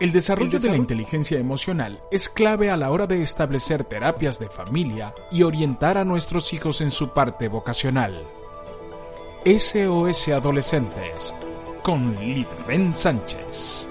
El 0.00 0.12
desarrollo 0.12 0.58
de 0.58 0.70
la 0.70 0.76
inteligencia 0.76 1.38
emocional 1.38 2.00
es 2.10 2.30
clave 2.30 2.70
a 2.70 2.76
la 2.78 2.90
hora 2.90 3.06
de 3.06 3.20
establecer 3.20 3.84
terapias 3.84 4.38
de 4.38 4.48
familia 4.48 5.14
y 5.30 5.42
orientar 5.42 5.98
a 5.98 6.06
nuestros 6.06 6.54
hijos 6.54 6.80
en 6.80 6.90
su 6.90 7.10
parte 7.10 7.48
vocacional. 7.48 8.24
SOS 9.44 10.28
Adolescentes 10.28 11.34
con 11.82 12.14
Litven 12.14 12.96
Sánchez. 12.96 13.89